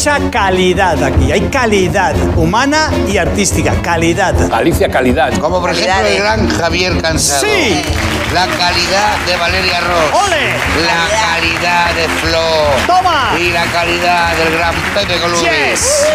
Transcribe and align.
mucha 0.00 0.30
calidad 0.30 1.02
aquí. 1.04 1.30
Hay 1.30 1.42
calidad 1.50 2.14
humana 2.34 2.88
y 3.06 3.18
artística. 3.18 3.74
Calidad. 3.82 4.34
Alicia 4.50 4.88
Calidad. 4.88 5.30
Como 5.38 5.60
por 5.60 5.72
ejemplo 5.72 6.06
el 6.06 6.18
gran 6.22 6.48
Javier 6.48 7.02
Cansado. 7.02 7.42
Sí. 7.42 7.82
La 8.32 8.46
calidad 8.46 9.18
de 9.26 9.36
Valeria 9.36 9.80
Ross. 9.80 10.22
¡Ole! 10.24 10.54
La 10.86 11.20
calidad 11.20 11.94
de 11.94 12.08
Flo. 12.18 12.40
¡Toma! 12.86 13.32
Y 13.38 13.50
la 13.50 13.64
calidad 13.66 14.34
del 14.38 14.56
gran 14.56 14.74
Pepe 14.94 15.20
Columbi. 15.20 15.44
Yes. 15.44 16.06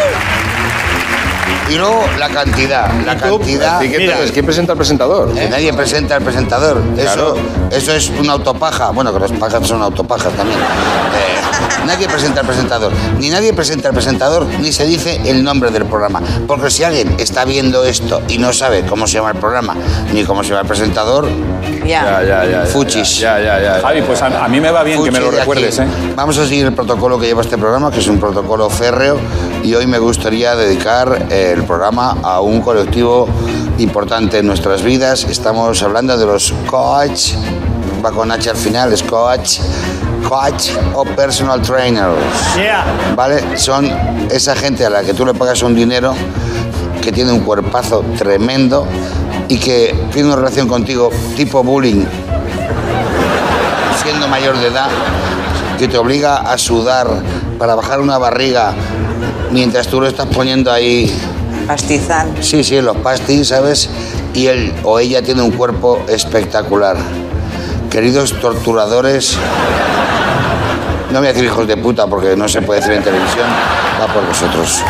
Y 1.68 1.74
luego 1.76 2.06
la 2.18 2.28
cantidad. 2.28 2.92
La 3.04 3.16
cantidad. 3.16 3.80
¿Y 3.82 3.88
qué 3.90 3.98
Mira. 3.98 4.12
entonces? 4.12 4.32
¿Quién 4.32 4.44
presenta 4.46 4.72
al 4.72 4.78
presentador? 4.78 5.32
Que 5.32 5.48
nadie 5.48 5.72
presenta 5.72 6.16
al 6.16 6.22
presentador. 6.22 6.82
Eso, 6.96 7.02
Claro. 7.02 7.36
eso 7.70 7.92
es 7.92 8.08
una 8.10 8.32
autopaja. 8.32 8.90
Bueno, 8.90 9.12
que 9.12 9.18
los 9.20 9.32
pajas 9.32 9.66
son 9.66 9.82
autopajas 9.82 10.32
también. 10.32 10.58
Eh, 10.58 11.55
nadie 11.86 12.08
presenta 12.08 12.40
al 12.40 12.46
presentador. 12.46 12.92
Ni 13.18 13.30
nadie 13.30 13.52
presenta 13.52 13.88
al 13.88 13.94
presentador, 13.94 14.46
ni 14.60 14.72
se 14.72 14.86
dice 14.86 15.20
el 15.26 15.42
nombre 15.44 15.70
del 15.70 15.84
programa. 15.86 16.20
Porque 16.46 16.70
si 16.70 16.84
alguien 16.84 17.14
está 17.18 17.44
viendo 17.44 17.84
esto 17.84 18.20
y 18.28 18.38
no 18.38 18.52
sabe 18.52 18.82
cómo 18.86 19.06
se 19.06 19.14
llama 19.14 19.30
el 19.30 19.38
programa, 19.38 19.74
ni 20.12 20.24
cómo 20.24 20.42
se 20.42 20.50
llama 20.50 20.62
el 20.62 20.66
presentador, 20.68 21.28
Ya, 21.86 22.20
ya, 22.22 22.24
ya. 22.24 22.44
ya, 22.64 22.66
Fuchis. 22.66 23.18
Ya, 23.18 23.38
ya, 23.40 23.60
ya. 23.60 23.80
Javi, 23.80 24.02
pues 24.02 24.20
a, 24.22 24.44
a 24.44 24.48
mí 24.48 24.60
me 24.60 24.70
va 24.70 24.82
bien 24.82 25.02
que 25.02 25.10
me 25.10 25.20
lo 25.20 25.30
recuerdes. 25.30 25.78
¿eh? 25.78 25.86
Vamos 26.16 26.36
a 26.38 26.46
seguir 26.46 26.66
el 26.66 26.72
protocolo 26.72 27.18
que 27.18 27.26
lleva 27.26 27.42
este 27.42 27.56
programa, 27.58 27.90
que 27.90 28.00
es 28.00 28.08
un 28.08 28.18
protocolo 28.18 28.68
férreo, 28.70 29.18
y 29.62 29.74
hoy 29.74 29.86
me 29.86 29.98
gustaría 29.98 30.56
dedicar 30.56 31.26
eh, 31.30 31.52
el 31.56 31.62
programa 31.64 32.16
a 32.22 32.40
un 32.40 32.60
colectivo 32.60 33.28
importante 33.78 34.38
en 34.38 34.46
nuestras 34.46 34.82
vidas. 34.82 35.24
Estamos 35.24 35.82
hablando 35.82 36.16
de 36.16 36.26
los 36.26 36.52
coach, 36.68 37.34
va 38.04 38.10
con 38.10 38.30
H 38.32 38.50
al 38.50 38.56
final, 38.56 38.92
es 38.92 39.02
coach, 39.02 39.58
coach 40.28 40.70
o 40.94 41.04
personal 41.04 41.60
trainers. 41.62 42.18
Yeah. 42.56 42.84
¿Vale? 43.14 43.56
Son 43.56 43.88
esa 44.30 44.54
gente 44.54 44.84
a 44.84 44.90
la 44.90 45.02
que 45.02 45.14
tú 45.14 45.24
le 45.24 45.34
pagas 45.34 45.62
un 45.62 45.74
dinero 45.74 46.14
que 47.00 47.12
tiene 47.12 47.32
un 47.32 47.40
cuerpazo 47.40 48.04
tremendo 48.18 48.86
y 49.48 49.58
que 49.58 49.94
tiene 50.12 50.28
una 50.28 50.36
relación 50.36 50.66
contigo 50.66 51.10
tipo 51.36 51.62
bullying, 51.62 52.04
siendo 54.02 54.26
mayor 54.26 54.58
de 54.58 54.68
edad, 54.68 54.88
que 55.78 55.86
te 55.86 55.96
obliga 55.98 56.38
a 56.38 56.58
sudar 56.58 57.06
para 57.58 57.74
bajar 57.76 58.00
una 58.00 58.18
barriga 58.18 58.74
mientras 59.52 59.86
tú 59.86 60.00
lo 60.00 60.08
estás 60.08 60.26
poniendo 60.26 60.72
ahí, 60.72 61.12
Pastizal. 61.66 62.32
sí, 62.40 62.64
sí, 62.64 62.80
los 62.80 62.96
pastis, 62.96 63.48
¿sabes? 63.48 63.88
Y 64.34 64.48
él 64.48 64.74
o 64.82 64.98
ella 64.98 65.22
tiene 65.22 65.42
un 65.42 65.52
cuerpo 65.52 66.02
espectacular. 66.08 66.96
Queridos 67.96 68.38
torturadores, 68.42 69.38
no 71.10 71.18
voy 71.18 71.28
a 71.28 71.32
decir 71.32 71.46
hijos 71.46 71.66
de 71.66 71.78
puta 71.78 72.06
porque 72.06 72.36
no 72.36 72.46
se 72.46 72.60
puede 72.60 72.80
decir 72.80 72.92
en 72.92 73.02
televisión, 73.02 73.46
va 73.98 74.06
por 74.12 74.22
vosotros. 74.26 74.84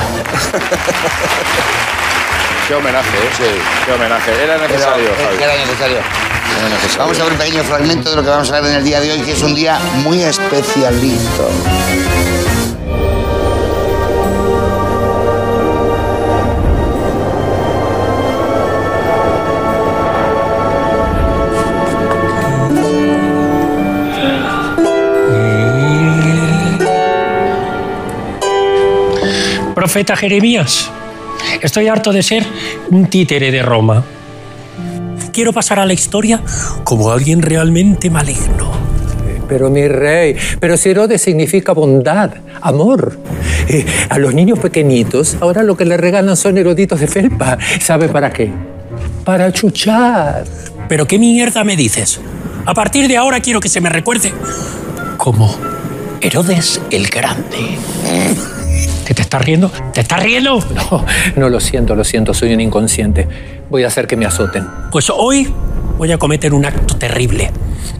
Qué 2.66 2.74
homenaje, 2.74 3.16
¿eh? 3.16 3.30
Sí. 3.36 3.44
Qué 3.86 3.92
homenaje. 3.92 4.42
Era 4.42 4.58
necesario, 4.58 5.10
Javi. 5.22 5.36
Era 5.40 5.54
necesario. 5.54 5.98
Era 6.58 6.68
necesario. 6.68 6.98
Vamos 6.98 7.20
a 7.20 7.22
ver 7.22 7.32
un 7.32 7.38
pequeño 7.38 7.62
fragmento 7.62 8.10
de 8.10 8.16
lo 8.16 8.22
que 8.24 8.28
vamos 8.28 8.50
a 8.50 8.60
ver 8.60 8.70
en 8.72 8.76
el 8.78 8.84
día 8.84 9.00
de 9.00 9.12
hoy, 9.12 9.20
que 9.20 9.32
es 9.34 9.42
un 9.44 9.54
día 9.54 9.78
muy 10.02 10.24
especialito. 10.24 11.48
Profeta 29.76 30.16
Jeremías, 30.16 30.90
estoy 31.60 31.88
harto 31.88 32.10
de 32.10 32.22
ser 32.22 32.46
un 32.88 33.10
títere 33.10 33.52
de 33.52 33.60
Roma. 33.60 34.02
Quiero 35.34 35.52
pasar 35.52 35.78
a 35.78 35.84
la 35.84 35.92
historia 35.92 36.40
como 36.82 37.12
alguien 37.12 37.42
realmente 37.42 38.08
maligno. 38.08 38.70
Pero 39.46 39.68
mi 39.68 39.86
rey, 39.86 40.34
pero 40.60 40.78
si 40.78 40.88
Herodes 40.88 41.20
significa 41.20 41.72
bondad, 41.72 42.30
amor. 42.62 43.18
Eh, 43.68 43.84
a 44.08 44.18
los 44.18 44.32
niños 44.32 44.58
pequeñitos 44.60 45.36
ahora 45.40 45.62
lo 45.62 45.76
que 45.76 45.84
le 45.84 45.98
regalan 45.98 46.38
son 46.38 46.56
eroditos 46.56 46.98
de 46.98 47.08
felpa. 47.08 47.58
¿Sabe 47.78 48.08
para 48.08 48.32
qué? 48.32 48.50
Para 49.26 49.52
chuchar. 49.52 50.46
¿Pero 50.88 51.06
qué 51.06 51.18
mierda 51.18 51.64
me 51.64 51.76
dices? 51.76 52.18
A 52.64 52.72
partir 52.72 53.08
de 53.08 53.18
ahora 53.18 53.40
quiero 53.40 53.60
que 53.60 53.68
se 53.68 53.82
me 53.82 53.90
recuerde 53.90 54.32
como 55.18 55.54
Herodes 56.22 56.80
el 56.90 57.08
Grande. 57.08 57.76
¿Te, 59.06 59.14
te 59.14 59.22
estás 59.22 59.42
riendo? 59.44 59.70
¿Te 59.92 60.00
estás 60.00 60.22
riendo? 60.22 60.58
No, 60.90 61.04
no 61.36 61.48
lo 61.48 61.60
siento, 61.60 61.94
lo 61.94 62.04
siento, 62.04 62.34
soy 62.34 62.52
un 62.54 62.60
inconsciente. 62.60 63.28
Voy 63.70 63.84
a 63.84 63.86
hacer 63.88 64.06
que 64.06 64.16
me 64.16 64.26
azoten. 64.26 64.66
Pues 64.90 65.10
hoy 65.10 65.52
voy 65.98 66.12
a 66.12 66.18
cometer 66.18 66.52
un 66.54 66.64
acto 66.64 66.96
terrible 66.96 67.50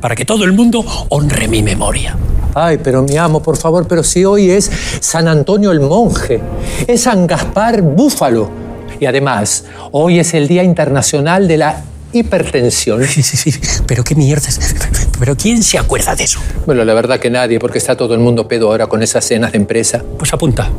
para 0.01 0.15
que 0.15 0.25
todo 0.25 0.45
el 0.45 0.53
mundo 0.53 0.85
honre 1.09 1.49
mi 1.49 1.63
memoria. 1.63 2.17
Ay, 2.55 2.79
pero 2.83 3.03
mi 3.03 3.17
amo, 3.17 3.43
por 3.43 3.57
favor, 3.57 3.87
pero 3.87 4.03
si 4.03 4.25
hoy 4.25 4.51
es 4.51 4.71
San 5.01 5.29
Antonio 5.29 5.73
el 5.73 5.81
Monje, 5.81 6.41
es 6.87 7.03
San 7.03 7.27
Gaspar 7.27 7.83
Búfalo. 7.83 8.51
Y 8.99 9.05
además, 9.07 9.65
hoy 9.93 10.19
es 10.21 10.33
el 10.35 10.49
Día 10.49 10.63
Internacional 10.63 11.47
de 11.49 11.57
la 11.59 11.83
Hipertensión. 12.13 13.05
Sí, 13.07 13.23
sí, 13.23 13.37
sí. 13.37 13.61
Pero 13.87 14.03
qué 14.05 14.15
mierda. 14.15 14.49
es- 14.49 14.75
Pero 15.19 15.37
¿quién 15.37 15.63
se 15.63 15.79
acuerda 15.79 16.15
de 16.15 16.25
eso? 16.25 16.41
Bueno, 16.67 16.85
la 16.85 16.95
verdad 16.95 17.19
que 17.19 17.31
nadie, 17.31 17.59
porque 17.59 17.79
está 17.79 17.97
todo 17.97 18.15
el 18.15 18.21
mundo 18.21 18.47
pedo 18.49 18.71
ahora 18.71 18.87
con 18.87 19.03
esas 19.03 19.25
cenas 19.25 19.53
de 19.53 19.59
empresa. 19.59 20.03
Pues 20.19 20.33
apunta. 20.33 20.71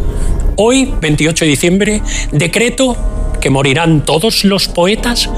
Hoy, 0.58 0.94
28 1.02 1.46
de 1.46 1.50
diciembre, 1.50 2.02
decreto 2.32 2.96
que 3.40 3.50
morirán 3.50 4.02
todos 4.02 4.44
los 4.44 4.68
poetas 4.68 5.30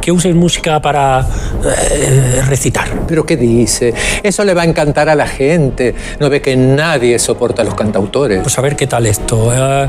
que 0.00 0.12
usen 0.12 0.36
música 0.36 0.80
para 0.80 1.26
eh, 1.64 2.42
recitar. 2.46 3.06
¿Pero 3.06 3.26
qué 3.26 3.36
dice? 3.36 3.92
Eso 4.22 4.44
le 4.44 4.54
va 4.54 4.62
a 4.62 4.64
encantar 4.64 5.08
a 5.08 5.14
la 5.14 5.26
gente. 5.26 5.94
No 6.20 6.30
ve 6.30 6.40
que 6.40 6.56
nadie 6.56 7.18
soporta 7.18 7.62
a 7.62 7.64
los 7.64 7.74
cantautores. 7.74 8.40
Pues 8.42 8.56
a 8.58 8.62
ver 8.62 8.76
qué 8.76 8.86
tal 8.86 9.06
esto. 9.06 9.52
Eh, 9.52 9.88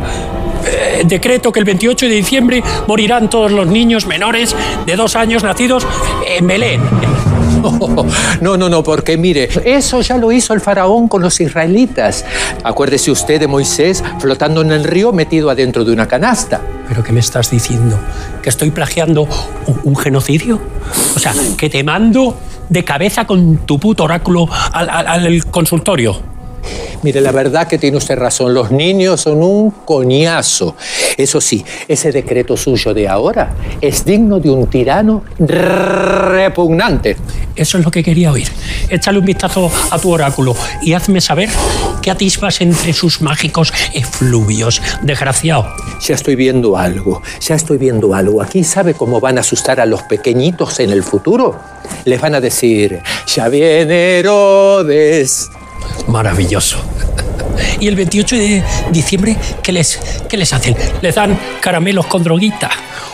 eh, 0.65 1.03
decreto 1.05 1.51
que 1.51 1.59
el 1.59 1.65
28 1.65 2.07
de 2.07 2.15
diciembre 2.15 2.63
morirán 2.87 3.29
todos 3.29 3.51
los 3.51 3.67
niños 3.67 4.05
menores 4.07 4.55
de 4.85 4.95
dos 4.95 5.15
años 5.15 5.43
nacidos 5.43 5.85
en 6.37 6.47
Belén. 6.47 6.81
No, 8.41 8.57
no, 8.57 8.69
no, 8.69 8.83
porque 8.83 9.17
mire, 9.17 9.49
eso 9.65 10.01
ya 10.01 10.17
lo 10.17 10.31
hizo 10.31 10.53
el 10.53 10.61
faraón 10.61 11.07
con 11.07 11.21
los 11.21 11.39
israelitas. 11.41 12.25
Acuérdese 12.63 13.11
usted 13.11 13.39
de 13.39 13.47
Moisés 13.47 14.03
flotando 14.19 14.61
en 14.61 14.71
el 14.71 14.83
río 14.83 15.11
metido 15.11 15.49
adentro 15.49 15.83
de 15.83 15.91
una 15.91 16.07
canasta. 16.07 16.61
¿Pero 16.87 17.03
qué 17.03 17.11
me 17.11 17.19
estás 17.19 17.51
diciendo? 17.51 17.99
¿Que 18.41 18.49
estoy 18.49 18.71
plagiando 18.71 19.23
un, 19.67 19.79
un 19.83 19.95
genocidio? 19.95 20.59
O 21.15 21.19
sea, 21.19 21.33
que 21.57 21.69
te 21.69 21.83
mando 21.83 22.37
de 22.69 22.83
cabeza 22.83 23.25
con 23.25 23.57
tu 23.65 23.77
puto 23.79 24.03
oráculo 24.05 24.47
al, 24.71 24.89
al- 24.89 25.07
al 25.07 25.45
consultorio. 25.45 26.39
Mire, 27.01 27.21
la 27.21 27.31
verdad 27.31 27.65
que 27.67 27.77
tiene 27.77 27.95
usted 27.97 28.17
razón, 28.17 28.53
los 28.53 28.71
niños 28.71 29.21
son 29.21 29.41
un 29.41 29.71
coñazo. 29.71 30.75
Eso 31.15 31.39
sí, 31.39 31.63
ese 31.87 32.11
decreto 32.11 32.57
suyo 32.57 32.93
de 32.93 33.07
ahora 33.07 33.51
es 33.79 34.03
digno 34.03 34.39
de 34.39 34.49
un 34.49 34.67
tirano 34.67 35.23
repugnante. 35.39 37.15
Eso 37.59 37.77
es 37.77 37.83
lo 37.83 37.91
que 37.91 38.03
quería 38.03 38.31
oír. 38.31 38.47
Échale 38.89 39.19
un 39.19 39.25
vistazo 39.25 39.69
a 39.91 39.99
tu 39.99 40.11
oráculo 40.11 40.55
y 40.81 40.93
hazme 40.93 41.19
saber 41.19 41.49
qué 42.01 42.09
atisbas 42.09 42.61
entre 42.61 42.93
sus 42.93 43.21
mágicos 43.21 43.73
efluvios. 43.93 44.81
Desgraciado. 45.01 45.67
Ya 46.01 46.15
estoy 46.15 46.35
viendo 46.35 46.77
algo, 46.77 47.21
ya 47.41 47.55
estoy 47.55 47.77
viendo 47.77 48.15
algo. 48.15 48.41
Aquí 48.41 48.63
sabe 48.63 48.93
cómo 48.93 49.19
van 49.19 49.37
a 49.37 49.41
asustar 49.41 49.81
a 49.81 49.85
los 49.85 50.03
pequeñitos 50.03 50.79
en 50.79 50.91
el 50.91 51.03
futuro. 51.03 51.59
Les 52.05 52.21
van 52.21 52.33
a 52.35 52.39
decir, 52.39 53.01
ya 53.27 53.49
viene 53.49 54.19
Herodes. 54.19 55.49
Maravilloso. 56.07 56.81
Y 57.81 57.87
el 57.87 57.95
28 57.95 58.35
de 58.35 58.63
diciembre, 58.91 59.35
¿qué 59.61 59.73
les, 59.73 59.99
qué 60.29 60.37
les 60.37 60.53
hacen? 60.53 60.75
¿Les 61.01 61.15
dan 61.15 61.37
caramelos 61.59 62.05
con 62.07 62.23
droguita? 62.23 62.69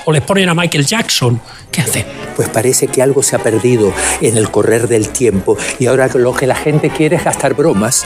¿O 0.06 0.12
les 0.12 0.22
ponen 0.22 0.50
a 0.50 0.54
Michael 0.54 0.86
Jackson? 0.86 1.42
¿Qué 1.76 1.82
hacen? 1.82 2.06
Pues 2.38 2.48
parece 2.48 2.88
que 2.88 3.02
algo 3.02 3.22
se 3.22 3.36
ha 3.36 3.40
perdido 3.40 3.92
en 4.22 4.38
el 4.38 4.50
correr 4.50 4.88
del 4.88 5.10
tiempo 5.10 5.58
y 5.78 5.88
ahora 5.88 6.08
lo 6.14 6.34
que 6.34 6.48
la 6.48 6.56
gente 6.56 6.90
quiere 6.90 7.18
es 7.18 7.26
gastar 7.26 7.54
bromas. 7.54 8.06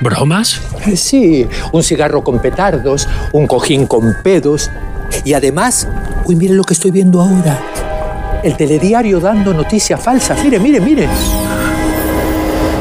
¿Bromas? 0.00 0.60
Eh, 0.86 0.96
Sí, 0.96 1.48
un 1.72 1.82
cigarro 1.82 2.22
con 2.22 2.38
petardos, 2.38 3.08
un 3.32 3.48
cojín 3.48 3.88
con 3.88 4.16
pedos 4.22 4.70
y 5.24 5.32
además, 5.32 5.88
uy, 6.26 6.36
mire 6.36 6.54
lo 6.54 6.62
que 6.62 6.74
estoy 6.74 6.92
viendo 6.92 7.20
ahora. 7.20 7.60
El 8.44 8.56
telediario 8.56 9.18
dando 9.18 9.52
noticias 9.52 10.00
falsas. 10.00 10.42
Mire, 10.44 10.60
mire, 10.60 10.78
mire. 10.80 11.08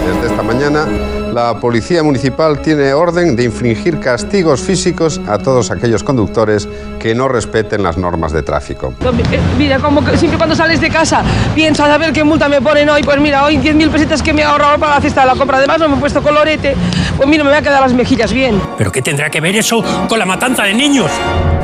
Desde 0.06 0.28
esta 0.28 0.44
mañana 0.44 0.88
La 1.34 1.58
Policía 1.62 2.04
Municipal 2.04 2.60
tiene 2.62 2.92
orden 2.94 3.38
de 3.38 3.46
infringir 3.46 4.00
castigos 4.02 4.60
físicos 4.60 5.22
a 5.28 5.38
todos 5.38 5.72
aquellos 5.72 6.04
conductores 6.04 6.68
que 7.00 7.16
no 7.16 7.30
respeten 7.30 7.84
las 7.84 7.98
normas 7.98 8.34
de 8.34 8.44
tráfico. 8.44 8.94
Eh, 9.02 9.40
Mira, 9.58 9.80
como 9.80 10.04
que 10.04 10.18
siempre 10.18 10.38
cuando 10.38 10.56
sales 10.58 10.82
de 10.82 10.90
casa 10.90 11.24
piensas 11.56 11.88
a 11.88 11.98
ver 11.98 12.12
qué 12.12 12.26
multa 12.26 12.50
me 12.50 12.62
ponen 12.62 12.90
hoy. 12.90 13.02
Pues 13.04 13.20
mira, 13.22 13.46
hoy 13.46 13.58
10.000 13.58 13.90
pesetas 13.90 14.22
que 14.22 14.34
me 14.34 14.42
he 14.42 14.44
ahorrado 14.44 14.78
para 14.78 14.96
la 14.96 15.02
cesta 15.02 15.22
de 15.22 15.28
la 15.28 15.36
compra. 15.36 15.58
Además 15.58 15.80
no 15.80 15.88
me 15.88 15.96
he 15.96 16.00
puesto 16.02 16.22
colorete. 16.22 16.76
Pues 17.16 17.30
mira, 17.30 17.46
me 17.46 17.50
voy 17.50 17.60
a 17.60 17.62
quedar 17.62 17.82
las 17.82 17.94
mejillas 17.94 18.34
bien. 18.34 18.62
¿Pero 18.78 18.92
qué 18.92 19.02
tendrá 19.02 19.30
que 19.30 19.40
ver 19.40 19.56
eso 19.56 19.82
con 20.10 20.20
la 20.20 20.26
matanza 20.26 20.64
de 20.64 20.74
niños? 20.74 21.10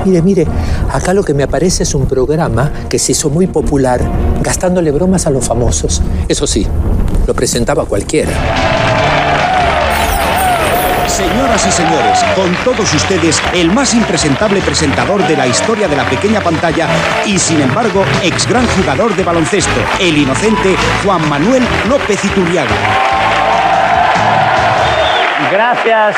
Mire, 0.06 0.22
mire, 0.22 0.48
acá 0.94 1.14
lo 1.14 1.24
que 1.24 1.34
me 1.34 1.44
aparece 1.44 1.84
es 1.84 1.94
un 1.94 2.08
programa 2.08 2.72
que 2.88 2.98
se 3.00 3.12
hizo 3.12 3.30
muy 3.30 3.48
popular 3.48 4.00
gastándole 4.42 4.92
bromas 4.92 5.28
a 5.28 5.30
los 5.30 5.46
famosos. 5.46 6.02
Eso 6.30 6.48
sí, 6.48 6.66
lo 7.26 7.34
presentaba 7.34 7.84
cualquiera. 7.84 8.32
Señoras 11.18 11.66
y 11.66 11.72
señores, 11.72 12.24
con 12.36 12.54
todos 12.64 12.94
ustedes, 12.94 13.42
el 13.52 13.72
más 13.72 13.96
impresentable 13.96 14.62
presentador 14.62 15.28
de 15.28 15.36
la 15.36 15.48
historia 15.48 15.88
de 15.88 15.96
la 15.96 16.08
pequeña 16.08 16.42
pantalla 16.42 16.88
y, 17.26 17.40
sin 17.40 17.60
embargo, 17.60 18.06
ex 18.22 18.46
gran 18.46 18.68
jugador 18.68 19.16
de 19.16 19.24
baloncesto, 19.24 19.82
el 20.00 20.16
inocente 20.16 20.76
Juan 21.04 21.28
Manuel 21.28 21.64
López 21.90 22.24
Iturriaga. 22.24 23.17
Gracias, 25.52 26.16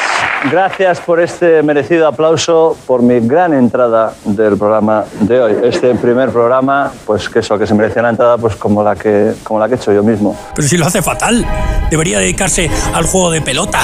gracias 0.51 0.99
por 1.01 1.19
este 1.19 1.61
merecido 1.61 2.07
aplauso, 2.07 2.75
por 2.87 3.03
mi 3.03 3.19
gran 3.19 3.53
entrada 3.53 4.13
del 4.25 4.57
programa 4.57 5.05
de 5.21 5.39
hoy. 5.39 5.55
Este 5.63 5.93
primer 5.95 6.29
programa, 6.29 6.91
pues 7.05 7.29
que 7.29 7.39
eso, 7.39 7.57
que 7.57 7.67
se 7.67 7.75
merece 7.75 7.99
una 7.99 8.09
entrada 8.09 8.37
pues 8.37 8.55
como 8.55 8.81
la 8.81 8.95
que, 8.95 9.33
como 9.43 9.59
la 9.59 9.67
que 9.67 9.75
he 9.75 9.77
hecho 9.77 9.93
yo 9.93 10.03
mismo. 10.03 10.35
Pero 10.55 10.67
si 10.67 10.77
lo 10.77 10.85
hace 10.85 11.01
fatal. 11.01 11.45
Debería 11.91 12.19
dedicarse 12.19 12.69
al 12.93 13.05
juego 13.05 13.29
de 13.31 13.41
pelota. 13.41 13.79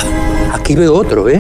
Aquí 0.54 0.76
veo 0.76 0.96
otro, 0.96 1.30
¿eh? 1.30 1.40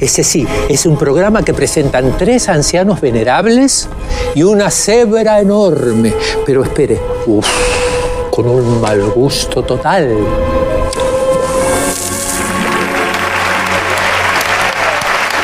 Ese 0.00 0.24
sí, 0.24 0.46
es 0.68 0.84
un 0.84 0.96
programa 0.98 1.42
que 1.42 1.54
presentan 1.54 2.16
tres 2.18 2.48
ancianos 2.48 3.00
venerables 3.00 3.88
y 4.34 4.42
una 4.42 4.70
cebra 4.70 5.40
enorme. 5.40 6.14
Pero 6.44 6.62
espere, 6.64 7.00
uf, 7.26 7.48
con 8.30 8.48
un 8.48 8.80
mal 8.80 9.02
gusto 9.10 9.62
total. 9.62 10.16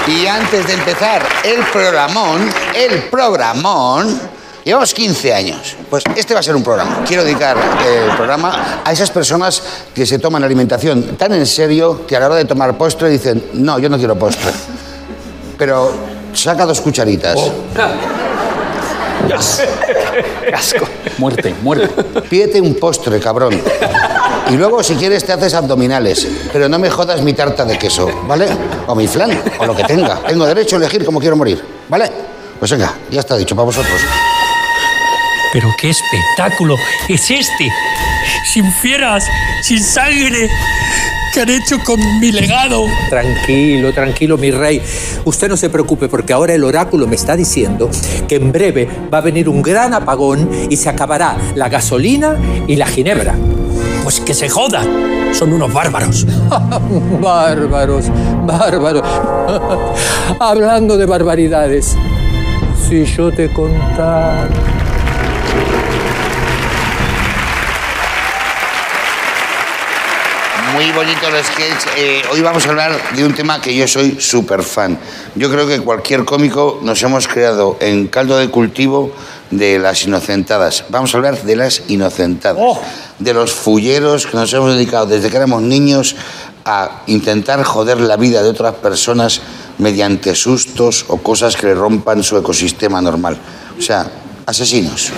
Y 0.07 0.27
antes 0.27 0.67
de 0.67 0.75
empezar 0.75 1.23
el 1.45 1.63
programón, 1.73 2.51
el 2.75 3.05
programón, 3.05 4.21
llevamos 4.65 4.93
15 4.93 5.33
años. 5.33 5.77
Pues 5.89 6.03
este 6.17 6.35
va 6.35 6.41
a 6.41 6.43
ser 6.43 6.57
un 6.57 6.63
programa. 6.65 7.05
Quiero 7.07 7.23
dedicar 7.23 7.57
el 7.87 8.11
programa 8.17 8.83
a 8.85 8.91
esas 8.91 9.11
personas 9.11 9.63
que 9.95 10.05
se 10.05 10.19
toman 10.19 10.43
la 10.43 10.47
alimentación 10.47 11.17
tan 11.17 11.33
en 11.33 11.47
serio 11.47 12.05
que 12.05 12.17
a 12.17 12.21
la 12.21 12.27
hora 12.27 12.35
de 12.35 12.45
tomar 12.47 12.77
postre 12.77 13.11
dicen, 13.11 13.51
no, 13.55 13.79
yo 13.79 13.89
no 13.89 13.97
quiero 13.97 14.19
postre. 14.19 14.51
Pero 15.57 15.93
saca 16.33 16.67
dos 16.67 16.81
cucharitas. 16.81 17.39
Asco. 20.55 20.87
Muerte, 21.19 21.55
muerte. 21.63 21.89
Pídete 22.29 22.61
un 22.61 22.75
postre, 22.75 23.21
cabrón. 23.21 23.61
Y 24.51 24.57
luego, 24.57 24.83
si 24.83 24.95
quieres, 24.95 25.25
te 25.25 25.33
haces 25.33 25.55
abdominales. 25.55 26.27
Pero 26.53 26.69
no 26.69 26.79
me 26.79 26.91
jodas 26.91 27.23
mi 27.23 27.33
tarta 27.33 27.65
de 27.65 27.79
queso, 27.79 28.11
¿vale? 28.27 28.47
O 28.87 28.95
mi 28.95 29.07
flan, 29.07 29.41
o 29.59 29.67
lo 29.67 29.75
que 29.75 29.85
tenga. 29.85 30.17
Tengo 30.27 30.47
derecho 30.47 30.77
a 30.77 30.79
elegir 30.79 31.05
cómo 31.05 31.21
quiero 31.21 31.37
morir, 31.37 31.63
¿vale? 31.89 32.11
Pues 32.59 32.71
venga, 32.71 32.95
ya 33.11 33.21
está 33.21 33.37
dicho 33.37 33.55
para 33.57 33.67
vosotros. 33.67 34.01
Pero 35.53 35.69
qué 35.79 35.91
espectáculo 35.91 36.77
es 37.09 37.31
este. 37.31 37.73
Sin 38.53 38.73
fieras, 38.73 39.25
sin 39.63 39.83
sangre. 39.83 40.49
¿Qué 41.33 41.41
han 41.41 41.49
hecho 41.49 41.79
con 41.83 41.99
mi 42.21 42.31
legado? 42.31 42.85
Tranquilo, 43.09 43.95
tranquilo, 43.95 44.37
mi 44.37 44.51
rey. 44.51 44.83
Usted 45.25 45.49
no 45.49 45.57
se 45.57 45.71
preocupe 45.71 46.09
porque 46.09 46.35
ahora 46.35 46.53
el 46.53 46.63
oráculo 46.63 47.07
me 47.07 47.17
está 47.17 47.37
diciendo 47.37 47.89
que 48.29 48.37
en 48.37 48.53
breve 48.53 48.87
va 49.13 49.19
a 49.19 49.21
venir 49.23 49.49
un 49.49 49.63
gran 49.63 49.95
apagón 49.95 50.51
y 50.69 50.77
se 50.77 50.91
acabará 50.91 51.39
la 51.55 51.71
gasolina 51.71 52.37
y 52.67 52.77
la 52.77 52.87
ginebra. 52.87 53.35
Pues 54.03 54.21
que 54.21 54.35
se 54.35 54.51
jodan. 54.51 55.33
Son 55.33 55.51
unos 55.55 55.73
bárbaros. 55.73 56.27
bárbaros, 57.23 58.05
bárbaros. 58.45 59.03
Hablando 60.39 60.99
de 60.99 61.07
barbaridades. 61.07 61.97
Si 62.87 63.07
yo 63.07 63.33
te 63.33 63.51
contara. 63.55 64.49
Muy 70.75 70.91
bonito 70.93 71.29
el 71.29 71.45
sketch. 71.45 71.99
Eh, 71.99 72.23
hoy 72.33 72.41
vamos 72.41 72.65
a 72.65 72.71
hablar 72.71 73.15
de 73.15 73.25
un 73.25 73.35
tema 73.35 73.61
que 73.61 73.75
yo 73.75 73.87
soy 73.87 74.17
súper 74.19 74.63
fan. 74.63 74.99
Yo 75.35 75.51
creo 75.51 75.67
que 75.67 75.81
cualquier 75.81 76.25
cómico 76.25 76.81
nos 76.83 77.03
hemos 77.03 77.29
creado 77.29 77.77
en 77.81 78.07
caldo 78.07 78.39
de 78.39 78.49
cultivo 78.49 79.13
de 79.51 79.79
las 79.79 80.05
inocentadas. 80.05 80.85
Vamos 80.89 81.13
a 81.13 81.19
hablar 81.19 81.43
de 81.43 81.57
las 81.57 81.83
inocentadas. 81.89 82.79
De 83.19 83.35
los 83.35 83.53
fulleros 83.53 84.27
que 84.27 84.35
nos 84.37 84.51
hemos 84.55 84.73
dedicado 84.75 85.05
desde 85.05 85.29
que 85.29 85.37
éramos 85.37 85.61
niños 85.61 86.17
a 86.65 87.03
intentar 87.07 87.63
joder 87.65 88.01
la 88.01 88.17
vida 88.17 88.43
de 88.43 88.49
otras 88.49 88.75
personas 88.77 89.43
mediante 89.77 90.35
sustos 90.35 91.05
o 91.09 91.19
cosas 91.19 91.55
que 91.55 91.67
le 91.67 91.75
rompan 91.75 92.23
su 92.23 92.39
ecosistema 92.39 93.03
normal. 93.03 93.37
O 93.79 93.83
sea, 93.83 94.11
asesinos. 94.47 95.13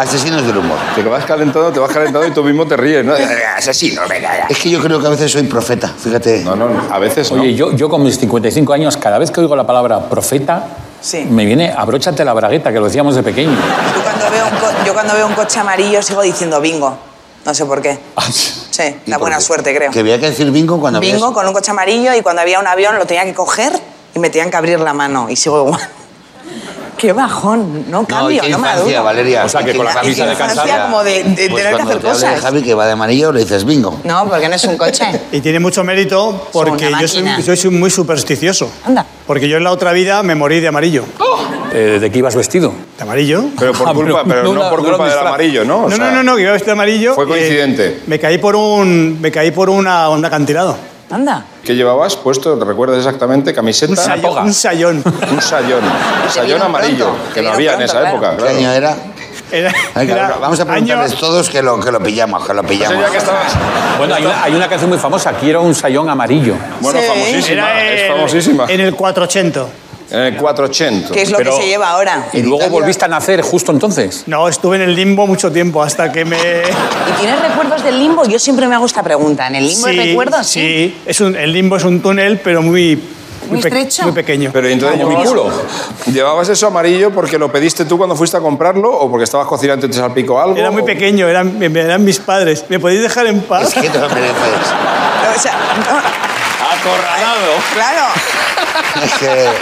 Asesinos 0.00 0.46
del 0.46 0.56
humor. 0.56 0.78
Te 0.94 1.02
vas 1.02 1.24
calentando, 1.24 1.70
te 1.70 1.78
vas 1.78 1.90
calentando 1.92 2.26
y 2.26 2.30
tú 2.30 2.42
mismo 2.42 2.66
te 2.66 2.76
ríes, 2.76 3.04
¿no? 3.04 3.12
Asesino, 3.56 4.02
venga, 4.08 4.36
ya. 4.38 4.46
Es 4.48 4.58
que 4.58 4.70
yo 4.70 4.80
creo 4.80 4.98
que 5.00 5.06
a 5.06 5.10
veces 5.10 5.30
soy 5.30 5.42
profeta, 5.44 5.88
fíjate. 5.88 6.42
No, 6.42 6.56
no, 6.56 6.68
a 6.90 6.98
veces 6.98 7.30
no. 7.32 7.42
Oye, 7.42 7.54
yo, 7.54 7.72
yo 7.72 7.88
con 7.90 8.02
mis 8.02 8.18
55 8.18 8.72
años, 8.72 8.96
cada 8.96 9.18
vez 9.18 9.30
que 9.30 9.40
oigo 9.40 9.54
la 9.56 9.66
palabra 9.66 10.08
profeta, 10.08 10.66
Sí. 11.02 11.26
me 11.30 11.44
viene 11.46 11.72
abróchate 11.76 12.24
la 12.24 12.32
bragueta, 12.34 12.72
que 12.72 12.78
lo 12.78 12.86
decíamos 12.86 13.14
de 13.14 13.22
pequeño. 13.22 13.52
Yo 13.52 14.02
cuando, 14.02 14.30
veo 14.30 14.44
un 14.44 14.50
co- 14.58 14.84
yo 14.86 14.92
cuando 14.94 15.14
veo 15.14 15.26
un 15.26 15.34
coche 15.34 15.58
amarillo 15.60 16.02
sigo 16.02 16.22
diciendo 16.22 16.60
bingo. 16.60 16.96
No 17.44 17.54
sé 17.54 17.64
por 17.64 17.80
qué. 17.82 17.98
Ah, 18.16 18.22
Sí, 18.30 18.96
¿Y 19.06 19.10
la 19.10 19.18
buena 19.18 19.36
qué? 19.36 19.42
suerte, 19.42 19.74
creo. 19.74 19.90
Que 19.90 20.00
había 20.00 20.18
que 20.20 20.26
decir 20.30 20.50
bingo 20.50 20.78
cuando 20.80 21.00
Bingo 21.00 21.16
habías- 21.26 21.34
con 21.34 21.46
un 21.46 21.52
coche 21.52 21.70
amarillo 21.70 22.14
y 22.14 22.22
cuando 22.22 22.40
había 22.42 22.58
un 22.60 22.66
avión 22.66 22.96
lo 22.98 23.06
tenía 23.06 23.24
que 23.24 23.34
coger 23.34 23.72
y 24.14 24.18
me 24.18 24.30
tenían 24.30 24.50
que 24.50 24.56
abrir 24.56 24.80
la 24.80 24.92
mano. 24.94 25.28
Y 25.28 25.36
sigo 25.36 25.66
igual. 25.66 25.80
Qué 27.00 27.14
bajón, 27.14 27.86
no 27.90 28.02
No, 28.02 28.06
cambio, 28.06 28.42
qué 28.42 28.50
no, 28.50 28.58
infancia, 28.58 28.84
maduro. 28.84 29.04
Valeria. 29.04 29.44
O 29.46 29.48
sea, 29.48 29.64
que 29.64 29.74
con 29.74 29.86
la 29.86 29.94
camisa 29.94 30.26
de 30.26 30.32
infancia 30.32 30.82
como 30.82 31.02
de, 31.02 31.22
de 31.24 31.48
Pues 31.48 31.62
tener 31.64 31.76
que 31.76 31.82
hacer 31.82 31.98
te 31.98 32.08
hable 32.08 32.18
de 32.18 32.26
cosas. 32.26 32.40
Javi 32.42 32.62
que 32.62 32.74
va 32.74 32.86
de 32.86 32.92
amarillo, 32.92 33.32
le 33.32 33.40
dices 33.40 33.64
bingo. 33.64 33.98
No, 34.04 34.28
porque 34.28 34.48
no 34.50 34.54
es 34.54 34.64
un 34.64 34.76
coche. 34.76 35.04
Y 35.32 35.40
tiene 35.40 35.60
mucho 35.60 35.82
mérito 35.82 36.48
porque 36.52 36.90
yo 36.90 37.08
soy, 37.08 37.22
máquina. 37.22 37.40
yo 37.40 37.56
soy 37.56 37.70
muy 37.70 37.90
supersticioso. 37.90 38.70
Anda. 38.84 39.06
Porque 39.26 39.48
yo 39.48 39.56
en 39.56 39.64
la 39.64 39.72
otra 39.72 39.92
vida 39.92 40.22
me 40.22 40.34
morí 40.34 40.60
de 40.60 40.68
amarillo. 40.68 41.04
Eh, 41.72 41.98
¿De 42.00 42.10
qué 42.10 42.18
ibas 42.18 42.34
vestido? 42.34 42.72
¿De 42.98 43.02
amarillo? 43.02 43.44
Pero 43.58 43.72
por 43.72 43.88
Ah, 43.88 43.94
culpa, 43.94 44.24
pero 44.26 44.42
no 44.42 44.52
no 44.54 44.68
por 44.68 44.82
no 44.82 44.88
culpa 44.88 45.08
del 45.08 45.18
amarillo, 45.20 45.64
¿no? 45.64 45.84
O 45.84 45.88
no, 45.88 45.96
sea, 45.96 46.06
no, 46.10 46.16
no, 46.16 46.22
no, 46.24 46.36
que 46.36 46.42
iba 46.42 46.52
vestido 46.52 46.74
de 46.74 46.82
amarillo. 46.82 47.14
Fue 47.14 47.24
eh, 47.24 47.28
coincidente. 47.28 48.00
me 48.08 48.18
caí 48.18 48.38
por 48.38 48.56
un, 48.56 49.18
me 49.20 49.30
caí 49.30 49.52
por 49.52 49.70
una, 49.70 50.08
un 50.10 50.24
acantilado. 50.24 50.76
Anda. 51.10 51.44
¿Qué 51.64 51.74
llevabas 51.74 52.16
puesto? 52.16 52.56
¿Te 52.58 52.64
recuerdas 52.64 52.98
exactamente? 52.98 53.52
¿Camiseta? 53.52 53.90
Un 53.92 53.96
sayón. 53.96 54.38
Un 54.46 54.52
sayón. 54.54 55.02
Un 55.32 55.40
sayón. 55.42 55.80
Un 56.24 56.30
sayón 56.30 56.62
amarillo, 56.62 57.06
pronto, 57.10 57.34
que 57.34 57.42
no 57.42 57.50
había 57.52 57.74
en 57.74 57.82
esa 57.82 58.00
claro. 58.00 58.08
época. 58.16 58.30
¿Qué 58.32 58.36
Claro. 58.42 58.56
año 58.58 58.70
era? 58.72 58.96
Era- 59.50 59.72
Venga, 59.96 60.14
era 60.14 60.36
vamos 60.40 60.60
a 60.60 60.64
preguntarles 60.64 61.10
año- 61.10 61.20
todos 61.20 61.50
que 61.50 61.60
lo, 61.62 61.80
que 61.80 61.90
lo 61.90 62.00
pillamos, 62.00 62.46
que 62.46 62.54
lo 62.54 62.62
pillamos. 62.62 62.94
Entonces, 62.94 63.06
ya 63.06 63.10
que 63.10 63.18
estabas... 63.50 63.98
Bueno, 63.98 64.14
hay 64.14 64.24
una, 64.24 64.42
hay 64.44 64.54
una 64.54 64.68
canción 64.68 64.88
muy 64.90 64.98
famosa, 64.98 65.32
quiero 65.32 65.62
un 65.62 65.74
sayón 65.74 66.08
amarillo. 66.08 66.54
Bueno, 66.80 67.00
Sí. 67.00 67.06
famosísima, 67.08 67.52
Era 67.72 67.92
es 67.92 68.08
famosísima. 68.12 68.64
En 68.68 68.80
el 68.80 68.94
480. 68.94 69.66
En 70.10 70.20
el 70.20 70.36
480. 70.36 71.12
¿Qué 71.12 71.22
es 71.22 71.30
lo 71.30 71.38
Pero- 71.38 71.56
que 71.56 71.62
se 71.62 71.68
lleva 71.68 71.90
ahora? 71.90 72.28
¿Y 72.32 72.42
luego 72.42 72.56
Italia- 72.58 72.72
volviste 72.72 73.04
a 73.04 73.08
nacer 73.08 73.42
justo 73.42 73.70
entonces? 73.72 74.24
No, 74.26 74.48
estuve 74.48 74.76
en 74.76 74.82
el 74.82 74.94
limbo 74.96 75.26
mucho 75.26 75.52
tiempo 75.52 75.82
hasta 75.82 76.10
que 76.10 76.24
me... 76.24 76.36
¿Y 76.36 77.12
tienes 77.20 77.40
recuerdos 77.40 77.82
del 77.84 77.98
limbo? 77.98 78.24
Yo 78.26 78.38
siempre 78.38 78.66
me 78.66 78.74
hago 78.74 78.86
esta 78.86 79.02
pregunta. 79.02 79.46
¿En 79.46 79.54
el 79.56 79.66
limbo 79.68 79.86
hay 79.86 79.96
recuerdos? 80.08 80.46
Sí, 80.46 80.96
es 81.06 81.20
un, 81.20 81.36
el 81.36 81.52
limbo 81.52 81.76
es 81.76 81.84
un 81.84 82.00
túnel, 82.00 82.40
pero 82.42 82.60
muy... 82.62 83.00
¿Muy 83.48 83.58
estrecho? 83.58 84.02
Muy 84.04 84.12
pequeño. 84.12 84.50
Pero 84.52 84.68
entonces 84.68 85.04
mi 85.04 85.14
culo. 85.14 85.50
¿Llevabas 86.12 86.48
eso 86.50 86.66
amarillo 86.68 87.10
porque 87.10 87.36
lo 87.38 87.50
pediste 87.50 87.84
tú 87.84 87.96
cuando 87.98 88.14
fuiste 88.14 88.36
a 88.36 88.40
comprarlo 88.40 88.90
o 88.92 89.10
porque 89.10 89.24
estabas 89.24 89.46
cocinando 89.48 89.86
y 89.86 89.90
te 89.90 89.96
salpicó 89.96 90.40
algo? 90.40 90.56
Era 90.56 90.70
muy 90.70 90.82
o- 90.82 90.84
pequeño, 90.84 91.26
eran, 91.26 91.60
eran 91.60 92.04
mis 92.04 92.20
padres. 92.20 92.64
¿Me 92.68 92.78
podéis 92.78 93.00
dejar 93.02 93.26
en 93.26 93.40
paz? 93.40 93.68
Es 93.68 93.82
que 93.82 93.88
te 93.90 93.98
lo 93.98 94.08
mereces. 94.08 94.34
O 95.36 95.40
sea, 95.40 95.52
no, 95.78 95.96
ganado. 96.84 97.52
Claro. 97.74 98.04
Dije, 99.00 99.52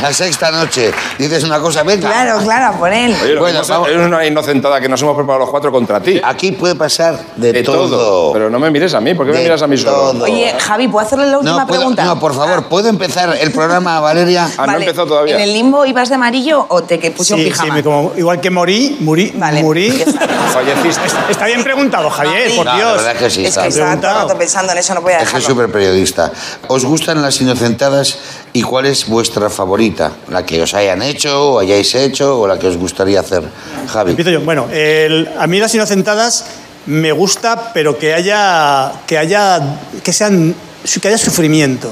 la 0.00 0.12
sexta 0.12 0.50
noche. 0.50 0.90
Dices 1.18 1.44
una 1.44 1.60
cosa, 1.60 1.82
venga. 1.82 2.08
Claro, 2.10 2.38
claro, 2.42 2.78
por 2.78 2.92
él. 2.92 3.14
Oye, 3.22 3.36
Bueno, 3.38 3.60
vamos. 3.68 3.88
es 3.88 3.96
una 3.96 4.24
inocentada 4.26 4.80
que 4.80 4.88
nos 4.88 5.00
hemos 5.02 5.14
preparado 5.14 5.40
los 5.40 5.50
cuatro 5.50 5.70
contra 5.70 6.00
ti. 6.00 6.20
Aquí 6.24 6.52
puede 6.52 6.74
pasar 6.74 7.18
de, 7.36 7.52
De 7.52 7.62
todo. 7.62 7.88
todo. 7.88 8.32
Pero 8.32 8.48
no 8.50 8.58
me 8.58 8.70
mires 8.70 8.94
a 8.94 9.00
mí, 9.00 9.14
¿por 9.14 9.26
qué 9.26 9.32
me 9.32 9.42
miras 9.42 9.60
a 9.62 9.66
mí 9.66 9.76
solo? 9.76 10.12
todo. 10.12 10.24
Oye, 10.24 10.54
Javi, 10.58 10.88
¿puedo 10.88 11.06
hacerle 11.06 11.26
la 11.26 11.38
última 11.38 11.60
no, 11.60 11.66
puedo- 11.66 11.80
pregunta? 11.80 12.04
no, 12.04 12.18
por 12.18 12.34
favor, 12.34 12.64
¿puedo 12.64 12.88
empezar 12.88 13.36
el 13.38 13.52
programa, 13.52 14.00
Valeria? 14.00 14.46
Ah, 14.56 14.66
no 14.66 14.72
Vale, 14.72 14.86
empezó 14.86 15.06
todavía. 15.06 15.34
¿En 15.36 15.42
el 15.42 15.52
limbo 15.52 15.84
ibas 15.84 16.08
de 16.08 16.14
amarillo 16.14 16.64
o 16.68 16.82
te 16.82 16.98
que 16.98 17.10
puse 17.10 17.34
un 17.34 17.40
Sí, 17.40 17.44
sí, 17.46 17.50
pijama? 17.52 17.74
me 17.74 17.82
como- 17.82 18.12
igual 18.16 18.40
que 18.40 18.50
morí, 18.50 18.96
morí, 19.00 19.32
Vale, 19.36 19.62
morí. 19.62 19.90
Falleciste. 20.52 21.02
Está 21.30 21.46
bien 21.46 21.62
preguntado, 21.62 22.08
Javier, 22.10 22.50
No, 22.50 22.56
por 22.56 22.64
No, 22.66 22.72
la 22.72 22.76
Dios. 22.78 22.96
verdad 22.96 23.12
es 23.12 23.18
que 23.18 23.30
sí. 23.30 23.42
Es 23.42 23.48
está 23.50 23.62
que 23.62 23.68
estaba 23.68 23.86
todo 23.88 23.94
el 23.94 24.00
preguntado. 24.00 24.28
rato 24.28 24.38
pensando 24.38 24.72
en 24.72 24.78
eso, 24.78 24.94
no 24.94 25.02
podía 25.02 25.16
Es 25.18 25.22
que 25.22 25.26
es 25.26 25.32
dejarlo. 25.34 25.48
súper 25.48 25.72
periodista. 25.72 26.32
¿Os 26.68 26.84
gustan 26.84 27.20
las 27.22 27.40
inocentadas 27.40 28.18
y 28.52 28.62
cuál 28.62 28.86
es 28.86 29.06
vuestra 29.08 29.48
favorita? 29.50 30.12
¿La 30.28 30.44
que 30.44 30.60
os 30.62 30.74
hayan 30.74 31.02
hecho 31.02 31.52
o 31.54 31.58
hayáis 31.60 31.94
hecho 31.94 32.40
o 32.40 32.46
la 32.46 32.58
que 32.58 32.66
os 32.66 32.76
gustaría 32.76 33.20
hacer? 33.20 33.42
Javi. 33.88 34.10
Empiezo 34.10 34.30
yo. 34.30 34.40
Bueno, 34.40 34.66
el- 34.72 35.28
a 35.38 35.46
mí 35.46 35.58
las 35.58 35.74
inocentadas 35.74 36.44
me 36.86 37.12
gusta, 37.12 37.70
pero 37.74 37.98
que 37.98 38.14
haya, 38.14 38.92
que 39.06 39.18
haya, 39.18 39.60
que 40.02 40.12
sean, 40.12 40.54
que 41.00 41.08
haya 41.08 41.18
sufrimiento. 41.18 41.88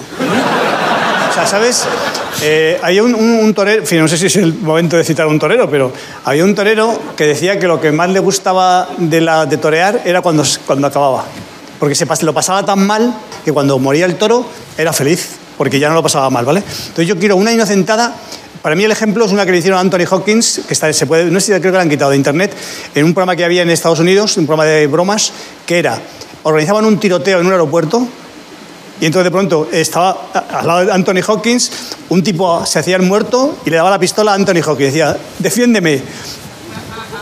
O 1.30 1.34
sea, 1.34 1.46
¿sabes? 1.46 1.84
Eh, 2.42 2.78
había 2.82 3.02
un, 3.02 3.14
un- 3.14 3.40
un 3.44 3.54
torero, 3.54 3.82
en 3.82 3.86
fin, 3.86 4.00
no 4.00 4.08
sé 4.08 4.16
si 4.16 4.26
es 4.26 4.36
el 4.36 4.54
momento 4.54 4.96
de 4.96 5.04
citar 5.04 5.26
a 5.26 5.28
un 5.28 5.38
torero, 5.38 5.68
pero 5.70 5.92
había 6.24 6.44
un 6.44 6.54
torero 6.54 6.98
que 7.16 7.26
decía 7.26 7.58
que 7.58 7.66
lo 7.66 7.80
que 7.80 7.92
más 7.92 8.08
le 8.10 8.20
gustaba 8.20 8.88
de, 8.96 9.20
la, 9.20 9.46
de 9.46 9.56
torear 9.58 10.02
era 10.04 10.20
cuando, 10.22 10.42
cuando 10.66 10.86
acababa. 10.86 11.24
Porque 11.78 11.94
se 11.94 12.06
lo 12.24 12.32
pasaba 12.34 12.64
tan 12.64 12.84
mal 12.86 13.14
que 13.44 13.52
cuando 13.52 13.78
moría 13.78 14.06
el 14.06 14.16
toro 14.16 14.44
era 14.76 14.92
feliz, 14.92 15.36
porque 15.58 15.78
ya 15.78 15.88
no 15.90 15.94
lo 15.94 16.02
pasaba 16.02 16.30
mal, 16.30 16.46
¿vale? 16.46 16.60
Entonces 16.60 17.06
yo 17.06 17.18
quiero 17.18 17.36
una 17.36 17.52
inocentada. 17.52 18.14
Para 18.62 18.74
mí 18.74 18.84
el 18.84 18.90
ejemplo 18.90 19.24
es 19.26 19.32
una 19.32 19.44
que 19.44 19.52
le 19.52 19.58
hicieron 19.58 19.78
a 19.78 19.80
Anthony 19.80 20.06
Hopkins, 20.10 20.62
que 20.66 20.72
está, 20.72 20.90
se 20.92 21.06
puede, 21.06 21.24
no 21.30 21.38
sé 21.40 21.60
creo 21.60 21.72
que 21.72 21.76
la 21.76 21.82
han 21.82 21.90
quitado 21.90 22.12
de 22.12 22.16
internet, 22.16 22.56
en 22.94 23.04
un 23.04 23.12
programa 23.12 23.36
que 23.36 23.44
había 23.44 23.62
en 23.62 23.70
Estados 23.70 24.00
Unidos, 24.00 24.36
un 24.36 24.46
programa 24.46 24.64
de 24.64 24.86
bromas, 24.86 25.32
que 25.66 25.78
era, 25.78 26.00
organizaban 26.44 26.84
un 26.86 26.98
tiroteo 26.98 27.40
en 27.40 27.46
un 27.46 27.52
aeropuerto 27.52 28.08
y 29.00 29.06
entonces 29.06 29.24
de 29.24 29.30
pronto 29.30 29.68
estaba 29.70 30.30
al 30.50 30.66
lado 30.66 30.86
de 30.86 30.92
Anthony 30.92 31.22
Hopkins, 31.26 31.70
un 32.08 32.22
tipo 32.22 32.66
se 32.66 32.80
hacía 32.80 32.96
el 32.96 33.02
muerto 33.02 33.58
y 33.64 33.70
le 33.70 33.76
daba 33.76 33.90
la 33.90 33.98
pistola 33.98 34.32
a 34.32 34.34
Anthony 34.34 34.60
Hopkins. 34.66 34.92
Decía, 34.92 35.16
defiéndeme. 35.38 36.02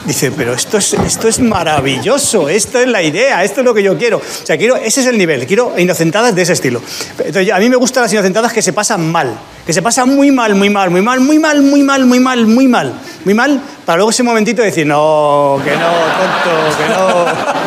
Dice, 0.07 0.31
pero 0.31 0.55
esto 0.55 0.79
es, 0.79 0.95
esto 0.95 1.27
es 1.27 1.41
maravilloso, 1.41 2.49
esto 2.49 2.79
es 2.79 2.87
la 2.87 3.03
idea, 3.03 3.43
esto 3.43 3.61
es 3.61 3.65
lo 3.65 3.75
que 3.75 3.83
yo 3.83 3.99
quiero. 3.99 4.19
O 4.19 4.47
sea, 4.47 4.57
quiero, 4.57 4.77
ese 4.77 5.01
es 5.01 5.07
el 5.07 5.19
nivel, 5.19 5.47
quiero 5.47 5.77
inocentadas 5.77 6.33
de 6.33 6.43
ese 6.43 6.53
estilo. 6.53 6.81
Entonces, 7.19 7.53
a 7.53 7.59
mí 7.59 7.69
me 7.69 7.75
gustan 7.75 8.05
las 8.05 8.13
inocentadas 8.13 8.53
que 8.53 8.63
se 8.63 8.73
pasan 8.73 9.11
mal, 9.11 9.37
que 9.67 9.73
se 9.73 9.83
pasan 9.83 10.15
muy 10.15 10.31
mal, 10.31 10.55
muy 10.55 10.71
mal, 10.71 10.91
muy 10.91 11.03
mal, 11.03 11.21
muy 11.21 11.41
mal, 11.41 11.61
muy 11.61 11.83
mal, 11.83 12.07
muy 12.07 12.21
mal, 12.21 12.47
muy 12.47 12.69
mal, 12.69 12.95
muy 13.25 13.35
mal, 13.35 13.61
para 13.85 13.97
luego 13.97 14.11
ese 14.11 14.23
momentito 14.23 14.63
decir, 14.63 14.87
no, 14.87 15.61
que 15.65 15.73
no, 15.73 15.91
tonto, 16.21 16.79
que 16.79 16.89
no. 16.89 17.67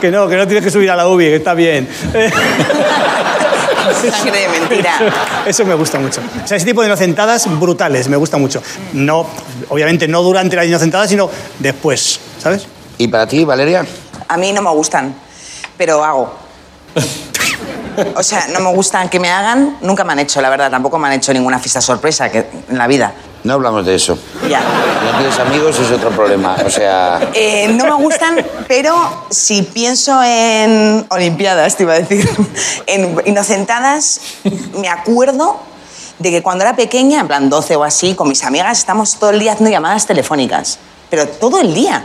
Que 0.00 0.10
no, 0.10 0.28
que 0.28 0.36
no 0.36 0.46
tienes 0.46 0.62
que 0.62 0.70
subir 0.70 0.90
a 0.90 0.96
la 0.96 1.08
UBI, 1.08 1.24
que 1.24 1.36
está 1.36 1.54
bien. 1.54 1.88
Sangre 4.10 4.40
de 4.40 4.48
mentira. 4.48 4.94
Eso, 5.46 5.62
eso 5.62 5.64
me 5.64 5.74
gusta 5.74 5.98
mucho. 5.98 6.20
O 6.44 6.46
sea, 6.46 6.56
ese 6.56 6.66
tipo 6.66 6.80
de 6.82 6.88
inocentadas 6.88 7.46
brutales 7.58 8.08
me 8.08 8.16
gusta 8.16 8.38
mucho. 8.38 8.62
No, 8.92 9.26
obviamente 9.68 10.08
no 10.08 10.22
durante 10.22 10.56
la 10.56 10.64
inocentada, 10.64 11.06
sino 11.08 11.30
después, 11.58 12.20
¿sabes? 12.38 12.66
¿Y 12.98 13.08
para 13.08 13.26
ti, 13.26 13.44
Valeria? 13.44 13.86
A 14.28 14.36
mí 14.36 14.52
no 14.52 14.62
me 14.62 14.70
gustan, 14.70 15.14
pero 15.76 16.04
hago. 16.04 16.46
O 18.14 18.22
sea, 18.22 18.46
no 18.48 18.60
me 18.60 18.74
gustan 18.74 19.08
que 19.08 19.18
me 19.18 19.30
hagan, 19.30 19.78
nunca 19.80 20.04
me 20.04 20.12
han 20.12 20.18
hecho, 20.18 20.40
la 20.40 20.50
verdad, 20.50 20.70
tampoco 20.70 20.98
me 20.98 21.08
han 21.08 21.14
hecho 21.14 21.32
ninguna 21.32 21.58
fiesta 21.58 21.80
sorpresa 21.80 22.30
que, 22.30 22.46
en 22.68 22.76
la 22.76 22.86
vida. 22.86 23.14
No 23.44 23.54
hablamos 23.54 23.86
de 23.86 23.94
eso. 23.94 24.18
Ya. 24.48 24.60
No 24.60 25.18
tienes 25.18 25.38
amigos 25.38 25.78
es 25.78 25.90
otro 25.90 26.10
problema. 26.10 26.56
O 26.64 26.70
sea, 26.70 27.20
Eh, 27.34 27.68
no 27.68 27.84
me 27.84 27.94
gustan, 28.02 28.44
pero 28.68 28.94
si 29.30 29.62
pienso 29.62 30.22
en 30.22 31.04
Olimpiadas, 31.10 31.76
te 31.76 31.82
iba 31.82 31.94
a 31.94 31.98
decir, 32.00 32.28
en 32.86 33.16
Inocentadas, 33.24 34.20
me 34.74 34.88
acuerdo 34.88 35.58
de 36.18 36.30
que 36.30 36.42
cuando 36.42 36.64
era 36.64 36.74
pequeña, 36.76 37.20
en 37.20 37.26
plan 37.28 37.50
12 37.50 37.76
o 37.76 37.84
así, 37.84 38.14
con 38.14 38.28
mis 38.28 38.42
amigas, 38.44 38.78
estamos 38.78 39.18
todo 39.18 39.30
el 39.30 39.38
día 39.40 39.52
haciendo 39.52 39.70
llamadas 39.70 40.06
telefónicas. 40.06 40.78
Pero 41.10 41.26
todo 41.28 41.60
el 41.60 41.74
día. 41.74 42.04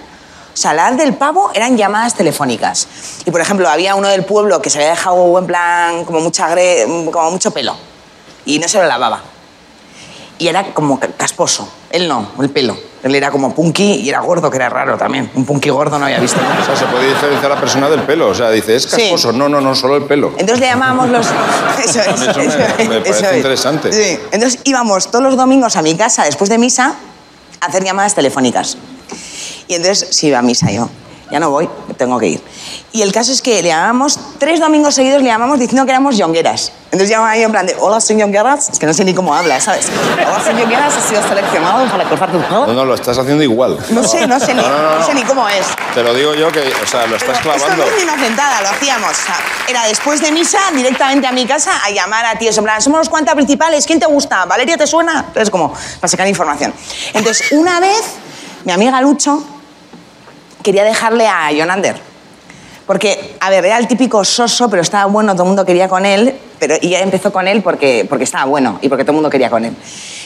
O 0.53 0.57
sea, 0.57 0.73
la 0.73 0.91
del 0.91 1.13
pavo 1.13 1.49
eran 1.53 1.77
llamadas 1.77 2.13
telefónicas. 2.15 2.87
Y, 3.25 3.31
por 3.31 3.39
ejemplo, 3.39 3.69
había 3.69 3.95
uno 3.95 4.09
del 4.09 4.25
pueblo 4.25 4.61
que 4.61 4.69
se 4.69 4.79
había 4.79 4.89
dejado, 4.91 5.39
en 5.39 5.47
plan, 5.47 6.03
como, 6.05 6.19
mucha 6.19 6.49
gre- 6.53 7.09
como 7.09 7.31
mucho 7.31 7.51
pelo. 7.51 7.75
Y 8.45 8.59
no 8.59 8.67
se 8.67 8.77
lo 8.79 8.85
lavaba 8.85 9.21
y 10.41 10.47
era 10.47 10.73
como 10.73 10.99
ca- 10.99 11.09
casposo. 11.15 11.67
Él 11.91 12.07
no, 12.07 12.31
el 12.41 12.49
pelo. 12.49 12.75
Él 13.03 13.13
era 13.15 13.29
como 13.31 13.53
punky 13.53 13.83
y 13.95 14.09
era 14.09 14.19
gordo, 14.21 14.49
que 14.49 14.57
era 14.57 14.69
raro 14.69 14.97
también. 14.97 15.29
Un 15.35 15.45
punky 15.45 15.69
gordo 15.69 15.99
no 15.99 16.05
había 16.05 16.19
visto. 16.19 16.39
O 16.61 16.65
sea, 16.65 16.75
se 16.75 16.85
puede 16.85 17.09
diferenciar 17.09 17.51
a 17.51 17.55
la 17.55 17.61
persona 17.61 17.89
del 17.89 18.01
pelo. 18.01 18.27
O 18.29 18.33
sea, 18.33 18.49
dice, 18.49 18.75
es 18.75 18.83
Sí. 18.83 18.89
casposo. 19.01 19.31
No, 19.31 19.47
no, 19.49 19.61
no, 19.61 19.75
solo 19.75 19.97
el 19.97 20.03
pelo. 20.05 20.29
Entonces 20.37 20.59
le 20.59 20.65
llamábamos 20.67 21.09
los... 21.09 21.27
Eso 21.85 21.99
es. 21.99 22.07
Eso 22.07 22.15
me- 22.17 22.31
eso 22.31 22.39
es, 22.41 22.47
me 22.89 22.99
parece 23.01 23.09
eso 23.09 23.25
es. 23.29 23.37
interesante. 23.37 23.91
Sí. 23.93 24.19
Entonces 24.31 24.59
íbamos 24.63 25.09
todos 25.11 25.23
los 25.23 25.35
domingos 25.37 25.75
a 25.75 25.81
mi 25.83 25.95
casa 25.95 26.23
después 26.25 26.49
de 26.49 26.57
misa 26.57 26.95
a 27.59 27.65
hacer 27.67 27.83
llamadas 27.83 28.15
telefónicas. 28.15 28.77
Y 29.67 29.75
entonces 29.75 30.07
sí 30.11 30.27
iba 30.27 30.39
a 30.39 30.41
misa 30.41 30.71
yo. 30.71 30.89
Ya 31.31 31.39
no 31.39 31.49
voy, 31.49 31.69
tengo 31.97 32.19
que 32.19 32.27
ir. 32.27 32.43
Y 32.91 33.01
el 33.03 33.13
caso 33.13 33.31
es 33.31 33.41
que 33.41 33.61
le 33.61 33.69
llamamos, 33.69 34.19
tres 34.37 34.59
domingos 34.59 34.95
seguidos 34.95 35.21
le 35.21 35.29
llamamos 35.29 35.57
diciendo 35.57 35.85
que 35.85 35.91
éramos 35.91 36.17
yongueras. 36.17 36.73
Entonces 36.85 37.09
llamaba 37.09 37.37
yo 37.37 37.43
en 37.43 37.51
plan 37.51 37.65
de, 37.65 37.73
hola, 37.79 38.01
soy 38.01 38.17
yongueras. 38.17 38.67
Es 38.67 38.77
que 38.77 38.85
no 38.85 38.93
sé 38.93 39.05
ni 39.05 39.13
cómo 39.13 39.33
habla, 39.33 39.61
¿sabes? 39.61 39.87
Hola, 40.13 40.43
soy 40.43 40.59
yongueras, 40.59 40.93
has 40.97 41.05
sido 41.05 41.25
seleccionado 41.25 41.89
para 41.89 42.03
cortar 42.09 42.33
tu 42.33 42.41
pelo. 42.41 42.67
No, 42.67 42.73
no, 42.73 42.83
lo 42.83 42.95
estás 42.95 43.17
haciendo 43.17 43.43
igual. 43.43 43.77
No 43.91 44.03
sé, 44.03 44.27
no 44.27 44.41
sé, 44.41 44.53
ni, 44.53 44.61
No, 44.61 44.69
no, 44.69 44.81
no, 44.81 44.99
no 44.99 45.05
sé 45.05 45.13
ni 45.13 45.23
cómo 45.23 45.47
es. 45.47 45.67
Te 45.93 46.03
lo 46.03 46.13
digo 46.13 46.35
yo 46.35 46.51
que, 46.51 46.59
o 46.59 46.85
sea, 46.85 47.07
lo 47.07 47.15
estás 47.15 47.39
Pero 47.39 47.55
clavando. 47.55 47.81
Esto 47.81 47.95
no 47.95 47.97
es 47.97 48.05
ni 48.05 48.11
inocentada, 48.11 48.61
lo 48.61 48.69
hacíamos. 48.69 49.11
O 49.11 49.25
sea, 49.25 49.37
era 49.69 49.87
después 49.87 50.19
de 50.21 50.33
misa, 50.33 50.59
directamente 50.75 51.27
a 51.27 51.31
mi 51.31 51.45
casa, 51.45 51.71
a 51.81 51.91
llamar 51.91 52.25
a 52.25 52.37
tíos. 52.37 52.57
En 52.57 52.65
plan, 52.65 52.81
somos 52.81 52.99
los 52.99 53.09
cuantas 53.09 53.35
principales, 53.35 53.85
¿quién 53.85 54.01
te 54.01 54.05
gusta? 54.05 54.43
¿Valeria 54.43 54.75
te 54.75 54.85
suena? 54.85 55.23
Entonces, 55.27 55.49
como, 55.49 55.71
para 55.71 56.09
sacar 56.09 56.27
información. 56.27 56.73
Entonces, 57.13 57.53
una 57.53 57.79
vez, 57.79 58.03
mi 58.65 58.73
amiga 58.73 58.99
Lucho 58.99 59.60
quería 60.63 60.83
dejarle 60.83 61.27
a 61.27 61.49
Jonander. 61.51 61.95
Porque, 62.85 63.35
a 63.39 63.49
ver, 63.49 63.65
era 63.65 63.77
el 63.77 63.87
típico 63.87 64.23
soso, 64.25 64.69
pero 64.69 64.81
estaba 64.81 65.05
bueno, 65.05 65.33
todo 65.33 65.43
el 65.43 65.47
mundo 65.47 65.65
quería 65.65 65.87
con 65.87 66.05
él. 66.05 66.35
Pero, 66.59 66.75
y 66.81 66.87
ella 66.87 67.01
empezó 67.01 67.31
con 67.31 67.47
él 67.47 67.61
porque, 67.61 68.05
porque 68.09 68.25
estaba 68.25 68.45
bueno 68.45 68.79
y 68.81 68.89
porque 68.89 69.03
todo 69.03 69.11
el 69.11 69.15
mundo 69.15 69.29
quería 69.29 69.49
con 69.49 69.63
él. 69.65 69.75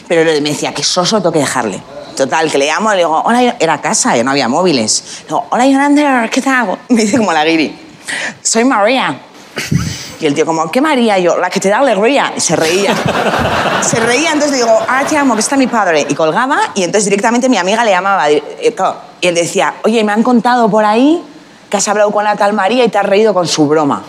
Pero 0.07 0.21
él 0.21 0.41
me 0.41 0.49
decía, 0.49 0.73
qué 0.73 0.83
soso 0.83 1.17
tengo 1.17 1.31
que 1.31 1.39
dejarle. 1.39 1.81
Total, 2.15 2.49
que 2.49 2.57
le 2.57 2.67
llamo 2.67 2.91
le 2.91 2.97
digo, 2.97 3.21
hola, 3.25 3.43
Yo-". 3.43 3.53
era 3.59 3.79
casa, 3.81 4.15
yo 4.15 4.23
no 4.23 4.31
había 4.31 4.47
móviles. 4.47 5.03
Le 5.21 5.25
digo, 5.25 5.45
hola, 5.49 5.65
Jonander, 5.65 6.29
¿qué 6.29 6.41
tal? 6.41 6.77
Me 6.89 7.01
dice 7.01 7.17
como 7.17 7.33
la 7.33 7.45
guiri, 7.45 7.77
soy 8.41 8.63
María. 8.63 9.19
Y 10.19 10.25
el 10.25 10.33
tío 10.33 10.45
como, 10.45 10.71
¿qué 10.71 10.81
María? 10.81 11.17
Y 11.19 11.23
yo, 11.23 11.37
la 11.37 11.49
que 11.49 11.59
te 11.59 11.69
da 11.69 11.79
alegría. 11.79 12.33
Y 12.35 12.39
se 12.39 12.55
reía. 12.55 12.95
se 13.81 13.99
reía, 13.99 14.31
entonces 14.31 14.51
le 14.51 14.57
digo, 14.57 14.77
ah, 14.87 15.03
te 15.07 15.17
amo, 15.17 15.33
que 15.35 15.41
está 15.41 15.57
mi 15.57 15.67
padre. 15.67 16.05
Y 16.07 16.15
colgaba, 16.15 16.59
y 16.75 16.83
entonces 16.83 17.05
directamente 17.05 17.49
mi 17.49 17.57
amiga 17.57 17.83
le 17.83 17.91
llamaba. 17.91 18.31
Y 18.31 18.41
y 19.21 19.27
él 19.27 19.35
decía, 19.35 19.73
oye, 19.83 20.03
me 20.03 20.11
han 20.11 20.23
contado 20.23 20.69
por 20.69 20.85
ahí 20.85 21.23
que 21.69 21.77
has 21.77 21.87
hablado 21.87 22.11
con 22.11 22.23
la 22.23 22.35
tal 22.35 22.53
María 22.53 22.85
y 22.85 22.89
te 22.89 22.97
has 22.97 23.05
reído 23.05 23.33
con 23.33 23.47
su 23.47 23.67
broma. 23.67 24.03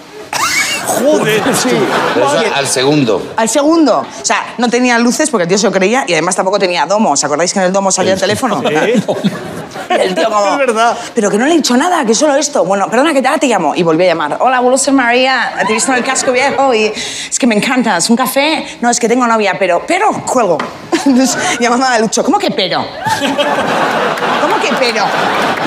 Joder, 0.87 1.43
sí. 1.55 1.71
pero 2.15 2.27
eso 2.27 2.55
al 2.55 2.67
segundo. 2.67 3.23
Al 3.37 3.49
segundo. 3.49 3.99
O 4.01 4.25
sea, 4.25 4.55
no 4.59 4.69
tenía 4.69 4.99
luces 4.99 5.31
porque 5.31 5.45
el 5.45 5.49
tío 5.49 5.59
se 5.59 5.67
lo 5.67 5.73
creía 5.73 6.05
y 6.07 6.13
además 6.13 6.37
tampoco 6.37 6.59
tenía 6.59 6.87
domo. 6.87 7.13
¿Os 7.13 7.25
acordáis 7.25 7.53
que 7.53 7.59
en 7.59 7.67
el 7.67 7.73
domo 7.73 7.91
salía 7.91 8.13
el 8.15 8.21
teléfono? 8.21 8.63
Y 9.91 9.93
el 10.01 10.15
tío 10.15 10.31
como... 10.31 10.53
Es 10.53 10.59
verdad. 10.59 10.97
Pero 11.15 11.31
que 11.31 11.39
no 11.39 11.47
le 11.47 11.53
he 11.53 11.57
dicho 11.57 11.77
nada, 11.77 12.05
que 12.05 12.15
solo 12.15 12.35
esto. 12.35 12.65
Bueno, 12.65 12.89
perdona, 12.89 13.13
que 13.13 13.19
ahora 13.19 13.39
te 13.39 13.47
llamo. 13.47 13.75
Y 13.75 13.83
volví 13.83 14.05
a 14.05 14.09
llamar. 14.09 14.37
Hola, 14.41 14.61
vuelvo 14.61 14.77
a 14.77 14.79
ser 14.79 14.95
María. 14.95 15.53
Te 15.67 15.73
he 15.73 15.75
visto 15.75 15.93
en 15.93 15.99
el 15.99 16.05
casco 16.05 16.33
viejo 16.33 16.75
y 16.75 16.87
es 16.87 17.39
que 17.39 17.47
me 17.47 17.55
encantas. 17.55 18.09
¿Un 18.11 18.17
café? 18.17 18.79
No, 18.81 18.91
es 18.91 19.01
que 19.01 19.09
tengo 19.09 19.27
novia, 19.27 19.57
pero... 19.59 19.83
Pero, 19.87 20.13
cuelgo. 20.25 20.59
Entonces, 21.05 21.37
llamando 21.61 21.87
a 21.87 21.99
Lucho. 21.99 22.25
¿Cómo 22.25 22.39
que 22.39 22.51
pero? 22.51 22.85
¿Cómo 24.43 24.61
que 24.61 24.73
pero? 24.79 25.05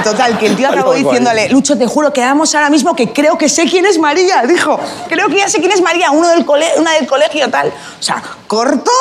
Total, 0.04 0.38
que 0.38 0.48
el 0.48 0.56
tío 0.56 0.70
acabó 0.70 0.94
diciéndole, 0.94 1.50
Lucho, 1.50 1.78
te 1.78 1.86
juro 1.86 2.12
que 2.12 2.22
damos 2.22 2.54
ahora 2.56 2.70
mismo 2.70 2.96
que 2.96 3.12
creo 3.12 3.38
que 3.38 3.50
sé 3.50 3.66
quién 3.66 3.86
es 3.86 3.98
María. 4.00 4.44
Dijo, 4.48 4.80
creo 5.08 5.28
que 5.28 5.38
ya 5.38 5.50
sé 5.50 5.60
quién 5.60 5.72
es 5.72 5.82
María, 5.82 6.12
uno 6.12 6.28
del 6.30 6.46
cole 6.46 6.68
una 6.78 6.92
del 6.94 7.08
colegio, 7.08 7.50
tal. 7.50 7.68
O 7.68 8.04
sea, 8.04 8.22
corto. 8.50 8.91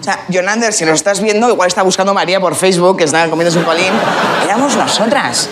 O 0.00 0.02
sea, 0.02 0.24
Jonander, 0.28 0.72
si 0.72 0.84
nos 0.84 0.96
estás 0.96 1.20
viendo, 1.22 1.48
igual 1.48 1.68
está 1.68 1.82
buscando 1.82 2.12
María 2.12 2.40
por 2.40 2.54
Facebook, 2.56 2.98
que 2.98 3.04
está 3.04 3.30
comiéndose 3.30 3.58
un 3.58 3.64
colín. 3.64 3.92
Éramos 4.44 4.76
nosotras. 4.76 5.48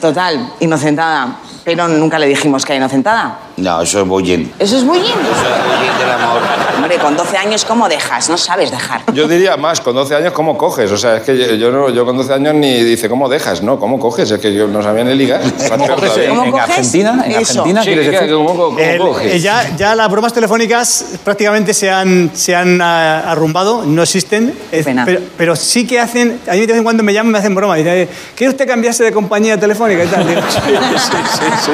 Total, 0.00 0.54
inocentada. 0.58 1.36
Pero 1.64 1.86
nunca 1.86 2.18
le 2.18 2.26
dijimos 2.26 2.64
que 2.64 2.72
era 2.72 2.78
inocentada. 2.78 3.38
No, 3.58 3.82
eso 3.82 4.00
es 4.02 4.06
bullying. 4.08 4.46
¿Eso 4.58 4.76
es 4.78 4.84
bullying? 4.84 5.02
Eso 5.04 5.12
es 5.12 5.66
bullying 5.66 5.98
del 5.98 6.10
amor. 6.10 6.40
Hombre, 6.76 6.96
con 6.98 7.16
12 7.16 7.36
años, 7.36 7.64
¿cómo 7.64 7.88
dejas? 7.88 8.28
No 8.28 8.38
sabes 8.38 8.70
dejar. 8.70 9.02
Yo 9.12 9.26
diría 9.26 9.56
más, 9.56 9.80
con 9.80 9.94
12 9.96 10.14
años, 10.14 10.32
¿cómo 10.32 10.56
coges? 10.56 10.90
O 10.92 10.96
sea, 10.96 11.16
es 11.16 11.22
que 11.24 11.36
yo, 11.36 11.54
yo 11.54 11.70
no- 11.72 11.88
yo 11.90 12.06
con 12.06 12.16
12 12.16 12.32
años 12.34 12.54
ni 12.54 12.82
dice, 12.84 13.08
¿cómo 13.08 13.28
dejas? 13.28 13.62
No, 13.62 13.80
¿cómo 13.80 13.98
coges? 13.98 14.30
Es 14.30 14.38
que 14.40 14.54
yo 14.54 14.68
no 14.68 14.80
sabía 14.82 15.02
ni 15.04 15.14
ligar. 15.14 15.40
¿Cómo 15.68 15.86
coges 15.88 16.16
en, 16.18 16.28
¿Cómo 16.30 16.44
en 16.44 16.50
coges? 16.52 16.68
Argentina? 16.68 17.22
¿En 17.26 17.32
Eso. 17.32 17.38
Argentina 17.62 17.82
Sí, 17.82 17.86
quieres 17.88 18.06
¿qué- 18.06 18.12
decir? 18.12 18.32
¿cómo, 18.34 18.56
cómo 18.56 18.78
El- 18.78 18.98
coges? 18.98 19.34
eh, 19.34 19.40
ya, 19.40 19.76
ya 19.76 19.94
las 19.96 20.08
bromas 20.10 20.32
telefónicas 20.32 21.04
prácticamente 21.24 21.74
se 21.74 21.90
han, 21.90 22.30
se 22.34 22.54
han 22.54 22.80
ah, 22.80 23.24
arrumbado, 23.30 23.84
no 23.84 24.02
existen. 24.04 24.54
Pena. 24.70 25.04
Pero, 25.04 25.20
pero 25.36 25.56
sí 25.56 25.84
que 25.84 25.98
hacen, 25.98 26.40
a 26.48 26.52
mí 26.52 26.60
de 26.60 26.66
vez 26.68 26.76
en 26.76 26.84
cuando 26.84 27.02
me 27.02 27.12
llaman 27.12 27.30
y 27.30 27.32
me 27.32 27.38
hacen 27.38 27.54
broma. 27.56 27.74
Dicen, 27.74 28.08
¿quiere 28.36 28.52
usted 28.52 28.68
cambiarse 28.68 29.02
de 29.02 29.10
compañía 29.12 29.58
telefónica 29.58 30.04
y 30.04 30.06
tal? 30.06 30.26
Digo, 30.28 30.40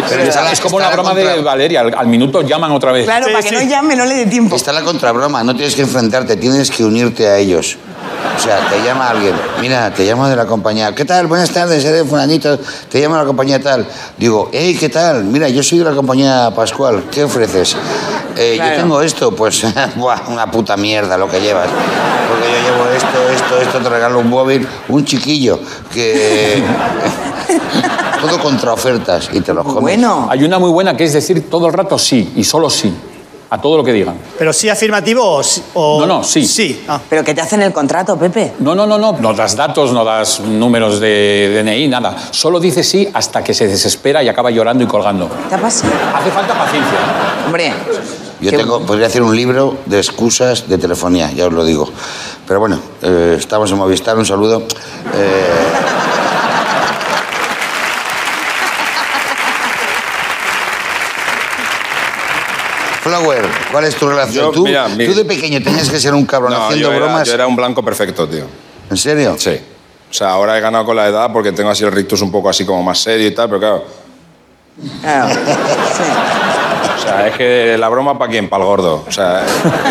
Pero 0.09 0.23
Es, 0.23 0.37
es 0.53 0.61
como 0.61 0.81
la 0.81 0.91
broma 0.91 1.11
contra- 1.11 1.35
de 1.37 1.43
Valeria, 1.43 1.74
al, 1.77 1.95
al 1.95 2.07
minuto 2.07 2.43
llaman 2.43 2.73
otra 2.73 2.93
vez. 2.93 3.05
Claro, 3.05 3.27
Sí, 3.27 3.33
para 3.33 3.43
que 3.43 3.49
sí. 3.51 3.55
no 3.55 3.63
llame, 3.71 3.97
no 3.97 4.05
le 4.05 4.15
dé 4.15 4.27
tiempo. 4.27 4.57
Está 4.57 4.73
la 4.73 4.83
contrabroma, 4.83 5.43
no 5.45 5.55
tienes 5.55 5.75
que 5.75 5.83
enfrentarte, 5.83 6.37
tienes 6.37 6.71
que 6.71 6.85
unirte 6.85 7.27
a 7.29 7.37
ellos. 7.39 7.77
O 8.37 8.41
sea, 8.41 8.59
te 8.69 8.83
llama 8.83 9.09
alguien, 9.11 9.33
mira, 9.61 9.93
te 9.95 10.05
llamo 10.05 10.27
de 10.29 10.35
la 10.35 10.45
compañía, 10.45 10.93
¿qué 10.95 11.05
tal? 11.05 11.29
Buenas 11.29 11.51
tardes, 11.51 11.85
eres 11.85 12.05
fulanito, 12.09 12.59
te 12.91 13.01
llamo 13.01 13.15
de 13.15 13.21
la 13.23 13.27
compañía 13.27 13.61
tal. 13.63 13.87
Digo, 14.19 14.51
hey, 14.53 14.77
¿qué 14.79 14.89
tal? 14.89 15.23
Mira, 15.25 15.49
yo 15.49 15.63
soy 15.63 15.79
de 15.79 15.85
la 15.85 15.93
compañía 15.93 16.51
Pascual, 16.55 17.05
¿qué 17.13 17.23
ofreces? 17.25 17.77
"Eh, 18.37 18.55
Claro. 18.57 18.75
Yo 18.77 18.83
tengo 18.83 19.01
esto, 19.03 19.31
pues, 19.37 19.63
buah, 19.97 20.23
una 20.29 20.51
puta 20.51 20.77
mierda 20.77 21.17
lo 21.17 21.29
que 21.31 21.41
llevas. 21.41 21.69
Porque 22.29 22.49
yo 22.51 22.71
llevo 22.71 22.91
esto, 22.97 23.31
esto, 23.33 23.61
esto, 23.61 23.79
te 23.79 23.89
regalo 23.89 24.19
un 24.19 24.29
móvil, 24.29 24.67
un 24.89 25.05
chiquillo, 25.05 25.61
que... 25.93 26.61
Todo 28.29 28.39
contra 28.41 28.73
ofertas 28.73 29.29
y 29.33 29.41
te 29.41 29.53
los 29.55 29.65
comes. 29.65 29.81
Bueno. 29.81 30.27
Hay 30.31 30.45
una 30.45 30.59
muy 30.59 30.71
buena 30.71 30.97
que 30.97 31.05
es 31.05 31.13
decir 31.13 31.49
todo 31.51 31.67
el 31.67 31.73
rato 31.73 31.99
sí 31.99 32.33
y 32.37 32.45
solo 32.45 32.69
sí 32.71 32.93
a 33.51 33.61
todo 33.61 33.77
lo 33.77 33.85
que 33.85 33.93
digan. 33.93 34.17
¿Pero 34.39 34.53
sí 34.53 34.69
afirmativo 34.69 35.23
o...? 35.23 35.43
sí- 35.43 35.63
o- 35.75 36.01
No, 36.01 36.07
no, 36.07 36.25
sí. 36.25 36.45
Sí. 36.45 36.83
Ah. 36.89 36.99
¿Pero 37.09 37.23
que 37.23 37.35
te 37.35 37.41
hacen 37.41 37.63
el 37.63 37.73
contrato, 37.73 38.17
Pepe? 38.19 38.55
No, 38.59 38.75
no, 38.75 38.85
no, 38.87 38.99
no, 38.99 39.13
no 39.13 39.33
das 39.35 39.55
datos, 39.55 39.93
no 39.93 40.05
das 40.05 40.41
números 40.41 40.99
de 40.99 41.63
DNI, 41.63 41.87
nada. 41.89 42.17
Solo 42.33 42.59
dice 42.59 42.83
sí 42.83 43.09
hasta 43.15 43.45
que 43.45 43.55
se 43.55 43.69
desespera 43.69 44.23
y 44.25 44.29
acaba 44.29 44.51
llorando 44.51 44.83
y 44.83 44.87
colgando. 44.89 45.29
¿Te 45.49 45.55
ha 45.55 45.59
pasado? 45.61 45.93
Hace 46.15 46.31
falta 46.33 46.55
paciencia. 46.59 46.99
Hombre. 47.47 47.73
Yo 48.41 48.51
qué- 48.51 48.57
tengo, 48.57 48.81
podría 48.81 49.07
hacer 49.07 49.23
un 49.23 49.37
libro 49.37 49.77
de 49.87 49.99
excusas 49.99 50.69
de 50.69 50.77
telefonía, 50.77 51.31
ya 51.31 51.47
os 51.47 51.53
lo 51.53 51.65
digo. 51.65 51.89
Pero 52.49 52.59
bueno, 52.61 52.79
eh, 53.03 53.37
estamos 53.39 53.71
en 53.71 53.79
Movistar, 53.79 54.19
un 54.19 54.27
saludo. 54.27 54.63
Eh, 55.15 55.47
Flower, 63.05 63.45
¿cuál 63.71 63.85
es 63.85 63.95
tu 63.97 64.09
relación? 64.09 64.47
Yo, 64.47 64.51
¿Tú, 64.51 64.65
mira, 64.65 64.89
mi- 64.89 65.05
tú 65.07 65.15
de 65.15 65.27
pequeño 65.27 65.63
tenías 65.63 65.91
que 65.91 66.01
ser 66.01 66.15
un 66.15 66.25
cabrón 66.25 66.53
No, 66.55 66.65
haciendo 66.65 66.89
yo 66.89 66.95
era, 66.97 67.05
bromas. 67.05 67.29
yo 67.29 67.35
era 67.35 67.47
un 67.47 67.55
blanco 67.55 67.85
perfecto, 67.85 68.27
tío. 68.27 68.47
¿En 68.91 68.97
serio? 68.97 69.37
Sí. 69.39 69.61
O 70.11 70.15
sea, 70.15 70.31
ahora 70.31 70.57
he 70.57 70.61
ganado 70.63 70.87
con 70.87 70.97
la 70.97 71.07
edad 71.09 71.31
porque 71.31 71.53
tengo 71.53 71.69
así 71.69 71.85
el 71.85 71.93
rictus 71.93 72.23
un 72.23 72.33
poco 72.33 72.49
así 72.49 72.65
como 72.65 72.83
más 72.83 72.99
serio 73.01 73.27
y 73.27 73.35
tal, 73.35 73.49
pero 73.49 73.61
claro. 73.61 73.85
Claro. 75.03 75.35
Sí. 75.35 76.03
Sea, 77.17 77.29
es 77.29 77.37
que 77.37 77.77
la 77.79 77.89
broma 77.89 78.19
para 78.19 78.31
quién, 78.31 78.49
para 78.49 78.63
el 78.63 78.69
gordo. 78.69 79.05
O 79.07 79.13
sea, 79.13 79.45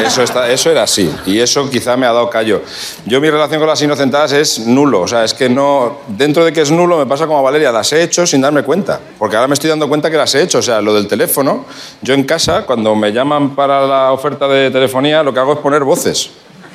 eso, 0.06 0.24
está, 0.24 0.50
eso 0.50 0.70
era 0.70 0.84
así. 0.84 1.13
Y 1.25 1.39
eso 1.39 1.70
quizá 1.70 1.96
me 1.98 2.06
ha 2.06 2.13
dado 2.13 2.30
callo. 2.30 2.62
Yo 3.06 3.22
mi 3.22 3.30
relación 3.30 3.60
con 3.60 3.70
las 3.70 3.82
inocentadas 3.82 4.32
es 4.34 4.60
nulo. 4.60 5.01
O 5.01 5.08
sea, 5.08 5.24
es 5.24 5.34
que 5.34 5.50
no... 5.50 5.98
Dentro 6.08 6.44
de 6.46 6.53
que 6.53 6.62
es 6.62 6.72
nulo 6.72 6.98
me 6.98 7.06
pasa 7.06 7.25
como 7.25 7.39
a 7.39 7.42
Valeria. 7.42 7.72
Las 7.72 7.92
he 7.94 8.03
hecho 8.03 8.25
sin 8.25 8.42
darme 8.42 8.63
cuenta. 8.63 9.00
Porque 9.18 9.36
ahora 9.36 9.48
me 9.48 9.53
estoy 9.53 9.70
dando 9.70 9.88
cuenta 9.88 10.10
que 10.12 10.18
las 10.18 10.34
he 10.36 10.42
hecho. 10.42 10.60
O 10.60 10.62
sea, 10.62 10.82
lo 10.82 10.94
del 10.94 11.08
teléfono. 11.08 11.65
Yo 12.01 12.13
en 12.13 12.24
casa, 12.24 12.65
cuando 12.65 12.96
me 12.96 13.12
llaman 13.12 13.56
para 13.56 13.86
la 13.88 14.12
oferta 14.12 14.48
de 14.48 14.72
telefonía, 14.72 15.24
lo 15.24 15.34
que 15.34 15.39
hago 15.39 15.53
es 15.53 15.60
poner 15.60 15.84
voces. 15.84 16.30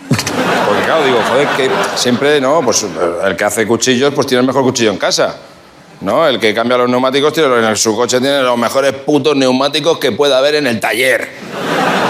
Porque 0.09 0.83
claro, 0.85 1.05
digo, 1.05 1.19
joder, 1.28 1.49
que 1.57 1.71
siempre, 1.97 2.40
¿no? 2.40 2.61
Pues 2.62 2.85
el 3.25 3.37
que 3.37 3.45
hace 3.45 3.67
cuchillos, 3.67 4.12
pues 4.14 4.26
tiene 4.26 4.40
el 4.40 4.47
mejor 4.47 4.62
cuchillo 4.62 4.90
en 4.90 4.99
casa. 4.99 5.37
¿No? 6.00 6.26
El 6.28 6.38
que 6.38 6.55
cambia 6.55 6.76
los 6.78 6.88
neumáticos 6.88 7.33
tiene, 7.33 7.57
en 7.69 7.76
su 7.76 7.97
coche 7.97 8.21
tiene 8.21 8.40
los 8.43 8.57
mejores 8.57 8.93
putos 8.93 9.35
neumáticos 9.37 9.99
que 9.99 10.12
pueda 10.12 10.38
haber 10.38 10.55
en 10.57 10.67
el 10.69 10.78
taller. 10.78 11.28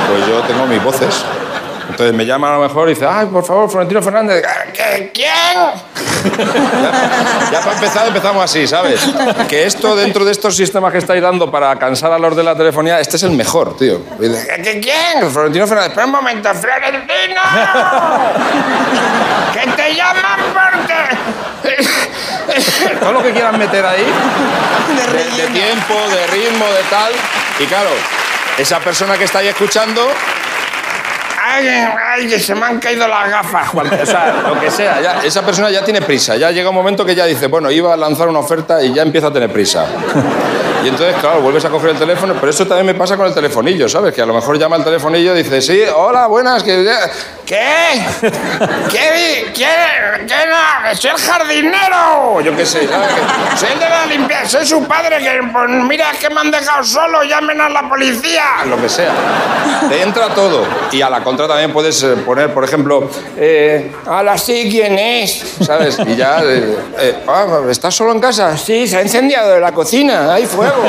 Pues 0.08 0.26
yo 0.26 0.40
tengo 0.42 0.66
mis 0.66 0.82
voces. 0.82 1.24
Entonces 1.90 2.14
me 2.14 2.26
llaman 2.26 2.52
a 2.52 2.56
lo 2.56 2.62
mejor 2.62 2.88
y 2.90 2.94
dice, 2.94 3.06
ay, 3.10 3.26
por 3.26 3.44
favor, 3.44 3.68
Florentino 3.70 4.02
Fernández. 4.02 4.44
¿Qué- 4.74 5.10
¿Quién? 5.12 5.26
ya, 6.36 7.50
ya 7.52 7.60
para 7.60 7.72
empezar 7.74 8.06
empezamos 8.08 8.44
así, 8.44 8.66
¿sabes? 8.66 9.00
Que 9.48 9.64
esto, 9.64 9.96
dentro 9.96 10.22
de 10.24 10.32
estos 10.32 10.54
sistemas 10.54 10.92
que 10.92 10.98
estáis 10.98 11.22
dando 11.22 11.50
para 11.50 11.74
cansar 11.76 12.12
a 12.12 12.18
los 12.18 12.36
de 12.36 12.42
la 12.42 12.54
telefonía, 12.54 13.00
este 13.00 13.16
es 13.16 13.22
el 13.22 13.30
mejor, 13.30 13.74
tío. 13.78 14.00
Y 14.20 14.28
dice, 14.28 14.48
¿Qué- 14.62 14.80
¿Quién? 14.80 15.30
Florentino 15.30 15.66
Fernández. 15.66 15.88
Espera 15.90 16.06
un 16.06 16.12
momento, 16.12 16.50
Florentino. 16.54 17.40
Que 19.52 19.66
te 19.72 19.94
llaman 19.94 20.40
porque... 20.52 21.78
Todo 23.00 23.12
lo 23.12 23.22
que 23.22 23.32
quieran 23.32 23.58
meter 23.58 23.84
ahí, 23.84 24.04
de, 24.04 25.42
de 25.42 25.48
tiempo, 25.48 25.94
de 25.94 26.26
ritmo, 26.28 26.64
de 26.66 26.82
tal. 26.90 27.12
Y 27.60 27.64
claro, 27.66 27.90
esa 28.58 28.78
persona 28.80 29.16
que 29.16 29.24
está 29.24 29.38
ahí 29.40 29.48
escuchando 29.48 30.06
ay, 31.50 31.66
ay, 31.68 32.26
que 32.28 32.38
se 32.38 32.54
me 32.54 32.66
han 32.66 32.78
caído 32.78 33.08
las 33.08 33.30
gafas, 33.30 33.68
Juan. 33.72 33.86
O 34.02 34.06
sea, 34.06 34.42
lo 34.46 34.60
que 34.60 34.70
sea. 34.70 35.00
ya- 35.00 35.20
esa 35.24 35.42
persona 35.42 35.70
ya 35.70 35.82
tiene 35.84 36.02
prisa. 36.02 36.36
Ya 36.36 36.50
llega 36.50 36.68
un 36.68 36.74
momento 36.74 37.04
que 37.04 37.14
ya 37.14 37.24
dice, 37.24 37.46
bueno, 37.46 37.70
iba 37.70 37.94
a 37.94 37.96
lanzar 37.96 38.28
una 38.28 38.38
oferta 38.40 38.82
y 38.82 38.92
ya 38.92 39.02
empieza 39.02 39.28
a 39.28 39.32
tener 39.32 39.50
prisa. 39.52 39.86
Y 40.84 40.88
entonces, 40.88 41.16
claro, 41.20 41.40
vuelves 41.40 41.64
a 41.64 41.70
coger 41.70 41.90
el 41.90 41.96
teléfono, 41.98 42.34
pero 42.34 42.50
eso 42.50 42.66
también 42.66 42.86
me 42.86 42.94
pasa 42.94 43.16
con 43.16 43.26
el 43.26 43.34
telefonillo, 43.34 43.88
¿sabes? 43.88 44.14
Que 44.14 44.22
a 44.22 44.26
lo 44.26 44.34
mejor 44.34 44.58
llama 44.58 44.76
el 44.76 44.84
telefonillo 44.84 45.34
y 45.34 45.42
dice, 45.42 45.60
sí, 45.60 45.80
hola, 45.94 46.26
buenas, 46.26 46.62
que... 46.62 46.86
¿Qué? 47.48 48.04
¿Qué? 48.90 49.50
¿Quién? 49.54 50.26
¿Qué 50.26 50.34
no? 50.50 50.94
¡Soy 50.94 51.10
el 51.12 51.16
jardinero! 51.16 52.42
Yo 52.42 52.54
qué 52.54 52.66
sé, 52.66 52.86
¿sabes? 52.86 53.08
Soy 53.56 53.70
el 53.72 53.78
de 53.80 53.88
la 53.88 54.04
limpieza, 54.04 54.46
soy 54.46 54.66
su 54.66 54.84
padre, 54.86 55.16
que 55.18 55.40
pues, 55.50 55.70
mira, 55.70 56.10
es 56.10 56.18
que 56.18 56.28
me 56.28 56.40
han 56.40 56.50
dejado 56.50 56.84
solo, 56.84 57.24
llamen 57.24 57.58
a 57.58 57.70
la 57.70 57.88
policía. 57.88 58.66
Lo 58.66 58.78
que 58.78 58.90
sea. 58.90 59.12
Te 59.88 60.02
entra 60.02 60.28
todo. 60.34 60.66
Y 60.92 61.00
a 61.00 61.08
la 61.08 61.24
contra 61.24 61.48
también 61.48 61.72
puedes 61.72 62.02
eh, 62.02 62.16
poner, 62.16 62.52
por 62.52 62.64
ejemplo, 62.64 63.08
eh, 63.38 63.92
hola, 64.04 64.36
sí, 64.36 64.68
¿quién 64.70 64.98
es? 64.98 65.56
¿Sabes? 65.64 65.98
Y 66.06 66.16
ya, 66.16 66.42
eh, 66.42 66.76
eh, 66.98 67.24
ah, 67.26 67.62
¿estás 67.70 67.94
solo 67.94 68.12
en 68.12 68.20
casa? 68.20 68.58
Sí, 68.58 68.86
se 68.86 68.98
ha 68.98 69.02
incendiado 69.02 69.58
la 69.58 69.72
cocina, 69.72 70.34
hay 70.34 70.44
fuego. 70.44 70.84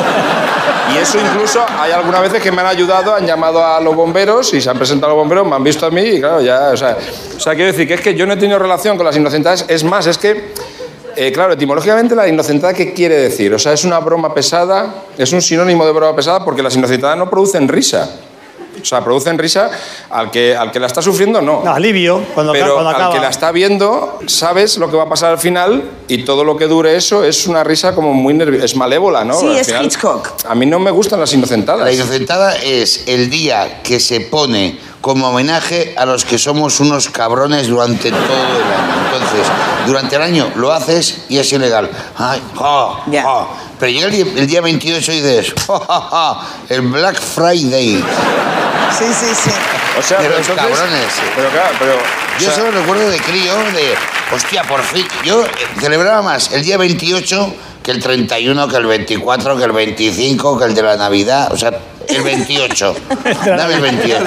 Y 0.94 0.98
eso 0.98 1.20
incluso 1.20 1.64
hay 1.80 1.92
algunas 1.92 2.22
veces 2.22 2.42
que 2.42 2.52
me 2.52 2.62
han 2.62 2.68
ayudado, 2.68 3.14
han 3.14 3.26
llamado 3.26 3.64
a 3.64 3.80
los 3.80 3.96
bomberos 3.96 4.54
y 4.54 4.62
se 4.62 4.70
han 4.70 4.78
presentado 4.78 5.14
los 5.14 5.22
bomberos, 5.22 5.46
me 5.48 5.56
han 5.56 5.64
visto 5.64 5.86
a 5.86 5.92
mí 5.92 6.02
y 6.02 6.20
claro, 6.20 6.42
ya, 6.42 6.49
o 6.50 6.78
sea, 6.78 6.98
o 7.36 7.40
sea, 7.40 7.54
quiero 7.56 7.72
decir 7.72 7.88
que 7.88 7.94
es 7.96 8.02
que 8.02 8.16
yo 8.16 8.26
no 8.26 8.34
he 8.34 8.38
tenido 8.38 8.60
relación 8.60 8.98
con 8.98 9.06
las 9.06 9.16
inocentadas, 9.16 9.66
es 9.68 9.84
más, 9.84 10.08
es 10.08 10.18
que, 10.18 10.54
eh, 11.16 11.32
claro, 11.32 11.54
etimológicamente 11.54 12.16
la 12.16 12.28
inocentada, 12.28 12.74
¿qué 12.74 12.94
quiere 12.94 13.16
decir? 13.16 13.54
O 13.54 13.60
sea, 13.60 13.74
es 13.74 13.84
una 13.84 14.00
broma 14.00 14.34
pesada, 14.34 15.04
es 15.18 15.32
un 15.34 15.42
sinónimo 15.42 15.86
de 15.86 15.92
broma 15.92 16.16
pesada 16.16 16.44
porque 16.46 16.62
las 16.62 16.76
inocentadas 16.76 17.18
no 17.18 17.30
producen 17.30 17.68
risa. 17.68 18.10
O 18.82 18.86
sea, 18.86 19.04
producen 19.04 19.38
risa 19.38 19.70
al 20.10 20.32
que, 20.32 20.56
al 20.56 20.72
que 20.72 20.80
la 20.80 20.88
está 20.88 21.02
sufriendo, 21.02 21.42
no. 21.42 21.62
No, 21.66 21.74
alivio, 21.74 22.24
cuando, 22.34 22.54
Pero 22.54 22.76
cuando 22.76 22.92
al 22.92 23.12
que 23.12 23.20
la 23.20 23.28
está 23.28 23.52
viendo, 23.52 24.20
sabes 24.28 24.78
lo 24.78 24.90
que 24.90 24.96
va 24.96 25.04
a 25.04 25.10
pasar 25.10 25.32
al 25.32 25.38
final 25.38 25.84
y 26.08 26.24
todo 26.24 26.46
lo 26.46 26.56
que 26.56 26.66
dure 26.68 26.96
eso 26.96 27.26
es 27.26 27.46
una 27.48 27.66
risa 27.66 27.94
como 27.94 28.14
muy 28.14 28.34
nerviosa, 28.34 28.64
es 28.64 28.78
malévola, 28.78 29.26
¿no? 29.26 29.38
Sí, 29.38 29.48
Al 29.48 29.58
es 29.58 29.68
final- 29.68 29.84
Hitchcock. 29.86 30.30
A 30.48 30.56
mí 30.56 30.66
no 30.66 30.80
me 30.80 30.92
gustan 30.92 31.20
las 31.20 31.34
inocentadas. 31.34 31.84
La 31.84 31.92
inocentada 31.92 32.56
es 32.56 33.04
el 33.08 33.30
día 33.30 33.82
que 33.84 34.00
se 34.00 34.22
pone 34.22 34.80
como 35.02 35.30
homenaje 35.30 35.96
a 35.98 36.06
los 36.06 36.26
que 36.26 36.38
somos 36.38 36.80
unos 36.80 37.10
cabrones 37.10 37.68
durante 37.68 38.12
todo 38.12 38.20
el 38.20 38.64
año. 38.64 39.06
Entonces, 39.14 39.48
durante 39.88 40.16
el 40.18 40.22
año 40.22 40.52
lo 40.56 40.72
haces 40.74 41.24
y 41.30 41.38
es 41.38 41.52
ilegal. 41.54 41.90
Ay, 42.18 42.42
Ya. 43.12 43.24
ja. 43.24 43.48
Pero 43.80 43.92
llega 43.92 44.06
el 44.08 44.12
día, 44.12 44.26
el 44.36 44.48
día 44.48 44.60
28 44.62 45.12
y 45.14 45.22
dices, 45.22 45.54
ja, 45.68 45.80
ja, 45.80 46.02
ja, 46.12 46.42
el 46.70 46.82
Black 46.82 47.20
Friday 47.22 48.04
Sí, 48.98 49.06
sí, 49.14 49.34
sí. 49.44 49.52
O 49.98 50.02
sea, 50.02 50.18
de 50.20 50.26
pero 50.28 50.40
los 50.40 50.50
entonces- 50.50 50.78
cabrones. 50.78 51.06
Pero 51.36 51.50
claro, 51.50 51.70
pero. 51.80 51.94
Yo 52.40 52.50
o 52.50 52.52
sea, 52.52 52.54
solo 52.66 52.72
recuerdo 52.72 53.10
de 53.10 53.18
crío 53.20 53.54
de, 53.54 53.94
hostia, 54.36 54.64
por 54.64 54.82
fin. 54.82 55.06
Yo 55.24 55.44
eh, 55.44 55.50
celebraba 55.80 56.22
más 56.22 56.52
el 56.54 56.64
día 56.64 56.78
28 56.78 57.54
que 57.84 57.92
el 57.92 58.02
31, 58.02 58.68
que 58.68 58.78
el 58.78 58.86
24, 58.86 59.58
que 59.58 59.64
el 59.64 59.72
25, 59.72 60.58
que 60.58 60.66
el 60.66 60.74
de 60.74 60.82
la 60.84 60.98
Navidad. 60.98 61.52
O 61.54 61.58
sea, 61.58 61.72
el 62.10 62.24
28. 62.24 62.96
Dame 63.46 63.74
el 63.76 63.82
28. 63.82 64.26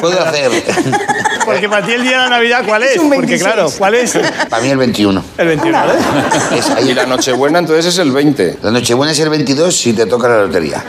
Puedo 0.00 0.20
hacer. 0.22 0.50
Porque 1.44 1.68
para 1.68 1.84
ti 1.84 1.92
el 1.92 2.02
día 2.02 2.12
de 2.12 2.16
la 2.18 2.28
Navidad, 2.30 2.62
¿cuál 2.66 2.82
es? 2.82 2.92
Es 2.92 2.98
un 2.98 3.08
Porque 3.10 3.26
26. 3.26 3.42
claro, 3.42 3.70
¿cuál 3.78 3.94
es? 3.94 4.18
Para 4.48 4.62
mí 4.62 4.68
el 4.70 4.78
21. 4.78 5.24
El 5.38 5.46
21, 5.48 5.78
¿eh? 5.78 5.82
Es 6.56 6.70
ahí. 6.70 6.90
Y 6.90 6.94
la 6.94 7.06
Nochebuena 7.06 7.58
entonces 7.58 7.86
es 7.86 7.98
el 7.98 8.12
20. 8.12 8.58
La 8.62 8.70
Nochebuena 8.70 9.12
es 9.12 9.18
el 9.20 9.30
22 9.30 9.76
si 9.76 9.92
te 9.92 10.06
toca 10.06 10.28
la 10.28 10.42
lotería. 10.42 10.82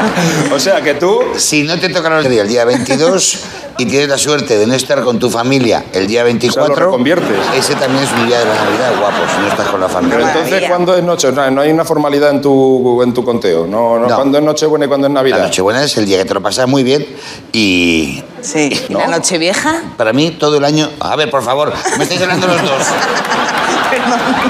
O 0.54 0.58
sea 0.58 0.80
que 0.80 0.94
tú. 0.94 1.20
Si 1.36 1.62
no 1.62 1.78
te 1.78 1.88
toca 1.88 2.08
la 2.08 2.16
lotería 2.18 2.42
el 2.42 2.48
día 2.48 2.64
22, 2.64 3.38
y 3.78 3.86
tienes 3.86 4.08
la 4.08 4.18
suerte 4.18 4.56
de 4.58 4.66
no 4.66 4.74
estar 4.74 5.02
con 5.02 5.18
tu 5.18 5.28
familia 5.30 5.84
el 5.92 6.06
día 6.06 6.24
24, 6.24 6.74
reconviertes. 6.74 7.36
ese 7.56 7.74
también 7.74 8.04
es 8.04 8.12
un 8.12 8.26
día 8.26 8.38
de 8.38 8.44
la 8.46 8.54
Navidad 8.54 8.98
guapo, 8.98 9.16
si 9.34 9.40
no 9.40 9.48
estás 9.48 9.68
con 9.68 9.80
la 9.80 9.88
familia. 9.88 10.16
Pero 10.18 10.28
entonces, 10.28 10.68
¿cuándo 10.68 10.96
es 10.96 11.04
noche? 11.04 11.30
No, 11.32 11.50
no 11.50 11.60
hay 11.60 11.70
una 11.70 11.84
formalidad 11.84 12.30
en 12.30 12.40
tu, 12.40 13.02
en 13.02 13.12
tu 13.12 13.24
conteo. 13.24 13.66
No, 13.66 13.98
no, 13.98 14.06
No. 14.08 14.14
¿Cuándo 14.16 14.38
es 14.38 14.44
Nochebuena 14.44 14.86
y 14.86 14.88
cuándo 14.88 15.06
es 15.08 15.12
Navidad? 15.12 15.38
La 15.38 15.44
Nochebuena 15.44 15.82
es 15.82 15.96
el 15.96 16.06
día 16.06 16.18
que 16.18 16.24
te 16.24 16.34
lo 16.34 16.42
pasas 16.42 16.66
muy 16.68 16.82
bien 16.82 17.06
y 17.52 18.22
Sí. 18.40 18.70
¿Y 18.88 18.92
la 18.92 19.08
noche 19.08 19.38
vieja? 19.38 19.82
para 19.96 20.12
mí 20.12 20.30
todo 20.30 20.56
el 20.58 20.64
año... 20.64 20.88
A 21.00 21.16
ver, 21.16 21.30
por 21.30 21.42
favor, 21.42 21.72
me 21.98 22.04
estáis 22.04 22.22
hablando 22.22 22.46
los 22.46 22.62
dos. 22.62 22.70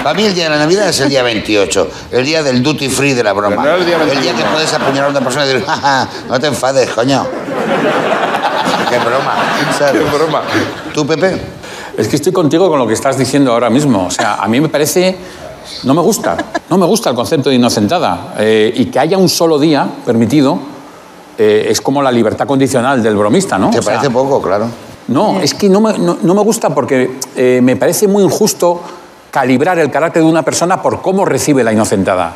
Para 0.02 0.14
mí 0.14 0.24
el 0.24 0.34
día 0.34 0.44
de 0.44 0.50
la 0.50 0.58
Navidad 0.58 0.88
es 0.88 1.00
el 1.00 1.08
día 1.08 1.22
28, 1.22 1.88
el 2.12 2.24
día 2.24 2.42
del 2.42 2.62
duty 2.62 2.88
free 2.88 3.12
de 3.14 3.22
la 3.24 3.32
broma. 3.32 3.56
No 3.64 3.74
el 3.74 3.84
día 3.86 3.98
que 3.98 4.04
21. 4.04 4.50
puedes 4.52 4.72
apuñalar 4.72 5.04
a 5.06 5.10
una 5.10 5.20
persona 5.20 5.44
y 5.44 5.48
decir, 5.48 5.64
"Ja, 5.66 5.76
ja, 5.76 6.08
no 6.28 6.38
te 6.40 6.46
enfades, 6.48 6.90
coño. 6.90 7.26
Qué 8.90 8.98
broma. 8.98 9.34
¿sabes? 9.78 10.02
Qué 10.02 10.16
broma. 10.16 10.42
¿Tú, 10.94 11.06
Pepe? 11.06 11.40
Es 11.96 12.08
que 12.08 12.16
estoy 12.16 12.32
contigo 12.32 12.68
con 12.68 12.78
lo 12.78 12.86
que 12.86 12.94
estás 12.94 13.18
diciendo 13.18 13.52
ahora 13.52 13.70
mismo. 13.70 14.06
O 14.06 14.10
sea, 14.10 14.34
a 14.36 14.46
mí 14.48 14.60
me 14.60 14.68
parece. 14.68 15.16
No 15.82 15.94
me 15.94 16.00
gusta. 16.02 16.36
No 16.70 16.78
me 16.78 16.86
gusta 16.86 17.10
el 17.10 17.16
concepto 17.16 17.48
de 17.50 17.56
inocentada. 17.56 18.34
Eh, 18.38 18.72
y 18.76 18.86
que 18.86 18.98
haya 19.00 19.18
un 19.18 19.28
solo 19.28 19.58
día 19.58 19.86
permitido 20.04 20.58
eh, 21.38 21.66
es 21.68 21.80
como 21.80 22.02
la 22.02 22.12
libertad 22.12 22.46
condicional 22.46 23.02
del 23.02 23.16
bromista, 23.16 23.58
¿no? 23.58 23.70
Te 23.70 23.80
O 23.80 23.82
sea, 23.82 23.94
parece 23.94 24.10
poco, 24.12 24.40
claro. 24.40 24.68
No, 25.08 25.40
es 25.40 25.54
que 25.54 25.68
no 25.68 25.80
me, 25.80 25.98
no- 25.98 26.18
no 26.22 26.34
me 26.34 26.42
gusta 26.42 26.70
porque 26.70 27.18
eh, 27.36 27.60
me 27.62 27.76
parece 27.76 28.06
muy 28.08 28.22
injusto 28.24 28.80
calibrar 29.36 29.78
el 29.78 29.90
carácter 29.90 30.22
de 30.22 30.28
una 30.30 30.40
persona 30.42 30.80
por 30.80 31.02
cómo 31.02 31.26
recibe 31.26 31.62
la 31.62 31.70
inocentada. 31.70 32.32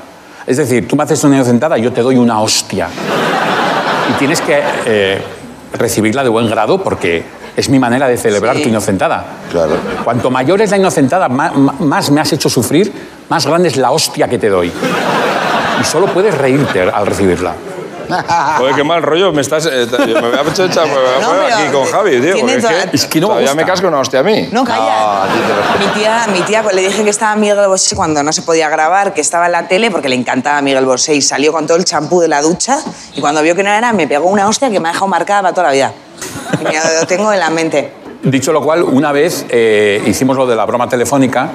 Es 0.47 0.59
decir, 0.59 0.87
tú 0.87 0.97
me 0.97 1.05
haces 1.05 1.25
una 1.25 1.37
inocentada, 1.37 1.79
yo 1.79 1.95
te 1.95 2.03
doy 2.03 2.17
una 2.19 2.43
hostia. 2.43 2.89
Y 4.11 4.19
tienes 4.19 4.43
que 4.43 4.61
eh, 4.85 5.23
recibirla 5.79 6.23
de 6.23 6.29
buen 6.29 6.47
grado 6.51 6.83
porque 6.83 7.25
es 7.57 7.71
mi 7.71 7.79
manera 7.79 8.07
de 8.07 8.19
celebrar 8.19 8.57
Sí. 8.57 8.65
tu 8.65 8.69
inocentada. 8.69 9.25
Claro. 9.51 9.77
Cuanto 10.05 10.31
mayor 10.31 10.61
es 10.61 10.73
la 10.73 10.77
inocentada, 10.77 11.31
ma- 11.31 11.51
más 11.79 12.11
me 12.11 12.21
has 12.21 12.35
hecho 12.35 12.51
sufrir, 12.51 12.93
más 13.31 13.47
grande 13.47 13.69
es 13.69 13.79
la 13.79 13.93
hostia 13.93 14.29
que 14.29 14.37
te 14.39 14.51
doy. 14.51 14.71
Y 15.81 15.85
solo 15.85 16.05
puedes 16.09 16.37
reírte 16.37 16.83
al 16.83 17.07
recibirla. 17.07 17.55
Joder, 18.59 18.75
qué 18.75 18.85
mal 18.85 19.03
rollo. 19.03 19.33
Me 19.33 19.40
estás. 19.42 19.66
eh, 19.66 19.87
me 19.90 20.20
voy 20.20 20.33
a 20.35 20.42
echar 20.42 20.87
me 20.87 20.92
voy 20.94 21.05
a 21.16 21.20
No, 21.20 21.27
poner 21.29 21.42
pero 21.44 21.57
aquí 21.57 21.73
con 21.73 21.85
Javi, 21.87 22.11
tío. 22.20 22.20
tiene 22.35 22.40
porque 22.40 22.55
es, 22.57 22.62
toda- 22.62 22.90
que, 22.90 22.96
Es 22.96 23.07
que 23.07 23.20
no 23.20 23.27
me 23.27 23.31
todavía 23.35 23.49
gusta. 23.51 23.62
me 23.64 23.70
casco 23.70 23.88
una 23.88 23.99
hostia 24.01 24.20
a 24.20 24.23
mí. 24.23 24.49
No, 24.53 24.64
calla. 24.64 25.23
Mi 25.79 25.87
tía, 26.01 26.27
mi 26.33 26.40
tía, 26.42 26.62
le 26.73 26.83
dije 26.83 27.05
que 27.05 27.11
estaba 27.11 27.37
Miguel 27.37 27.66
Bosé 27.68 27.96
cuando 27.96 28.23
no 28.23 28.33
se 28.33 28.42
podía 28.42 28.68
grabar, 28.68 29.14
que 29.14 29.20
estaba 29.20 29.46
en 29.46 29.53
la 29.53 29.68
tele 29.68 29.90
porque 29.90 30.09
le 30.09 30.16
encantaba 30.16 30.61
Miguel 30.62 30.85
Bosé 30.87 31.14
y 31.14 31.23
salió 31.23 31.53
con 31.53 31.66
todo 31.66 31.77
el 31.77 31.85
champú 31.85 32.20
de 32.20 32.29
la 32.29 32.42
ducha 32.42 32.79
y 33.14 33.20
cuando 33.20 33.42
vio 33.42 33.55
que 33.55 33.62
no 33.62 33.70
era 33.70 33.92
me 33.92 34.07
pegó 34.07 34.29
una 34.29 34.49
hostia 34.49 34.70
que 34.70 34.81
me 34.81 34.88
ha 34.88 34.92
dejado 34.92 35.09
marcada 35.09 35.42
para 35.42 35.55
toda 35.55 35.66
la 35.68 35.73
vida. 35.73 35.92
Y 36.61 36.64
mira, 36.64 36.83
lo 37.01 37.07
tengo 37.07 37.33
en 37.33 37.38
la 37.40 37.51
mente. 37.51 37.92
Dicho 38.23 38.53
lo 38.53 38.61
cual, 38.62 38.83
una 38.83 39.12
vez 39.12 39.46
eh, 39.49 40.03
hicimos 40.07 40.37
lo 40.37 40.46
de 40.46 40.55
la 40.55 40.66
broma 40.66 40.88
telefónica 40.88 41.49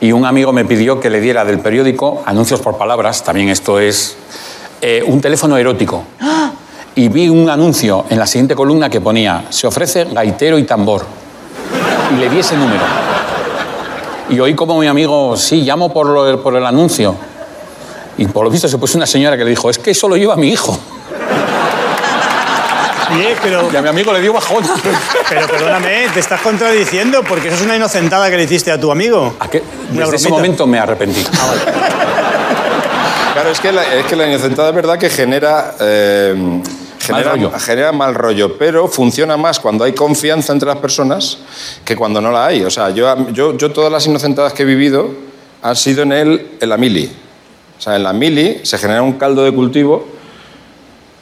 y 0.00 0.12
un 0.12 0.24
amigo 0.26 0.52
me 0.52 0.64
pidió 0.64 1.00
que 1.00 1.10
le 1.10 1.20
diera 1.20 1.44
del 1.44 1.58
periódico 1.58 2.22
anuncios 2.26 2.60
por 2.60 2.76
palabras, 2.78 3.24
también 3.24 3.48
esto 3.48 3.80
es 3.80 4.16
eh, 4.86 5.02
un 5.06 5.18
teléfono 5.18 5.56
erótico. 5.56 6.04
Y 6.94 7.08
vi 7.08 7.28
un 7.30 7.48
anuncio 7.48 8.04
en 8.10 8.18
la 8.18 8.26
siguiente 8.26 8.54
columna 8.54 8.90
que 8.90 9.00
ponía, 9.00 9.44
se 9.48 9.66
ofrece 9.66 10.04
gaitero 10.12 10.58
y 10.58 10.64
tambor. 10.64 11.06
Y 12.14 12.20
le 12.20 12.28
di 12.28 12.40
ese 12.40 12.54
número. 12.56 12.82
Y 14.28 14.38
oí 14.40 14.54
como 14.54 14.78
mi 14.78 14.86
amigo, 14.86 15.36
sí, 15.38 15.62
llamo 15.62 15.90
por, 15.92 16.06
lo- 16.08 16.42
por 16.42 16.54
el 16.54 16.64
anuncio. 16.66 17.14
Y 18.18 18.26
por 18.26 18.44
lo 18.44 18.50
visto 18.50 18.68
se 18.68 18.76
puso 18.78 18.98
una 18.98 19.06
señora 19.06 19.36
que 19.38 19.44
le 19.44 19.50
dijo, 19.50 19.70
es 19.70 19.78
que 19.78 19.90
eso 19.92 20.06
lo 20.06 20.16
lleva 20.18 20.36
mi 20.36 20.48
hijo. 20.50 20.78
Oye, 23.14 23.36
pero, 23.42 23.68
Y 23.72 23.76
a 23.76 23.82
mi 23.82 23.88
amigo 23.88 24.12
le 24.12 24.20
dio 24.20 24.32
bajón. 24.32 24.64
pero 25.28 25.46
perdóname, 25.46 26.06
te 26.12 26.20
estás 26.20 26.40
contradiciendo 26.42 27.22
porque 27.26 27.48
eso 27.48 27.56
es 27.56 27.62
una 27.62 27.76
inocentada 27.76 28.28
que 28.30 28.36
le 28.36 28.44
hiciste 28.44 28.70
a 28.70 28.78
tu 28.78 28.90
amigo. 28.92 29.34
¿A 29.40 29.48
qué? 29.48 29.62
Desde 29.90 30.16
ese 30.16 30.28
momento 30.28 30.66
me 30.66 30.78
arrepentí. 30.78 31.24
Claro, 33.34 33.50
es 33.50 33.60
que 33.60 33.72
la, 33.72 33.82
es 33.94 34.06
que 34.06 34.16
la 34.16 34.26
inocentada 34.28 34.70
es 34.70 34.74
verdad 34.74 34.98
que 34.98 35.10
genera. 35.10 35.74
eh, 35.80 36.62
genera, 37.00 37.32
rollo. 37.32 37.50
genera 37.58 37.92
mal 37.92 38.14
rollo, 38.14 38.56
pero 38.56 38.88
funciona 38.88 39.36
más 39.36 39.60
cuando 39.60 39.84
hay 39.84 39.92
confianza 39.92 40.52
entre 40.52 40.68
las 40.68 40.78
personas 40.78 41.38
que 41.84 41.96
cuando 41.96 42.20
no 42.20 42.30
la 42.32 42.46
hay. 42.46 42.62
O 42.64 42.70
sea, 42.70 42.90
yo, 42.90 43.28
yo, 43.30 43.56
yo 43.58 43.70
todas 43.72 43.92
las 43.92 44.06
inocentadas 44.06 44.52
que 44.54 44.62
he 44.62 44.66
vivido 44.66 45.10
han 45.62 45.76
sido 45.76 46.02
en, 46.04 46.12
el, 46.12 46.56
en 46.60 46.68
la 46.68 46.76
mili. 46.76 47.10
O 47.78 47.80
sea, 47.82 47.96
en 47.96 48.04
la 48.04 48.12
mili 48.12 48.60
se 48.62 48.78
genera 48.78 49.02
un 49.02 49.14
caldo 49.14 49.44
de 49.44 49.52
cultivo 49.52 50.06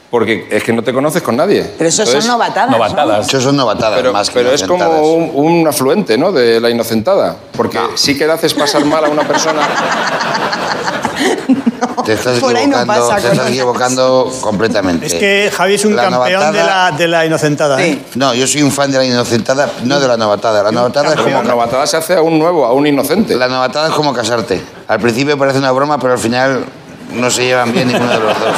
porque 0.09 0.47
es 0.51 0.63
que 0.63 0.71
no 0.71 0.83
te 0.83 0.93
conoces 0.93 1.23
con 1.23 1.35
nadie. 1.35 1.63
Pero 1.77 1.89
eso 1.89 2.03
Entonces, 2.03 2.23
son 2.23 2.33
novatadas. 2.33 2.69
¿no? 2.69 2.77
Novatadas. 2.77 3.27
Eso 3.27 3.41
son 3.41 3.57
novatadas 3.57 3.97
Pero, 3.97 4.13
más 4.13 4.29
que 4.29 4.35
pero 4.35 4.51
es 4.51 4.63
como 4.63 5.01
un, 5.15 5.31
un 5.33 5.67
afluente, 5.67 6.17
¿no? 6.19 6.31
De 6.31 6.61
la 6.61 6.69
inocentada. 6.69 7.35
Porque 7.57 7.79
sí 7.95 8.15
que 8.15 8.27
le 8.27 8.33
haces 8.33 8.53
pasar 8.53 8.85
mal 8.85 9.03
a 9.03 9.09
una 9.09 9.27
persona. 9.27 9.61
Te 12.05 12.13
estás 12.13 12.39
Por 12.39 12.55
ahí 12.55 12.67
no 12.67 12.77
equivocando, 12.79 13.09
pasa, 13.09 13.27
te 13.27 13.33
estás 13.33 13.49
equivocando 13.49 14.33
completamente. 14.41 15.05
Es 15.05 15.13
que 15.13 15.51
Javi 15.55 15.73
es 15.75 15.85
un 15.85 15.95
La 15.95 16.09
campeón 16.09 16.51
de 16.51 16.63
la, 16.63 16.91
de 16.91 17.07
la 17.07 17.25
inocentada. 17.25 17.81
¿eh? 17.81 17.93
Sí. 17.93 18.19
No, 18.19 18.33
yo 18.33 18.47
soy 18.47 18.63
un 18.63 18.71
fan 18.71 18.91
de 18.91 18.97
la 18.97 19.05
inocentada, 19.05 19.69
no 19.83 19.99
de 19.99 20.07
la 20.07 20.17
novatada. 20.17 20.63
La 20.63 20.71
novatada 20.71 21.09
es 21.09 21.15
Como 21.15 21.37
como, 21.37 21.43
novatada 21.43 21.87
se 21.87 21.97
hace 21.97 22.15
a 22.15 22.21
un 22.21 22.39
nuevo, 22.39 22.65
a 22.65 22.73
un 22.73 22.85
inocente. 22.87 23.35
la 23.35 23.47
novatada 23.47 23.89
es 23.89 23.93
como 23.93 24.13
casarte. 24.13 24.61
Al 24.87 24.99
principio 24.99 25.37
parece 25.37 25.59
una 25.59 25.71
broma, 25.71 25.99
pero 25.99 26.13
al 26.13 26.19
final 26.19 26.65
no 27.13 27.29
se 27.31 27.45
llevan 27.45 27.71
bien 27.71 27.87
ninguno 27.87 28.11
de 28.11 28.19
los 28.19 28.39
dos. 28.39 28.55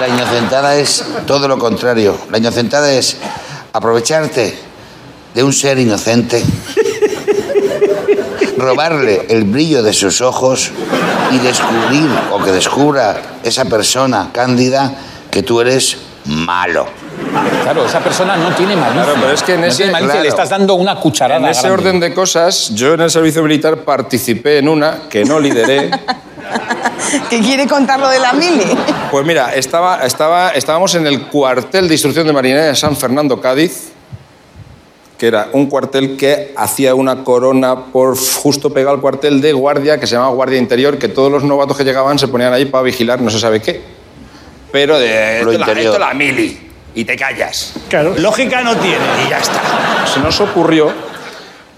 La 0.00 0.08
inocentada 0.08 0.76
es 0.76 1.04
todo 1.26 1.48
lo 1.48 1.58
contrario. 1.58 2.16
La 2.30 2.38
inocentada 2.38 2.92
es 2.92 3.16
aprovecharte 3.72 4.58
de 5.34 5.42
un 5.42 5.52
ser 5.52 5.78
inocente, 5.78 6.42
robarle 8.62 9.26
el 9.28 9.44
brillo 9.44 9.82
de 9.82 9.92
sus 9.92 10.20
ojos 10.22 10.70
y 11.30 11.38
descubrir 11.38 12.08
o 12.32 12.42
que 12.42 12.52
descubra 12.52 13.20
esa 13.42 13.64
persona 13.66 14.30
cándida 14.32 14.92
que 15.30 15.42
tú 15.42 15.60
eres 15.60 15.98
malo. 16.24 16.86
Claro, 17.62 17.84
esa 17.86 18.00
persona 18.00 18.36
no 18.36 18.54
tiene 18.54 18.76
malicia. 18.76 19.02
Claro, 19.04 19.18
pero 19.20 19.32
es 19.34 19.42
que 19.42 19.54
en 19.54 19.60
No 19.62 19.66
ese- 19.66 19.86
malicia, 19.90 20.06
claro. 20.12 20.22
le 20.22 20.28
estás 20.28 20.48
dando 20.50 20.74
una 20.74 20.96
cucharada 20.96 21.40
En 21.40 21.46
ese 21.50 21.62
grande. 21.62 21.82
orden 21.88 22.00
de 22.00 22.14
cosas, 22.14 22.70
yo 22.74 22.94
en 22.94 23.00
el 23.00 23.10
servicio 23.10 23.42
militar 23.42 23.78
participé 23.78 24.58
en 24.58 24.68
una 24.68 25.08
que 25.10 25.24
no 25.24 25.38
lideré. 25.40 25.90
¿Que 27.30 27.40
quiere 27.40 27.66
contar 27.66 27.98
lo 28.00 28.08
de 28.08 28.18
la 28.18 28.32
mili? 28.32 28.64
Pues 29.10 29.24
mira, 29.26 29.54
estaba, 29.54 30.04
estaba, 30.04 30.50
estábamos 30.50 30.94
en 30.94 31.06
el 31.06 31.22
cuartel 31.26 31.88
de 31.88 31.94
instrucción 31.94 32.26
de 32.26 32.32
Marinería 32.32 32.66
de 32.66 32.74
San 32.76 32.96
Fernando, 32.96 33.40
Cádiz, 33.40 33.91
que 35.22 35.28
era 35.28 35.50
un 35.52 35.66
cuartel 35.66 36.16
que 36.16 36.52
hacía 36.56 36.96
una 36.96 37.22
corona 37.22 37.76
por 37.92 38.18
justo 38.18 38.72
pegado 38.72 38.96
al 38.96 39.00
cuartel 39.00 39.40
de 39.40 39.52
guardia, 39.52 40.00
que 40.00 40.08
se 40.08 40.16
llamaba 40.16 40.34
Guardia 40.34 40.58
Interior, 40.58 40.98
que 40.98 41.06
todos 41.06 41.30
los 41.30 41.44
novatos 41.44 41.76
que 41.76 41.84
llegaban 41.84 42.18
se 42.18 42.26
ponían 42.26 42.52
ahí 42.52 42.64
para 42.64 42.82
vigilar 42.82 43.20
no 43.20 43.30
se 43.30 43.38
sabe 43.38 43.62
qué. 43.62 43.80
Pero 44.72 44.98
de 44.98 45.44
Lo 45.44 45.52
esto, 45.52 45.52
la, 45.52 45.58
interior. 45.58 45.94
esto 45.94 45.98
la 46.00 46.12
mili. 46.12 46.58
Y 46.96 47.04
te 47.04 47.14
callas. 47.14 47.72
Claro, 47.88 48.16
lógica 48.18 48.62
no 48.62 48.74
tiene. 48.78 48.96
Y 49.24 49.30
ya 49.30 49.38
está. 49.38 49.62
Se 50.12 50.18
nos 50.18 50.40
ocurrió 50.40 50.90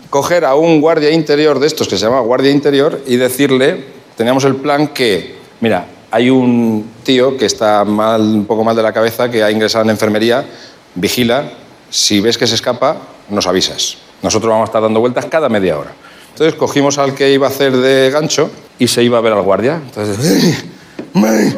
coger 0.09 0.47
a 0.47 0.55
un 0.55 0.81
guardia 0.81 1.11
interior 1.11 1.59
de 1.59 1.67
estos 1.67 1.87
que 1.87 1.99
se 1.99 2.07
llama 2.07 2.21
guardia 2.21 2.51
interior 2.51 3.03
y 3.07 3.17
decirle, 3.17 3.85
teníamos 4.17 4.45
el 4.45 4.57
plan 4.57 4.89
que, 4.89 5.35
mira, 5.61 5.85
hay 6.11 6.31
un 6.31 6.93
tío 7.03 7.37
que 7.37 7.45
está 7.45 7.85
mal, 7.85 8.23
un 8.23 8.47
poco 8.47 8.65
mal 8.65 8.75
de 8.75 8.83
la 8.83 8.95
cabeza, 8.95 9.31
que 9.31 9.43
ha 9.43 9.51
ingresado 9.51 9.85
en 9.85 9.91
enfermería, 9.91 10.47
vigila, 10.95 11.51
si 11.91 12.21
ves 12.21 12.39
que 12.39 12.47
se 12.47 12.55
escapa, 12.55 12.97
nos 13.29 13.47
avisas. 13.47 13.99
Nosotros 14.23 14.51
vamos 14.51 14.67
a 14.67 14.71
estar 14.71 14.83
dando 14.83 15.01
vueltas 15.01 15.27
cada 15.27 15.49
media 15.49 15.79
hora. 15.79 15.93
Entonces 16.33 16.55
cogimos 16.55 16.99
al 16.99 17.15
que 17.15 17.33
iba 17.33 17.47
a 17.47 17.51
hacer 17.51 17.77
de 17.77 18.11
gancho 18.11 18.51
y 18.79 18.89
se 18.89 19.03
iba 19.03 19.19
a 19.19 19.21
ver 19.21 19.33
al 19.33 19.43
guardia. 19.43 19.81
Entonces, 19.85 20.65
"May, 21.13 21.57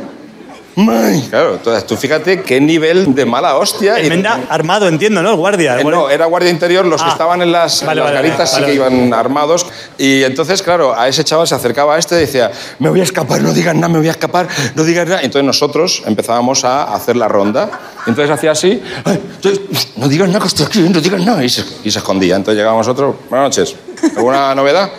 may". 0.76 1.22
Claro, 1.28 1.54
entonces 1.54 1.86
tú 1.86 1.96
fíjate 1.96 2.42
qué 2.42 2.60
nivel 2.60 3.14
de 3.14 3.24
mala 3.26 3.56
hostia. 3.56 3.98
y- 3.98 4.06
Tremenda 4.06 4.40
armado, 4.48 4.86
entiendo, 4.88 5.22
¿no? 5.22 5.30
El 5.30 5.36
guardia. 5.36 5.74
el 5.74 5.80
eh, 5.80 5.82
guardia. 5.82 6.00
no, 6.02 6.10
era 6.10 6.26
guardia 6.26 6.50
interior, 6.50 6.84
los 6.86 7.02
que 7.02 7.08
Ah. 7.08 7.12
estaban 7.12 7.42
en 7.42 7.50
las, 7.52 7.80
en 7.82 7.86
Vale, 7.88 8.00
las 8.02 8.10
vale, 8.12 8.28
garitas 8.28 8.52
vale, 8.52 8.66
sí 8.66 8.72
que 8.72 8.78
vale. 8.78 8.94
iban 8.96 9.14
armados. 9.14 9.66
Y 9.98 10.22
entonces, 10.22 10.62
claro, 10.62 10.94
a 10.98 11.08
ese 11.08 11.24
chaval 11.24 11.46
se 11.48 11.54
acercaba 11.54 11.96
a 11.96 11.98
este 11.98 12.16
y 12.16 12.20
decía, 12.20 12.50
me 12.78 12.88
voy 12.90 13.00
a 13.00 13.04
escapar, 13.04 13.42
no 13.42 13.52
digas 13.52 13.74
nada, 13.74 13.88
me 13.88 13.98
voy 13.98 14.08
a 14.08 14.12
escapar, 14.12 14.46
no 14.74 14.84
digas 14.84 15.06
nada. 15.08 15.22
Entonces 15.22 15.44
nosotros 15.46 16.02
empezábamos 16.06 16.64
a 16.64 16.94
hacer 16.94 17.16
la 17.16 17.28
ronda. 17.28 17.68
Entonces 18.06 18.30
hacía 18.30 18.52
así, 18.52 18.80
"Ay, 19.04 19.20
entonces, 19.36 19.88
no 19.96 20.08
digas 20.08 20.28
nada 20.28 20.40
que 20.40 20.48
estoy 20.48 20.66
aquí, 20.66 20.80
no 20.80 21.00
digas 21.00 21.24
nada. 21.24 21.42
Y 21.44 21.48
se, 21.48 21.64
y 21.84 21.90
se 21.90 21.98
escondía. 21.98 22.36
Entonces 22.36 22.56
llegábamos 22.58 22.86
nosotros, 22.86 23.16
buenas 23.28 23.48
noches, 23.56 23.76
¿alguna 24.16 24.54
novedad? 24.54 24.90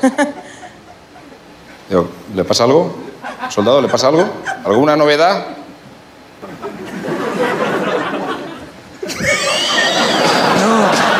Digo, 1.89 2.07
¿le 2.35 2.43
pasa 2.43 2.63
algo? 2.65 2.95
¿Soldado, 3.49 3.81
le 3.81 3.87
pasa 3.87 4.07
algo? 4.09 4.27
¿Alguna 4.65 4.95
novedad? 4.97 5.45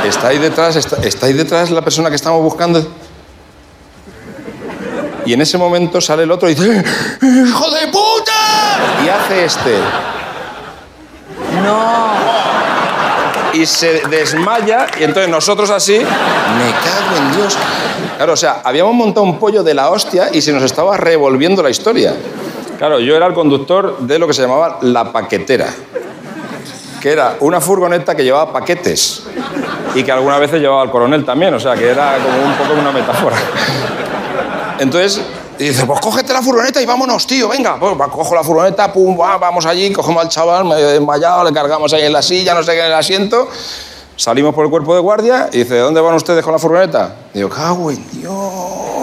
Está 0.08 0.30
ahí 0.30 0.38
detrás, 0.38 0.78
está, 0.78 0.96
está 1.04 1.26
ahí 1.26 1.34
detrás 1.34 1.70
la 1.70 1.82
persona 1.82 2.10
que 2.10 2.16
estamos 2.16 2.42
buscando. 2.42 2.86
Y 5.26 5.34
en 5.34 5.42
ese 5.42 5.58
momento 5.58 6.00
sale 6.00 6.24
el 6.24 6.32
otro 6.32 6.50
y 6.50 6.56
dice, 6.56 6.84
¡Hijo 7.22 7.72
de 7.72 7.88
puta! 7.88 9.04
Y 9.04 9.10
hace 9.10 9.44
este. 9.44 9.78
No. 11.62 12.08
y 13.54 13.66
se 13.66 14.02
desmaya 14.08 14.88
y 14.98 15.04
entonces 15.04 15.30
nosotros 15.30 15.70
así... 15.72 15.98
Me 15.98 16.06
cago 16.06 17.18
en 17.18 17.32
Dios. 17.36 17.58
Claro, 18.16 18.34
o 18.34 18.38
sea, 18.38 18.62
habíamos 18.64 18.94
montado 18.94 19.26
un 19.26 19.40
pollo 19.40 19.64
de 19.64 19.74
la 19.74 19.90
hostia 19.90 20.30
y 20.32 20.42
se 20.42 20.54
nos 20.54 20.64
estaba 20.64 20.96
revolviendo 20.96 21.62
la 21.62 21.70
historia. 21.70 22.14
Claro, 22.78 23.02
yo 23.02 23.18
era 23.18 23.26
el 23.26 23.34
conductor 23.34 23.98
de 24.00 24.20
lo 24.20 24.28
que 24.28 24.34
se 24.34 24.44
llamaba 24.44 24.78
la 24.82 25.12
paquetera, 25.12 25.68
que 27.02 27.12
era 27.12 27.36
una 27.42 27.60
furgoneta 27.60 28.16
que 28.16 28.24
llevaba 28.24 28.54
paquetes 28.54 29.27
y 29.98 30.04
que 30.04 30.12
algunas 30.12 30.40
veces 30.40 30.62
llevaba 30.62 30.84
al 30.84 30.92
coronel 30.92 31.26
también, 31.26 31.54
o 31.56 31.60
sea, 31.60 31.76
que 31.76 31.90
era 31.90 32.18
como 32.18 32.38
un 32.38 32.56
poco 32.56 32.80
una 32.80 32.92
metáfora. 32.92 33.36
Entonces, 34.80 35.20
dice, 35.58 35.86
pues 35.88 36.00
cógete 36.00 36.34
la 36.34 36.44
furgoneta 36.44 36.80
y 36.80 36.86
vámonos, 36.86 37.26
tío, 37.26 37.50
venga. 37.50 37.80
Pues 37.80 37.96
cojo 38.12 38.36
la 38.36 38.44
furgoneta, 38.44 38.94
pum, 38.94 39.20
va, 39.20 39.38
vamos 39.38 39.66
allí, 39.66 39.92
cogemos 39.92 40.24
al 40.24 40.30
chaval 40.30 40.66
medio 40.66 40.88
desmayado, 40.88 41.44
le 41.44 41.52
cargamos 41.52 41.92
ahí 41.94 42.04
en 42.04 42.14
la 42.14 42.22
silla, 42.22 42.54
no 42.54 42.62
sé 42.62 42.74
qué, 42.74 42.82
en 42.82 42.86
el 42.86 42.94
asiento. 42.94 43.48
Salimos 44.16 44.54
por 44.54 44.66
el 44.66 44.70
cuerpo 44.70 44.94
de 44.94 45.02
guardia 45.02 45.50
y 45.52 45.60
dice, 45.60 45.80
¿dónde 45.80 46.00
van 46.00 46.14
ustedes 46.14 46.44
con 46.44 46.54
la 46.54 46.60
furgoneta? 46.60 47.16
Digo, 47.34 47.50
cago 47.50 47.92
Dios. 47.92 48.97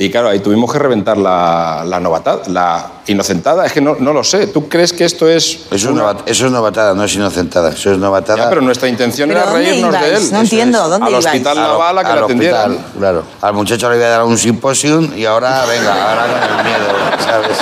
Y 0.00 0.10
claro, 0.10 0.28
ahí 0.28 0.38
tuvimos 0.38 0.72
que 0.72 0.78
reventar 0.78 1.16
la, 1.16 1.82
la 1.84 1.98
novatada, 1.98 2.42
la 2.46 2.86
inocentada. 3.08 3.66
Es 3.66 3.72
que 3.72 3.80
no, 3.80 3.96
no 3.98 4.12
lo 4.12 4.22
sé. 4.22 4.46
¿Tú 4.46 4.68
crees 4.68 4.92
que 4.92 5.04
esto 5.04 5.28
es...? 5.28 5.66
Eso 5.72 5.90
es, 5.90 5.96
novat- 5.96 6.22
eso 6.26 6.46
es 6.46 6.52
novatada, 6.52 6.94
no 6.94 7.02
es 7.02 7.12
inocentada. 7.16 7.70
Eso 7.70 7.90
es 7.90 7.98
novatada. 7.98 8.44
Ya, 8.44 8.48
pero 8.48 8.60
nuestra 8.60 8.88
intención 8.88 9.28
¿Pero 9.28 9.40
era 9.40 9.50
reírnos 9.52 9.92
de 10.00 10.06
él. 10.08 10.12
No 10.14 10.18
Eso 10.18 10.36
entiendo, 10.36 10.84
es. 10.84 10.90
¿dónde 10.90 11.06
Al 11.06 11.10
ibais? 11.12 11.26
hospital 11.26 11.58
Al- 11.58 11.64
naval 11.68 11.98
a 11.98 12.04
que 12.04 12.10
al 12.10 12.18
lo 12.20 12.24
atendieran. 12.26 12.70
hospital, 12.70 12.92
claro. 12.96 13.22
Al 13.40 13.52
muchacho 13.54 13.90
le 13.90 13.96
voy 13.96 14.04
a 14.04 14.08
dar 14.08 14.22
un 14.24 14.38
simposium 14.38 15.10
y 15.16 15.24
ahora, 15.24 15.64
venga, 15.66 16.10
ahora 16.10 16.26
con 16.32 16.58
el 16.58 16.64
miedo, 16.64 16.86
¿sabes? 17.24 17.58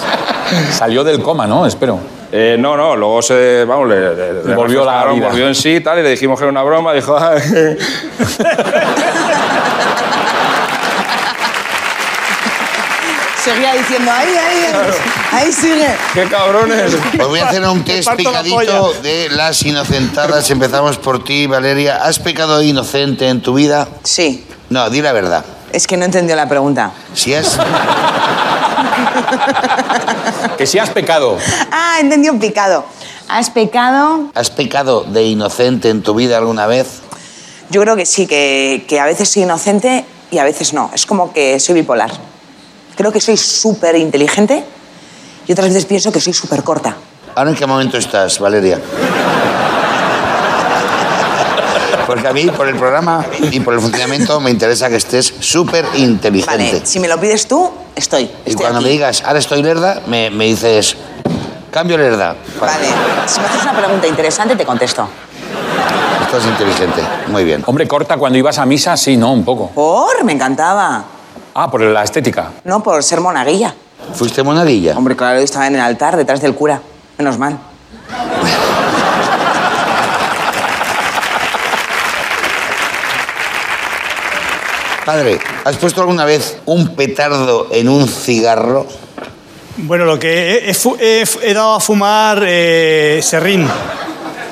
Salió 0.77 1.05
del 1.05 1.22
coma, 1.22 1.46
¿no? 1.46 1.64
Espero. 1.66 1.99
Eh, 2.33 2.57
no, 2.59 2.77
no, 2.77 2.94
luego 2.96 3.22
se, 3.22 3.64
vamos, 3.64 3.88
le, 3.88 4.14
le- 4.14 4.44
le 4.44 4.55
Volvió 4.55 4.85
la 4.85 5.07
vida. 5.07 5.29
volvió 5.29 5.49
en 5.49 5.55
sí 5.55 5.77
y 5.77 5.81
tal, 5.81 6.01
y 6.01 6.03
le 6.03 6.11
dijimos 6.11 6.38
que 6.38 6.44
era 6.44 6.51
una 6.51 6.62
broma, 6.64 6.92
dijo, 6.92 7.16
Seguía 13.46 13.74
diciendo, 13.74 14.11
ahí, 14.11 14.28
ahí, 14.28 14.64
ahí, 15.30 15.52
sigue. 15.52 15.87
qué 16.14 16.24
cabrones. 16.24 16.94
Os 16.94 17.28
voy 17.28 17.38
a 17.38 17.46
hacer 17.48 17.62
un 17.64 17.85
test 17.85 18.09
la 18.09 18.16
picadito 18.16 18.56
polla. 18.56 19.00
de 19.02 19.28
las 19.30 19.62
inocentadas. 19.62 20.50
Empezamos 20.50 20.98
por 20.98 21.22
ti, 21.22 21.46
Valeria. 21.46 21.98
¿Has 22.02 22.18
pecado 22.18 22.61
inocente 22.61 23.28
en 23.28 23.40
tu 23.42 23.54
vida? 23.54 23.87
Sí, 24.02 24.44
No, 24.68 24.90
di 24.90 25.00
la 25.00 25.12
verdad. 25.12 25.44
es 25.72 25.87
que 25.87 25.96
no 25.96 26.04
entendió 26.06 26.35
la 26.35 26.48
pregunta. 26.48 26.90
Si 27.14 27.35
has... 27.35 27.56
Que 30.59 30.66
si 30.66 30.78
has 30.78 30.90
pecado. 30.90 31.38
Ah, 31.70 31.98
entendió 32.00 32.37
picado. 32.38 32.85
¿Has 33.28 33.50
pecado? 33.50 34.30
¿Has 34.35 34.50
pecado 34.50 35.04
de 35.04 35.24
inocente 35.24 35.90
en 35.90 36.02
tu 36.02 36.14
vida 36.14 36.38
alguna 36.38 36.66
vez? 36.66 37.00
Yo 37.70 37.80
creo 37.82 37.94
que 37.96 38.06
sí, 38.06 38.26
que, 38.26 38.85
que 38.88 38.98
a 39.00 39.04
veces 39.04 39.28
soy 39.30 39.42
inocente 39.42 40.04
y 40.30 40.38
a 40.38 40.44
veces 40.44 40.72
no. 40.72 40.90
Es 40.94 41.06
como 41.06 41.32
que 41.32 41.61
soy 41.61 41.74
bipolar. 41.76 42.11
Creo 42.96 43.12
que 43.12 43.20
soy 43.20 43.37
súper 43.37 43.96
inteligente 43.96 44.64
y 45.46 45.52
otras 45.52 45.68
veces 45.68 45.85
pienso 45.85 46.11
que 46.11 46.20
soy 46.20 46.32
súper 46.32 46.62
corta. 46.62 46.96
¿Ahora 47.35 47.50
en 47.50 47.56
qué 47.56 47.66
momento 47.66 47.98
estás, 47.98 48.38
Valeria? 48.38 48.80
Porque 52.06 52.28
a 52.28 52.32
mí, 52.32 52.46
por 52.46 52.68
el 52.68 52.76
programa 52.76 53.26
y 53.50 53.61
por 53.61 53.74
el 53.74 53.80
funcionamiento, 53.80 54.40
me 54.40 54.50
interesa 54.50 54.88
que 54.88 54.96
estés 54.96 55.35
súper 55.40 55.85
inteligente. 55.96 56.72
Vale, 56.74 56.87
si 56.87 57.00
me 57.00 57.09
lo 57.09 57.18
pides 57.18 57.48
tú, 57.48 57.70
estoy. 57.96 58.22
y 58.22 58.50
estoy 58.50 58.54
cuando 58.54 58.78
aquí. 58.78 58.85
me 58.87 58.92
digas, 58.92 59.22
ahora 59.26 59.40
estoy 59.40 59.62
lerda, 59.62 60.02
me, 60.06 60.30
me 60.30 60.44
dices, 60.44 60.96
cambio 61.72 61.98
lerda. 61.98 62.37
Vale, 62.61 62.87
si 63.26 63.40
me 63.40 63.46
haces 63.46 63.62
una 63.62 63.76
pregunta 63.76 64.06
interesante, 64.06 64.54
te 64.54 64.64
contesto. 64.64 65.09
Estás 66.22 66.46
inteligente. 66.46 67.02
Muy 67.28 67.44
bien. 67.44 67.62
Hombre, 67.66 67.88
corta 67.88 68.16
cuando 68.16 68.38
ibas 68.38 68.59
a 68.59 68.66
misa, 68.66 68.96
sí, 68.96 69.16
no, 69.16 69.32
un 69.32 69.44
poco. 69.44 69.70
¿Por? 69.70 70.22
Me 70.24 70.32
encantaba. 70.32 71.04
Ah, 71.58 71.70
por 71.70 71.80
la 71.80 72.02
estética. 72.04 72.50
No, 72.64 72.82
por 72.82 73.02
ser 73.02 73.20
monaguilla. 73.22 73.74
¿Fuiste 74.14 74.42
monaguilla? 74.42 74.94
Hombre, 74.96 75.16
claro, 75.16 75.38
estaba 75.38 75.66
en 75.66 75.76
el 75.76 75.80
altar 75.80 76.14
detrás 76.14 76.42
del 76.42 76.54
cura. 76.54 76.82
Menos 77.16 77.38
mal. 77.38 77.58
Padre, 85.04 85.38
¿has 85.64 85.76
puesto 85.76 86.00
alguna 86.00 86.24
vez 86.24 86.56
un 86.66 86.96
petardo 86.96 87.68
en 87.70 87.88
un 87.88 88.08
cigarro? 88.08 88.86
Bueno, 89.78 90.04
lo 90.04 90.18
que 90.18 90.56
he, 90.68 90.70
he 90.70 91.20
he 91.20 91.24
he 91.42 91.54
dado 91.54 91.74
a 91.74 91.80
fumar 91.80 92.42
eh, 92.44 93.20
serrín. 93.22 93.68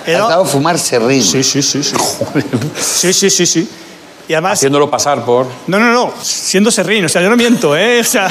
He 0.07 0.13
¿Has 0.13 0.19
dado- 0.19 0.29
dado 0.31 0.43
a 0.43 0.47
fumar 0.47 0.79
serrín? 0.79 1.23
Sí, 1.23 1.43
sí, 1.43 1.61
sí, 1.63 1.83
sí. 1.83 1.97
Sí, 2.81 3.13
sí, 3.13 3.31
sí, 3.31 3.47
sí. 3.47 3.69
Y 4.29 4.33
además... 4.33 4.59
Haciéndolo 4.59 4.91
pasar 4.91 5.25
por. 5.25 5.47
No, 5.67 5.79
no, 5.79 5.93
no, 5.93 6.15
siendo 6.23 6.71
serrín, 6.71 7.05
o 7.05 7.09
sea, 7.09 7.23
yo 7.23 7.31
no 7.31 7.37
miento, 7.37 7.77
¿eh? 7.77 8.01
O 8.01 8.05
sea, 8.05 8.29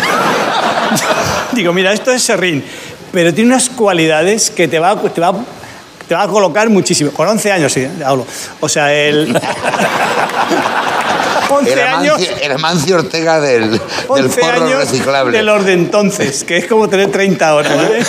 digo, 1.51 1.73
mira, 1.73 1.93
esto 1.93 2.11
es 2.11 2.23
serrín, 2.23 2.63
pero 3.11 3.33
tiene 3.33 3.51
unas 3.51 3.69
cualidades 3.69 4.49
que 4.49 4.67
te 4.67 4.79
va, 4.79 4.99
te 4.99 5.21
va, 5.21 5.33
te 6.07 6.15
va 6.15 6.23
a 6.23 6.27
colocar 6.27 6.69
muchísimo. 6.69 7.11
Con 7.11 7.27
11 7.27 7.51
años, 7.51 7.73
sí, 7.73 7.87
hablo. 8.03 8.25
O 8.59 8.69
sea, 8.69 8.93
el... 8.93 9.39
11 11.49 11.73
El 11.73 11.79
años... 11.79 12.21
Amancio 12.55 12.95
Ortega 12.95 13.39
del, 13.39 13.71
del 13.71 13.81
11 14.07 14.41
porro 14.41 14.65
años 14.65 14.79
reciclable. 14.79 15.37
de 15.37 15.43
los 15.43 15.65
de 15.65 15.73
entonces, 15.73 16.43
que 16.43 16.57
es 16.57 16.67
como 16.67 16.89
tener 16.89 17.11
30 17.11 17.47
ahora, 17.47 17.75
¿vale? 17.75 18.03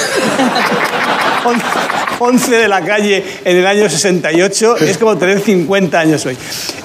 11 2.18 2.56
de 2.56 2.68
la 2.68 2.80
calle 2.84 3.24
en 3.44 3.56
el 3.56 3.66
año 3.66 3.88
68 3.88 4.76
es 4.78 4.98
como 4.98 5.16
tener 5.16 5.40
50 5.40 5.98
años 5.98 6.24
hoy. 6.26 6.36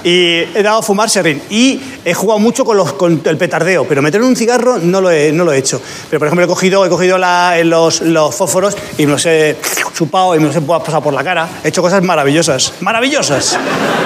Y 0.04 0.40
he 0.56 0.64
dado 0.64 0.80
a 0.80 0.82
fumar 0.82 1.10
serrín. 1.10 1.42
Y 1.50 1.80
he 2.06 2.14
jugado 2.14 2.40
mucho 2.40 2.66
con, 2.66 2.78
los, 2.78 2.94
con 2.94 3.22
el 3.24 3.38
petardeo, 3.38 3.86
pero 3.88 4.02
meter 4.02 4.22
un 4.22 4.36
cigarro 4.36 4.78
no 4.80 5.02
lo 5.02 5.12
he, 5.12 5.32
no 5.32 5.44
lo 5.46 5.52
he 5.54 5.58
hecho. 5.58 5.82
Pero, 6.10 6.20
por 6.20 6.28
ejemplo, 6.28 6.46
he 6.46 6.48
cogido, 6.48 6.86
he 6.86 6.90
cogido 6.90 7.18
la- 7.18 7.58
los, 7.64 8.02
los 8.02 8.34
fósforos 8.34 8.76
y 8.98 9.06
me 9.06 9.14
los 9.14 9.26
he 9.26 9.56
chupado 9.94 10.36
y 10.36 10.40
me 10.40 10.48
los 10.48 10.56
he 10.56 10.62
pasado 10.62 11.02
por 11.02 11.14
la 11.14 11.24
cara. 11.24 11.48
He 11.64 11.68
hecho 11.70 11.82
cosas 11.82 12.02
maravillosas. 12.04 12.74
¡Maravillosas! 12.82 13.58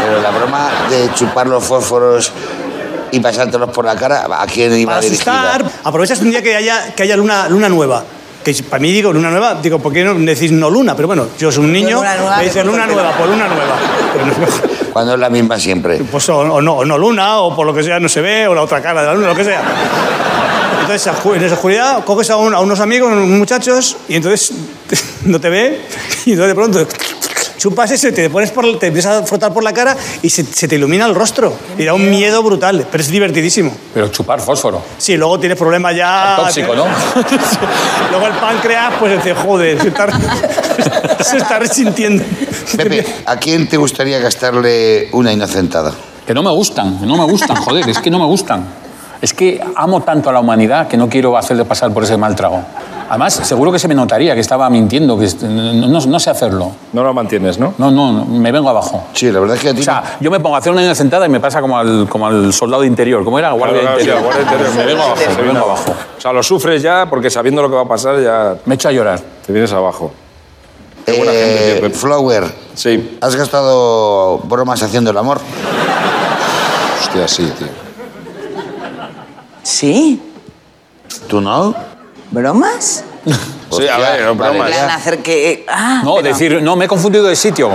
Pero 0.06 0.22
la 0.22 0.32
broma 0.32 0.70
de 0.90 1.10
chupar 1.14 1.48
los 1.48 1.64
fósforos 1.64 2.32
y 3.12 3.20
pasártelos 3.20 3.70
por 3.70 3.86
la 3.86 3.96
cara, 3.96 4.26
¿a 4.42 4.46
quién 4.48 4.76
iba 4.78 4.94
Para 4.94 5.02
dirigida? 5.06 5.52
asustar, 5.54 5.72
aprovechas 5.84 6.20
un 6.22 6.32
día 6.32 6.42
que 6.42 6.56
haya, 6.56 6.94
que 6.96 7.04
haya 7.04 7.16
luna, 7.16 7.48
luna 7.48 7.70
nueva. 7.70 8.04
Que 8.44 8.54
para 8.70 8.82
mí 8.82 8.92
digo 8.92 9.12
luna 9.14 9.30
nueva, 9.30 9.56
digo, 9.62 9.80
¿por 9.80 9.94
qué 9.94 10.04
no 10.04 10.14
decís 10.16 10.52
no 10.52 10.70
luna? 10.70 10.96
Pero 10.96 11.08
bueno, 11.08 11.28
yo 11.40 11.52
soy 11.52 11.64
un 11.66 11.72
niño, 11.74 12.02
me 12.38 12.44
dicen 12.44 12.68
luna 12.68 12.86
nueva, 12.86 13.12
por 13.18 13.28
luna 13.28 13.48
nueva. 13.48 13.76
No- 14.28 14.92
Cuando 14.94 15.14
es 15.14 15.20
la 15.20 15.30
misma 15.30 15.58
siempre. 15.60 15.98
pues 16.12 16.28
o, 16.30 16.40
o 16.40 16.62
no, 16.62 16.74
o 16.78 16.86
no 16.86 16.98
luna, 16.98 17.40
o 17.40 17.56
por 17.56 17.66
lo 17.66 17.74
que 17.74 17.82
sea 17.84 18.00
no 18.00 18.10
se 18.10 18.22
ve, 18.22 18.48
o 18.48 18.54
la 18.54 18.62
otra 18.62 18.82
cara 18.82 19.02
de 19.02 19.08
la 19.08 19.14
luna, 19.14 19.28
lo 19.30 19.36
que 19.36 19.44
sea. 19.46 19.62
Entonces, 20.82 21.08
a 21.08 21.36
en 21.36 21.44
esa 21.44 21.54
oscuridad, 21.56 22.04
coges 22.04 22.30
a, 22.30 22.36
un- 22.38 22.54
a 22.54 22.60
unos 22.60 22.80
amigos, 22.82 23.12
unos 23.12 23.26
muchachos, 23.28 23.96
y 24.10 24.16
entonces 24.16 24.52
no 25.26 25.40
te 25.40 25.50
ve, 25.50 25.82
y 26.26 26.32
entonces 26.32 26.50
de 26.50 26.56
pronto 26.56 26.88
chupas 27.64 27.92
eso 27.92 28.10
y 28.10 28.12
te, 28.12 28.30
pones 28.30 28.52
por, 28.52 28.78
te 28.78 28.88
empiezas 28.88 29.22
a 29.22 29.26
frotar 29.26 29.54
por 29.54 29.64
la 29.64 29.72
cara 29.72 29.96
y 30.22 30.30
se, 30.30 30.44
se 30.44 30.68
te 30.68 30.76
ilumina 30.76 31.06
el 31.06 31.16
rostro. 31.16 31.54
Y 31.78 31.86
da 31.86 31.94
un 31.94 32.10
miedo 32.10 32.44
brutal, 32.44 32.86
pero 32.92 33.02
es 33.02 33.08
divertidísimo. 33.08 33.74
Pero 33.94 34.10
chupar 34.10 34.42
fósforo. 34.42 34.82
Sí, 34.98 35.16
luego 35.16 35.40
tienes 35.40 35.58
problemas 35.58 35.96
ya... 35.96 36.36
Tóxico, 36.36 36.76
¿no? 36.76 36.86
luego 38.12 38.28
el 38.28 38.34
páncreas, 38.34 38.96
pues 39.00 39.16
dice, 39.16 39.34
joder, 39.34 39.82
se 39.82 39.88
está, 39.88 40.08
se 41.24 41.38
está 41.38 41.58
resintiendo. 41.58 42.22
Pepe, 42.76 43.06
¿a 43.26 43.38
quién 43.38 43.70
te 43.70 43.78
gustaría 43.78 44.20
gastarle 44.20 45.08
una 45.14 45.32
inocentada? 45.32 45.94
Que 46.28 46.34
no 46.34 46.44
me 46.44 46.52
gustan, 46.52 47.00
que 47.00 47.06
no 47.06 47.16
me 47.16 47.24
gustan, 47.24 47.56
joder, 47.56 47.90
es 47.90 48.00
que 48.00 48.12
no 48.12 48.20
me 48.20 48.26
gustan. 48.26 48.68
Es 49.24 49.34
que 49.34 49.62
amo 49.78 50.02
tanto 50.02 50.30
a 50.30 50.34
la 50.34 50.42
humanidad 50.42 50.90
que 50.90 50.98
no 50.98 51.08
quiero 51.08 51.38
hacerle 51.38 51.64
pasar 51.64 51.94
por 51.94 52.04
ese 52.04 52.18
mal 52.18 52.36
trago. 52.36 52.62
Además, 53.08 53.34
seguro 53.34 53.72
que 53.72 53.80
se 53.80 53.88
me 53.88 53.96
notaría 53.96 54.34
que 54.36 54.42
estaba 54.42 54.70
mintiendo, 54.70 55.18
que 55.18 55.30
no, 55.48 55.88
no- 55.88 56.06
no 56.06 56.20
sé 56.20 56.30
hacerlo. 56.30 56.72
No 56.92 57.04
lo 57.04 57.14
mantienes, 57.14 57.58
¿no? 57.58 57.74
No, 57.78 57.90
no, 57.90 58.12
no, 58.12 58.26
me 58.26 58.52
vengo 58.52 58.70
abajo. 58.70 59.06
Sí, 59.14 59.32
la 59.32 59.40
verdad 59.40 59.56
es 59.56 59.62
que 59.64 59.70
a 59.70 59.74
ti... 59.74 59.80
O 59.80 59.84
sea, 59.84 60.04
yo 60.20 60.30
me 60.30 60.42
pongo 60.42 60.56
a 60.56 60.60
hacer 60.60 60.74
una 60.74 60.84
inocentada 60.84 61.26
y 61.26 61.30
me 61.30 61.40
pasa 61.40 61.62
como 61.62 61.78
al, 61.78 62.08
como 62.10 62.28
al 62.28 62.52
soldado 62.52 62.84
interior. 62.84 63.24
¿Cómo 63.24 63.40
era? 63.40 63.54
Guardia 63.54 63.80
Claro, 63.82 63.98
claro, 63.98 64.04
sí, 64.04 64.10
interior. 64.10 64.24
guardia 64.26 64.44
interior. 64.44 64.76
Me 64.76 64.86
vengo 64.86 65.04
abajo, 65.04 65.22
Se 65.22 65.30
me 65.30 65.36
viene 65.36 65.54
vengo 65.54 65.66
abajo. 65.72 65.92
O 66.18 66.22
sea, 66.22 66.34
lo 66.34 66.44
sufres 66.44 66.82
ya 66.82 67.06
porque 67.10 67.30
sabiendo 67.30 67.62
lo 67.62 67.70
que 67.70 67.76
va 67.76 67.82
a 67.84 67.88
pasar 67.88 68.22
ya 68.22 68.56
Me 68.66 68.76
echo 68.76 68.90
a 68.90 68.92
llorar. 68.92 69.22
te 69.46 69.54
vienes 69.54 69.72
abajo. 69.72 70.12
eh, 71.08 71.14
buena 71.18 71.32
gente, 71.32 71.72
tío, 71.76 71.82
Pepe. 71.82 71.96
Flower, 71.98 72.44
Sí. 72.74 73.18
¿has 73.22 73.36
gastado 73.38 74.40
bromas 74.40 74.84
haciendo 74.84 75.12
el 75.12 75.18
amor? 75.18 75.40
Hostia, 77.02 77.28
sí, 77.28 77.50
tío. 77.58 77.83
¿Sí? 79.64 80.22
¿Tú 81.28 81.42
no? 81.42 81.76
¿Bromas? 82.32 83.04
Sí, 83.74 83.88
a 83.88 83.98
ver, 83.98 84.22
no 84.26 84.36
bromas. 84.36 84.68
plan 84.70 84.90
hacer 84.92 85.24
que... 85.24 85.66
Ah, 85.68 86.02
No, 86.04 86.18
pero- 86.18 86.28
decir, 86.28 86.62
no, 86.62 86.76
me 86.76 86.86
he 86.86 86.88
confundido 86.88 87.26
de 87.26 87.36
sitio. 87.36 87.70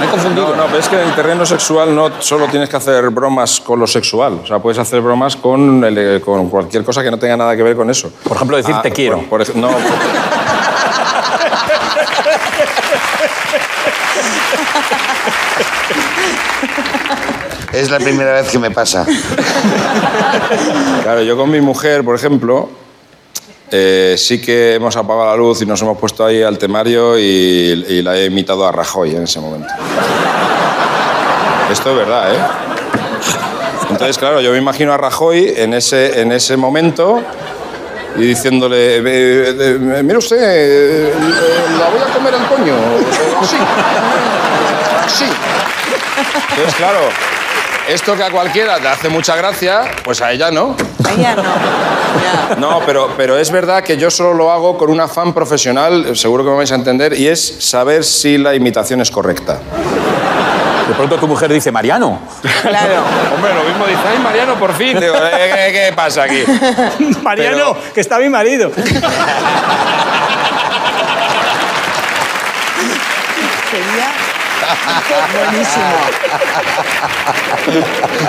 Me 0.00 0.06
he 0.06 0.08
confundido. 0.08 0.48
No, 0.48 0.56
no, 0.56 0.64
pero 0.66 0.78
es 0.78 0.88
que 0.88 1.00
en 1.00 1.08
el 1.08 1.14
terreno 1.14 1.46
sexual 1.46 1.94
no 1.94 2.10
solo 2.20 2.48
tienes 2.48 2.68
que 2.68 2.76
hacer 2.76 3.08
bromas 3.10 3.60
con 3.60 3.78
lo 3.78 3.86
sexual. 3.86 4.40
O 4.42 4.46
sea, 4.48 4.58
puedes 4.58 4.80
hacer 4.80 5.00
bromas 5.00 5.36
con, 5.36 5.84
el- 5.84 6.20
con 6.22 6.48
cualquier 6.50 6.82
cosa 6.82 7.04
que 7.04 7.10
no 7.12 7.20
tenga 7.20 7.36
nada 7.36 7.54
que 7.56 7.62
ver 7.62 7.76
con 7.76 7.88
eso. 7.88 8.10
Por 8.24 8.36
ejemplo, 8.36 8.56
decir 8.56 8.74
Ah, 8.76 8.82
te 8.82 8.90
quiero. 8.90 9.18
Por, 9.18 9.28
por 9.28 9.42
ej- 9.42 9.54
no, 9.54 9.68
Es 17.74 17.90
la 17.90 17.98
primera 17.98 18.32
vez 18.34 18.48
que 18.50 18.58
me 18.58 18.70
pasa. 18.70 19.04
Claro, 21.02 21.22
yo 21.22 21.36
con 21.36 21.50
mi 21.50 21.60
mujer, 21.60 22.04
por 22.04 22.14
ejemplo, 22.14 22.68
eh, 23.70 24.14
sí 24.16 24.40
que 24.40 24.74
hemos 24.74 24.96
apagado 24.96 25.26
la 25.26 25.36
luz 25.36 25.60
y 25.62 25.66
nos 25.66 25.80
hemos 25.82 25.98
puesto 25.98 26.24
ahí 26.24 26.42
al 26.42 26.56
temario 26.58 27.18
y, 27.18 27.22
y 27.88 28.02
la 28.02 28.16
he 28.16 28.26
imitado 28.26 28.66
a 28.66 28.72
Rajoy 28.72 29.16
en 29.16 29.24
ese 29.24 29.40
momento. 29.40 29.68
Esto 31.70 31.90
es 31.90 31.96
verdad, 31.96 32.34
¿eh? 32.34 32.38
Entonces, 33.90 34.18
claro, 34.18 34.40
yo 34.40 34.52
me 34.52 34.58
imagino 34.58 34.92
a 34.92 34.96
Rajoy 34.96 35.54
en 35.56 35.74
ese, 35.74 36.20
en 36.20 36.30
ese 36.32 36.56
momento 36.56 37.22
y 38.16 38.22
diciéndole, 38.22 38.96
"Eh, 38.98 39.02
eh, 39.04 39.78
mire 40.04 40.18
usted, 40.18 41.12
la 41.78 41.88
voy 41.90 42.00
a 42.00 42.12
comer 42.14 42.34
el 42.34 42.46
coño. 42.46 42.74
Así. 43.40 43.56
Así. 45.04 45.24
Entonces, 46.50 46.74
claro, 46.76 47.00
esto 47.88 48.16
que 48.16 48.22
a 48.22 48.30
cualquiera 48.30 48.78
te 48.78 48.88
hace 48.88 49.08
mucha 49.08 49.36
gracia, 49.36 49.82
pues 50.04 50.20
a 50.22 50.32
ella 50.32 50.50
no. 50.50 50.74
Ella 51.16 51.34
no. 51.36 51.42
Ya. 51.42 52.56
No, 52.56 52.80
pero, 52.86 53.12
pero 53.16 53.36
es 53.38 53.50
verdad 53.50 53.82
que 53.82 53.96
yo 53.96 54.10
solo 54.10 54.34
lo 54.34 54.50
hago 54.50 54.78
con 54.78 54.90
un 54.90 55.00
afán 55.00 55.32
profesional, 55.32 56.16
seguro 56.16 56.44
que 56.44 56.50
me 56.50 56.56
vais 56.56 56.72
a 56.72 56.76
entender, 56.76 57.12
y 57.18 57.26
es 57.28 57.56
saber 57.60 58.04
si 58.04 58.38
la 58.38 58.54
imitación 58.54 59.00
es 59.00 59.10
correcta. 59.10 59.58
De 60.88 60.94
pronto 60.94 61.16
tu 61.16 61.26
mujer 61.26 61.52
dice, 61.52 61.72
Mariano. 61.72 62.20
Claro. 62.62 63.02
Hombre, 63.36 63.54
lo 63.54 63.64
mismo 63.64 63.86
dice, 63.86 64.00
ay, 64.10 64.18
Mariano, 64.18 64.54
por 64.56 64.72
fin. 64.74 64.98
Digo, 65.00 65.14
"Eh, 65.16 65.50
¿qué, 65.54 65.72
qué 65.72 65.92
pasa 65.94 66.24
aquí? 66.24 66.44
Mariano, 67.22 67.76
que 67.94 68.00
está 68.00 68.18
mi 68.18 68.28
marido. 68.28 68.70
Sería 73.70 74.08
buenísimo. 75.34 75.84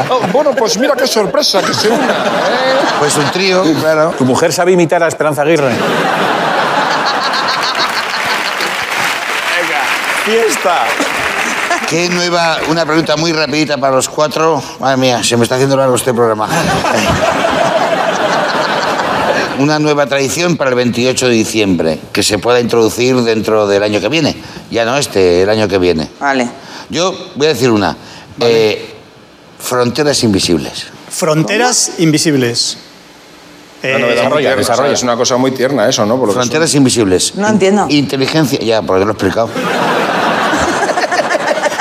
Oh, 0.09 0.19
bueno, 0.31 0.51
pues 0.55 0.77
mira 0.77 0.95
qué 0.95 1.07
sorpresa, 1.07 1.61
que 1.61 1.73
se 1.73 1.89
una. 1.89 2.13
¿eh? 2.13 2.79
Pues 2.99 3.15
un 3.17 3.29
trío, 3.31 3.63
claro. 3.79 4.13
Tu 4.17 4.25
mujer 4.25 4.53
sabe 4.53 4.71
imitar 4.71 5.01
a 5.03 5.07
Esperanza 5.07 5.41
Aguirre. 5.41 5.69
Venga, 5.69 5.79
fiesta. 10.25 10.85
¿Qué 11.89 12.09
nueva, 12.09 12.57
una 12.69 12.85
pregunta 12.85 13.15
muy 13.15 13.31
rapidita 13.31 13.77
para 13.77 13.95
los 13.95 14.09
cuatro? 14.09 14.61
Madre 14.79 14.97
mía, 14.97 15.23
se 15.23 15.37
me 15.37 15.43
está 15.43 15.55
haciendo 15.55 15.77
largo 15.77 15.95
este 15.95 16.13
programa. 16.13 16.47
Una 19.59 19.79
nueva 19.79 20.05
tradición 20.05 20.57
para 20.57 20.71
el 20.71 20.75
28 20.75 21.27
de 21.27 21.33
diciembre, 21.33 21.99
que 22.11 22.23
se 22.23 22.39
pueda 22.39 22.59
introducir 22.59 23.15
dentro 23.21 23.67
del 23.67 23.83
año 23.83 24.01
que 24.01 24.09
viene. 24.09 24.35
Ya 24.69 24.83
no 24.85 24.97
este, 24.97 25.43
el 25.43 25.49
año 25.49 25.67
que 25.67 25.77
viene. 25.77 26.09
Vale. 26.19 26.49
Yo 26.89 27.15
voy 27.35 27.47
a 27.47 27.49
decir 27.53 27.71
una. 27.71 27.95
Eh, 28.41 28.93
fronteras 29.59 30.23
invisibles. 30.23 30.87
Fronteras 31.09 31.93
invisibles. 31.99 32.77
Eh, 33.81 33.97
desarrolla, 34.15 34.55
desarrolla. 34.55 34.93
Es 34.93 35.03
una 35.03 35.15
cosa 35.15 35.37
muy 35.37 35.51
tierna 35.51 35.87
eso, 35.87 36.05
¿no? 36.05 36.17
Por 36.17 36.27
lo 36.27 36.33
que 36.33 36.39
Fronteras 36.39 36.73
invisibles. 36.75 37.35
No 37.35 37.47
entiendo. 37.47 37.85
Inteligencia, 37.89 38.59
ya, 38.59 38.81
porque 38.81 39.05
lo 39.05 39.11
he 39.11 39.13
explicado. 39.13 39.49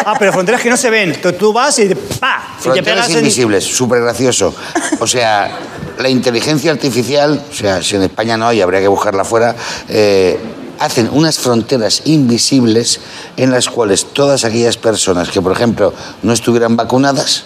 ah, 0.05 0.15
pero 0.19 0.33
fronteras 0.33 0.61
que 0.61 0.71
no 0.71 0.77
se 0.77 0.91
ven. 0.91 1.19
Tú, 1.39 1.53
vas 1.53 1.79
y 1.79 1.95
¡pa! 1.95 1.95
Y 1.95 2.57
te 2.57 2.63
Fronteras 2.63 3.07
pegas 3.07 3.11
en... 3.11 3.19
invisibles, 3.19 3.65
súper 3.65 4.03
gracioso. 4.03 4.55
O 5.01 5.07
sea, 5.07 5.59
la 5.99 6.09
inteligencia 6.09 6.73
artificial, 6.73 7.43
o 7.51 7.55
sea, 7.55 7.83
si 7.83 7.97
en 7.97 8.03
España 8.03 8.37
no 8.37 8.49
hay, 8.49 8.61
habría 8.61 8.81
que 8.81 8.89
buscarla 8.89 9.25
fuera, 9.25 9.55
eh, 9.89 10.39
hacen 10.79 11.09
unas 11.13 11.39
fronteras 11.39 12.03
invisibles 12.07 13.01
en 13.37 13.51
las 13.51 13.69
cuales 13.69 14.07
todas 14.13 14.45
aquellas 14.45 14.77
personas 14.77 15.31
que, 15.31 15.41
por 15.41 15.53
ejemplo, 15.53 15.93
no 16.23 16.33
estuvieran 16.33 16.77
vacunadas, 16.77 17.45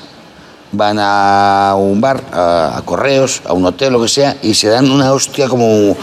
van 0.73 0.99
a 1.01 1.75
un 1.79 2.01
bar, 2.01 2.23
a, 2.33 2.77
a 2.77 2.83
correos, 2.83 3.43
a 3.45 3.53
un 3.53 3.65
hotel, 3.65 3.93
lo 3.93 4.03
que 4.03 4.09
sea, 4.09 4.37
y 4.43 4.55
se 4.55 4.69
dan 4.69 4.91
una 4.91 5.13
hostia 5.13 5.49
como... 5.49 5.97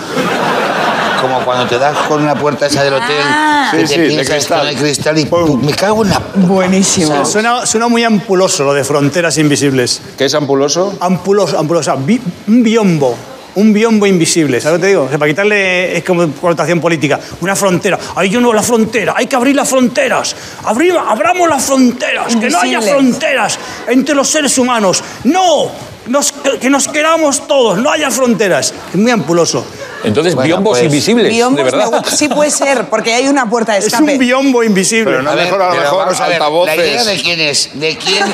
Como 1.21 1.43
cuando 1.45 1.65
te 1.67 1.77
das 1.79 1.97
con 2.07 2.25
la 2.25 2.35
puerta 2.35 2.67
esa 2.67 2.83
del 2.83 2.93
hotel, 2.93 3.15
Ah. 3.23 3.69
que 3.71 3.79
Sí, 3.79 3.83
te 3.87 3.93
sí, 3.95 4.01
de 4.01 4.07
piensas 4.07 4.35
cristal. 4.35 4.63
no 4.63 4.69
hay 4.69 4.75
cristal 4.75 5.17
y 5.19 5.25
¡pum! 5.25 5.61
me 5.65 5.73
cago 5.73 6.03
en 6.03 6.09
la... 6.11 6.21
Buenísimo. 6.35 7.25
Suena, 7.25 7.65
suena 7.65 7.87
muy 7.87 8.03
ampuloso 8.03 8.63
lo 8.63 8.73
de 8.73 8.83
fronteras 8.83 9.37
invisibles. 9.37 10.01
¿Qué 10.17 10.25
es 10.25 10.33
ampuloso? 10.33 10.95
Ampuloso, 10.99 11.57
ampuloso. 11.57 11.91
o 11.91 11.95
sea, 11.95 12.03
bi- 12.03 12.21
un 12.47 12.63
biombo. 12.63 13.15
Un 13.55 13.71
biombo 13.71 14.05
invisible, 14.05 14.59
¿sabes 14.59 14.73
lo 14.73 14.77
que 14.79 14.81
te 14.81 14.87
digo? 14.89 15.03
O 15.03 15.07
sea, 15.09 15.17
para 15.17 15.29
quitarle, 15.31 15.95
es 15.97 16.03
como 16.03 16.29
connotación 16.33 16.81
política, 16.81 17.17
una 17.39 17.55
frontera. 17.55 17.97
Ay, 18.13 18.29
yo 18.29 18.41
no, 18.41 18.51
la 18.51 18.61
frontera, 18.61 19.13
hay 19.15 19.27
que 19.27 19.35
abrir 19.37 19.55
las 19.55 19.69
fronteras. 19.69 20.35
Abrir, 20.65 20.93
abramos 20.97 21.47
las 21.47 21.63
fronteras, 21.63 22.35
que 22.35 22.49
no 22.49 22.59
haya 22.59 22.73
Invisibles. 22.79 22.89
fronteras 22.89 23.59
entre 23.87 24.13
los 24.13 24.27
seres 24.29 24.57
humanos. 24.57 25.01
No, 25.23 25.71
nos- 26.07 26.33
que 26.59 26.69
nos 26.69 26.89
queramos 26.89 27.47
todos, 27.47 27.77
no 27.77 27.89
haya 27.89 28.11
fronteras. 28.11 28.73
Es 28.89 28.95
muy 28.99 29.11
ampuloso. 29.11 29.65
Entonces, 30.05 30.35
Bueno, 30.35 30.47
biombos 30.47 30.77
pues, 30.77 30.83
invisibles, 30.85 31.29
Biombos 31.29 31.57
de 31.57 31.63
verdad. 31.77 32.05
Sí 32.05 32.27
puede 32.29 32.51
ser, 32.51 32.85
porque 32.85 33.13
hay 33.13 33.27
una 33.27 33.49
puerta 33.49 33.73
de 33.73 33.79
Es 33.79 33.85
escape. 33.87 34.13
un 34.13 34.17
biombo 34.19 34.63
invisible. 34.63 35.05
Pero 35.05 35.21
no 35.23 35.31
A 35.31 35.35
ver, 35.35 35.45
mejor, 35.45 35.61
a 35.61 35.65
lo 35.65 35.71
pero 35.71 35.83
mejor 35.83 36.09
ver, 36.17 36.21
altavoces. 36.33 36.77
¿La 36.77 36.85
idea 36.85 37.03
de 37.03 37.21
quién 37.21 37.39
es? 37.39 37.69
¿De 37.73 37.97
quién 37.97 38.23
es 38.23 38.33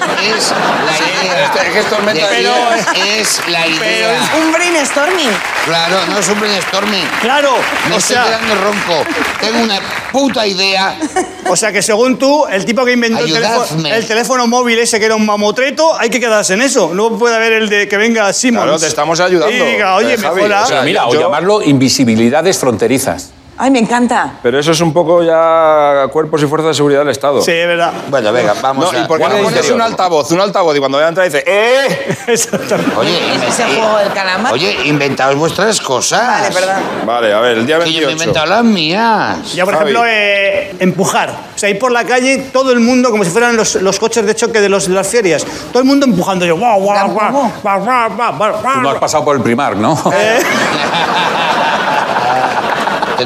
la 0.51 0.97
idea? 1.23 1.45
este- 1.45 1.67
es 1.67 1.73
que 1.73 1.79
esto 1.79 1.95
es 1.99 2.05
¿De 2.05 2.13
meta- 2.13 2.27
quién 2.29 2.43
Pero- 2.43 3.19
es 3.21 3.41
la 3.47 3.67
idea? 3.67 4.29
Un 4.43 4.51
brainstorming. 4.51 5.29
Claro, 5.65 5.97
no 6.07 6.17
es 6.19 6.29
un 6.29 6.39
brainstorming. 6.39 7.07
Claro, 7.21 7.51
Me 7.89 7.95
o 7.95 7.97
estoy 7.97 8.15
sea, 8.15 8.25
quedando 8.25 8.55
ronco. 8.55 9.03
Tengo 9.39 9.59
una 9.63 9.79
puta 10.11 10.45
idea. 10.47 10.97
o 11.47 11.55
sea 11.55 11.71
que 11.71 11.81
según 11.81 12.17
tú, 12.17 12.45
el 12.47 12.65
tipo 12.65 12.83
que 12.85 12.93
inventó 12.93 13.23
el 13.23 13.31
teléfono, 13.33 13.87
el 13.87 14.07
teléfono 14.07 14.47
móvil 14.47 14.79
ese 14.79 14.99
que 14.99 15.05
era 15.05 15.15
un 15.15 15.25
mamotreto, 15.25 15.97
hay 15.99 16.09
que 16.09 16.19
quedarse 16.19 16.53
en 16.53 16.61
eso. 16.61 16.91
No 16.93 17.17
puede 17.17 17.35
haber 17.35 17.53
el 17.53 17.69
de 17.69 17.87
que 17.87 17.97
venga 17.97 18.31
Simmons. 18.33 18.63
Claro, 18.63 18.79
te 18.79 18.87
estamos 18.87 19.19
ayudando, 19.19 19.55
Y 19.55 19.59
diga, 19.71 19.95
oye, 19.95 20.13
eh, 20.13 20.17
mejora. 20.17 20.63
o 20.63 20.65
sea, 20.65 20.77
Pero 20.77 20.83
mira, 20.83 21.07
o 21.07 21.13
yo- 21.13 21.21
llamarlo 21.21 21.60
invisibilidades 21.63 22.57
fronterizas. 22.57 23.31
Ay, 23.57 23.69
me 23.69 23.77
encanta. 23.77 24.39
Pero 24.41 24.57
eso 24.57 24.71
es 24.71 24.81
un 24.81 24.91
poco 24.91 25.21
ya 25.21 26.07
cuerpos 26.11 26.41
y 26.41 26.47
fuerzas 26.47 26.69
de 26.69 26.73
seguridad 26.73 27.01
del 27.01 27.09
Estado. 27.09 27.43
Sí, 27.43 27.51
es 27.51 27.67
verdad. 27.67 27.93
Bueno, 28.09 28.31
venga, 28.31 28.55
vamos 28.59 28.91
No, 28.91 28.97
a... 28.97 29.03
¿Y 29.03 29.07
por 29.07 29.19
qué 29.19 29.25
no 29.25 29.29
vamos 29.35 29.51
pones 29.51 29.69
un 29.69 29.81
altavoz? 29.81 30.31
Un 30.31 30.39
altavoz 30.41 30.75
y 30.75 30.79
cuando 30.79 30.97
a 30.97 31.07
entrar 31.07 31.27
dice 31.29 31.43
¡Eh! 31.45 32.15
Exactamente. 32.27 32.95
Oye, 32.97 33.19
Ese 33.47 33.63
inve- 33.63 33.75
juego 33.77 33.97
del 33.99 34.13
calamar. 34.13 34.51
Oye, 34.53 34.75
inventaos 34.85 35.35
vuestras 35.35 35.79
cosas. 35.79 36.41
Vale, 36.41 36.51
perdón. 36.55 36.83
Vale, 37.05 37.33
a 37.33 37.39
ver, 37.39 37.57
el 37.59 37.67
día 37.67 37.77
Que 37.79 37.91
yo 37.93 37.99
me 37.99 38.13
he 38.13 38.15
28. 38.15 38.23
inventado 38.23 38.45
las 38.47 38.63
mías. 38.63 39.53
Ya, 39.53 39.63
por 39.65 39.75
Javi. 39.75 39.91
ejemplo, 39.91 40.05
eh, 40.09 40.75
empujar. 40.79 41.29
O 41.53 41.57
sea, 41.59 41.69
ir 41.69 41.77
por 41.77 41.91
la 41.91 42.03
calle, 42.03 42.49
todo 42.51 42.71
el 42.71 42.79
mundo, 42.79 43.11
como 43.11 43.23
si 43.23 43.29
fueran 43.29 43.55
los, 43.55 43.75
los 43.75 43.99
coches 43.99 44.25
de 44.25 44.33
choque 44.33 44.59
de, 44.59 44.69
los, 44.69 44.87
de 44.87 44.95
las 44.95 45.07
ferias. 45.07 45.45
Todo 45.71 45.83
el 45.83 45.87
mundo 45.87 46.07
empujando. 46.07 46.47
Yo, 46.47 46.57
guau, 46.57 46.79
guau, 46.81 47.09
guau, 47.11 47.31
guau, 47.31 47.51
guau, 47.61 48.09
guau, 48.15 48.33
guau, 48.37 48.53
guau, 48.59 48.73
Tú 48.73 48.81
no 48.81 48.89
has 48.89 48.97
pasado 48.97 49.23
por 49.23 49.35
el 49.35 49.43
primar, 49.43 49.75
¿no? 49.75 49.95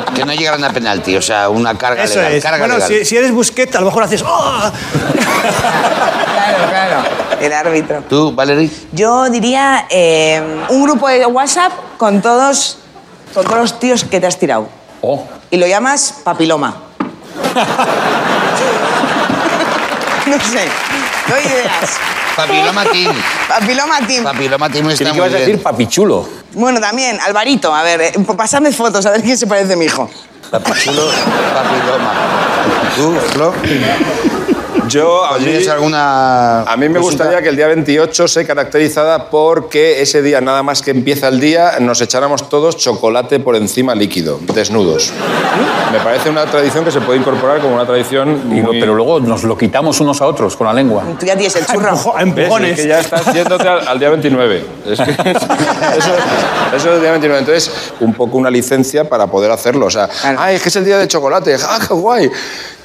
Que, 0.04 0.14
que 0.14 0.26
no 0.26 0.34
llegaran 0.34 0.64
a 0.64 0.70
penalti, 0.72 1.16
o 1.16 1.22
sea, 1.22 1.50
una 1.50 1.78
carga 1.78 2.04
Eso 2.04 2.16
legal. 2.20 2.34
es. 2.34 2.44
Carga 2.44 2.60
Bueno, 2.60 2.74
legal. 2.76 2.90
si, 2.90 3.06
si 3.06 3.18
eres 3.18 3.32
Busquets, 3.32 3.76
a 3.76 3.80
lo 3.80 3.86
mejor 3.88 4.04
haces. 4.04 4.24
¡ah! 4.26 4.72
Claro, 6.34 6.58
claro. 6.70 7.04
El 7.42 7.54
árbitro. 7.54 8.04
¿Tú, 8.10 8.34
Valerie? 8.34 8.70
Yo 8.92 9.30
diría 9.30 9.86
eh, 9.90 10.42
un 10.70 10.84
grupo 10.84 11.08
de 11.10 11.26
WhatsApp 11.26 11.72
con 11.98 12.22
todos, 12.22 12.78
con 13.34 13.44
todos 13.46 13.58
los 13.58 13.80
tíos 13.80 14.04
que 14.04 14.20
te 14.20 14.28
has 14.28 14.38
tirado. 14.38 14.68
Oh. 15.02 15.26
Y 15.52 15.58
lo 15.58 15.68
llamas 15.68 16.16
papiloma. 16.24 16.76
no 20.28 20.40
sé. 20.40 20.68
Doy 21.28 21.40
ideas. 21.42 22.00
Papiloma 22.36 22.84
Team. 22.92 23.16
Papiloma 23.48 24.08
Team. 24.08 24.24
Papiloma 24.24 24.70
Team 24.70 24.90
está 24.90 25.10
muy 25.10 25.18
ibas 25.18 25.28
a 25.34 25.36
bien. 25.38 25.48
decir 25.48 25.64
papichulo. 25.64 26.28
Bueno, 26.54 26.80
también, 26.80 27.20
Alvarito. 27.20 27.74
A 27.74 27.84
ver, 27.84 28.02
eh, 28.02 28.14
pasadme 28.38 28.72
fotos 28.72 29.06
a 29.06 29.12
ver 29.12 29.22
quién 29.22 29.38
se 29.38 29.48
parece 29.48 29.74
a 29.74 29.76
mi 29.76 29.86
hijo. 29.86 30.10
Papichulo, 30.52 31.10
papiloma. 31.54 32.14
¿Tú, 32.96 33.16
Flo? 33.34 33.54
Yo, 34.90 35.26
a 35.26 35.38
mí, 35.38 35.46
¿Tienes 35.46 35.68
alguna 35.68 36.62
a 36.62 36.78
mí 36.78 36.90
me 36.90 37.00
gustaría 37.00 37.42
que 37.42 37.50
el 37.50 37.56
día 37.56 37.68
28 37.68 38.28
se 38.28 38.46
caracterizara 38.46 39.30
porque 39.30 40.02
ese 40.02 40.22
día, 40.22 40.42
nada 40.42 40.64
más 40.64 40.82
que 40.82 40.92
empieza 40.92 41.28
el 41.28 41.40
día, 41.40 41.74
nos 41.80 42.02
echáramos 42.02 42.50
todos 42.50 42.78
chocolate 42.78 43.40
por 43.40 43.56
encima 43.56 43.96
líquido, 43.96 44.40
desnudos. 44.54 45.12
Me 45.92 46.00
parece 46.00 46.30
una 46.30 46.46
tradición 46.46 46.84
que 46.86 46.92
se 46.92 47.02
puede 47.02 47.20
incorporar 47.20 47.60
como 47.62 47.76
una 47.76 47.86
tradición 47.86 48.48
muy... 48.50 48.80
pero 48.80 48.96
luego 48.96 49.20
nos 49.20 49.44
lo 49.44 49.58
quitamos 49.58 50.00
unos 50.02 50.22
a 50.22 50.28
otros 50.28 50.56
con 50.56 50.68
la 50.68 50.74
lengua. 50.74 51.04
Tú 51.20 51.26
ya 51.26 51.36
tienes 51.36 51.56
el 51.56 51.66
churro. 51.66 51.90
Empujo- 51.92 52.14
a 52.16 52.22
empujones. 52.22 52.72
Es 52.78 52.82
que 52.84 52.88
ya 52.90 53.00
estás 53.00 53.34
yéndote 53.34 53.68
al, 53.68 53.88
al 53.88 54.00
día 54.00 54.10
29. 54.10 54.66
Es 54.88 55.00
que 55.00 55.12
eso, 55.12 56.12
eso 56.76 56.76
es 56.76 56.86
el 56.86 57.02
día 57.02 57.12
29. 57.12 57.40
Entonces, 57.40 57.72
un 58.02 58.14
poco 58.14 58.38
una 58.38 58.50
licencia 58.52 59.08
para 59.08 59.28
poder 59.28 59.52
hacerlo. 59.52 59.86
O 59.86 59.92
sea, 59.92 60.08
Claro. 60.08 60.38
ay, 60.42 60.56
es 60.56 60.62
que 60.62 60.70
es 60.70 60.76
el 60.76 60.86
día 60.86 60.98
de 60.98 61.08
chocolate. 61.08 61.56
¡Ah, 61.64 61.80
qué 61.88 61.94
guay! 61.94 62.30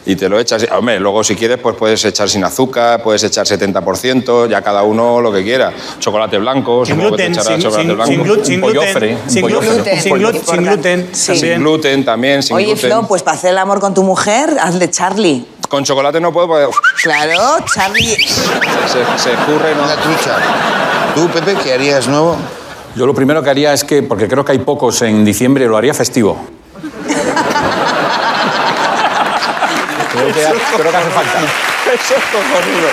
Y 0.07 0.17
te 0.17 0.29
lo 0.31 0.41
echas. 0.41 0.67
Hombre, 0.77 0.99
luego 0.99 1.23
si 1.23 1.37
quieres, 1.37 1.59
pues 1.59 1.77
puedes 1.77 2.03
echar 2.07 2.29
sin 2.29 2.43
azúcar, 2.43 3.03
puedes 3.03 3.23
echar 3.23 3.47
70%, 3.47 4.49
ya 4.49 4.63
cada 4.63 4.83
uno 4.83 5.21
lo 5.21 5.31
que 5.31 5.43
quiera. 5.45 5.73
Chocolate 5.99 6.39
blanco, 6.39 6.87
Sin 6.87 6.95
supongo 6.97 7.17
que 7.17 7.25
te 7.25 7.29
gluten, 7.29 7.45
sin, 7.45 7.63
chocolate 7.63 7.83
sin, 7.87 7.95
blanco. 7.97 8.07
sin 8.13 8.25
glu- 8.25 8.45
sin 8.45 8.61
gluten. 8.61 9.19
Sin 9.29 9.47
gluten. 9.47 10.01
Sin 10.01 10.15
gluten. 10.15 10.43
Sin 10.47 10.65
gluten. 10.65 11.09
Sí. 11.13 11.37
Sin 11.37 11.59
gluten 11.61 12.05
también, 12.05 12.43
sin 12.43 12.57
Oye, 12.57 12.67
gluten. 12.73 12.91
Flo, 12.91 13.07
pues 13.09 13.23
para 13.23 13.37
hacer 13.37 13.51
el 13.51 13.59
amor 13.59 13.79
con 13.81 13.93
tu 13.93 14.03
mujer, 14.03 14.57
hazle 14.59 14.89
Charlie. 14.91 15.45
Con 15.69 15.85
chocolate 15.85 16.19
no 16.21 16.33
puedo 16.33 16.49
porque 16.49 16.67
Claro, 17.03 17.59
Charlie. 17.75 18.17
se, 18.17 19.23
se 19.23 19.33
escurre, 19.35 19.75
¿no? 19.77 19.85
Una 19.85 19.97
trucha. 19.97 20.37
¿Tú, 21.15 21.29
Pepe, 21.29 21.57
qué 21.63 21.75
harías 21.75 22.09
nuevo? 22.09 22.37
Yo 22.97 23.07
lo 23.07 23.15
primero 23.15 23.43
que 23.43 23.51
haría 23.51 23.73
es 23.73 23.85
que, 23.85 24.03
porque 24.03 24.27
creo 24.27 24.45
que 24.45 24.53
hay 24.53 24.59
pocos 24.61 25.03
en 25.03 25.25
diciembre, 25.25 25.67
lo 25.69 25.77
haría 25.77 25.95
festivo. 25.95 26.37
Creo, 30.33 30.53
que, 30.53 30.59
creo 30.77 30.91
que 30.91 30.97
hace 30.97 31.11
falta. 31.11 31.39
Eso 31.95 32.15
es 32.15 32.25
cojonudo. 32.33 32.89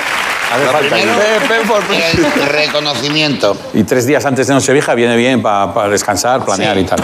Hace 0.54 0.66
Lo 0.66 0.72
falta. 0.72 0.96
primero-. 0.96 2.44
El 2.44 2.50
reconocimiento. 2.50 3.58
Y 3.74 3.84
tres 3.84 4.06
días 4.06 4.26
antes 4.26 4.48
de 4.48 4.54
Nochevieja 4.54 4.94
viene 4.94 5.16
bien 5.16 5.42
para 5.42 5.90
descansar, 5.90 6.44
planear 6.46 6.78
y 6.78 6.84
tal. 6.86 7.00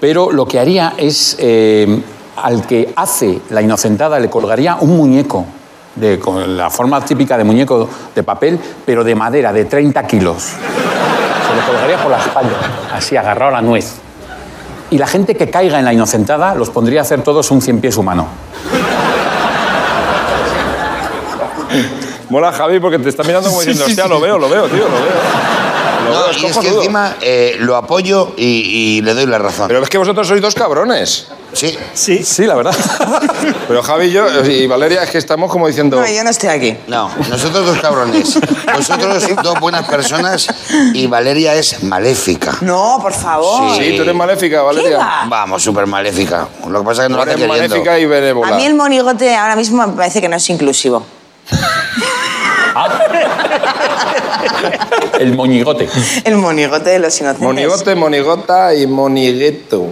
Pero 0.00 0.32
lo 0.32 0.46
que 0.46 0.58
haría 0.58 0.94
es, 0.96 1.36
eh, 1.38 2.02
al 2.36 2.66
que 2.66 2.92
hace 2.96 3.40
la 3.50 3.62
inocentada 3.62 4.18
le 4.18 4.28
colgaría 4.28 4.76
un 4.80 4.96
muñeco, 4.96 5.46
de, 5.94 6.18
con 6.18 6.56
la 6.56 6.70
forma 6.70 7.04
típica 7.04 7.38
de 7.38 7.44
muñeco 7.44 7.88
de 8.14 8.22
papel, 8.22 8.58
pero 8.84 9.04
de 9.04 9.14
madera, 9.14 9.52
de 9.52 9.66
30 9.66 10.04
kilos. 10.06 10.42
Se 10.42 11.54
le 11.54 11.62
colgaría 11.66 12.02
por 12.02 12.10
la 12.10 12.18
espalda, 12.18 12.56
así 12.92 13.16
agarrado 13.16 13.50
a 13.50 13.60
la 13.60 13.62
nuez. 13.62 13.94
Y 14.90 14.98
la 14.98 15.06
gente 15.06 15.36
que 15.36 15.48
caiga 15.48 15.78
en 15.78 15.84
la 15.84 15.92
inocentada 15.92 16.54
los 16.54 16.70
pondría 16.70 17.00
a 17.00 17.02
hacer 17.02 17.22
todos 17.22 17.50
un 17.50 17.62
cien 17.62 17.80
pies 17.80 17.96
humano. 17.96 18.26
Mola 22.28 22.52
Javi 22.52 22.80
porque 22.80 22.98
te 22.98 23.08
está 23.08 23.22
mirando 23.24 23.48
como 23.48 23.60
diciendo, 23.60 23.84
hostia, 23.86 24.06
lo 24.06 24.20
veo, 24.20 24.38
lo 24.38 24.48
veo, 24.48 24.66
tío, 24.68 24.78
lo 24.88 24.90
veo. 24.90 25.12
Lo 26.04 26.10
No, 26.14 26.20
veo, 26.24 26.32
y 26.32 26.46
es 26.46 26.58
que 26.58 26.68
encima 26.68 27.16
eh, 27.20 27.56
lo 27.60 27.76
apoyo 27.76 28.32
y, 28.36 28.96
y 28.98 29.02
le 29.02 29.14
doy 29.14 29.26
la 29.26 29.38
razón. 29.38 29.68
Pero 29.68 29.82
es 29.82 29.88
que 29.88 29.98
vosotros 29.98 30.26
sois 30.26 30.40
dos 30.40 30.54
cabrones. 30.54 31.28
Sí. 31.52 31.76
Sí. 31.92 32.24
Sí, 32.24 32.46
la 32.46 32.54
verdad. 32.54 32.74
Pero 33.68 33.82
Javi 33.82 34.06
y 34.06 34.10
yo 34.10 34.26
y 34.44 34.66
Valeria 34.66 35.02
es 35.02 35.10
que 35.10 35.18
estamos 35.18 35.50
como 35.50 35.66
diciendo... 35.68 36.00
No, 36.00 36.06
yo 36.10 36.24
no 36.24 36.30
estoy 36.30 36.48
aquí. 36.48 36.76
No, 36.86 37.10
nosotros 37.28 37.66
dos 37.66 37.78
cabrones. 37.78 38.38
Vosotros 38.74 39.24
dos 39.42 39.60
buenas 39.60 39.86
personas 39.86 40.48
y 40.94 41.06
Valeria 41.06 41.54
es 41.54 41.82
maléfica. 41.82 42.56
No, 42.62 42.98
por 43.02 43.12
favor. 43.12 43.76
Sí, 43.76 43.92
tú 43.96 44.02
eres 44.02 44.14
maléfica, 44.14 44.58
¿Qué 44.60 44.64
Valeria. 44.64 44.98
va? 44.98 45.24
Vamos, 45.28 45.62
súper 45.62 45.86
maléfica. 45.86 46.48
Lo 46.66 46.80
que 46.80 46.86
pasa 46.86 47.02
es 47.02 47.08
que 47.08 47.12
no 47.12 47.16
lo 47.18 47.22
hace 47.22 47.30
queriendo. 47.32 47.54
maléfica 47.54 47.98
y 47.98 48.06
benévola. 48.06 48.54
A 48.54 48.56
mí 48.56 48.64
el 48.64 48.74
monigote 48.74 49.36
ahora 49.36 49.54
mismo 49.54 49.86
me 49.86 49.92
parece 49.92 50.22
que 50.22 50.28
no 50.30 50.36
es 50.36 50.48
inclusivo. 50.48 51.04
El 55.18 55.34
moñigote. 55.34 55.88
El 56.24 56.36
monigote 56.36 56.90
de 56.90 56.98
los 56.98 57.20
inocentes. 57.20 57.42
Monigote, 57.42 57.94
monigota 57.94 58.74
y 58.74 58.86
monigueto. 58.86 59.86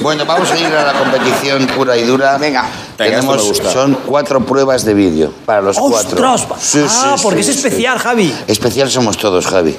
Bueno, 0.00 0.24
vamos 0.26 0.50
a 0.50 0.58
ir 0.58 0.66
a 0.66 0.92
la 0.92 0.98
competición 0.98 1.66
pura 1.68 1.96
y 1.96 2.04
dura. 2.04 2.36
Venga. 2.38 2.62
Venga, 2.62 3.18
esto 3.18 3.32
Tenemos, 3.32 3.48
gusta. 3.48 3.72
son 3.72 3.98
cuatro 4.06 4.40
pruebas 4.44 4.84
de 4.84 4.94
vídeo 4.94 5.32
para 5.46 5.62
los 5.62 5.78
cuatro. 5.78 6.32
¡Ostras! 6.32 6.60
Sí, 6.60 6.84
ah, 6.88 7.14
sí, 7.16 7.22
porque 7.22 7.42
sí, 7.42 7.50
es 7.50 7.60
sí. 7.60 7.66
especial, 7.66 7.98
Javi. 7.98 8.34
Especial 8.46 8.90
somos 8.90 9.16
todos, 9.16 9.46
Javi. 9.46 9.76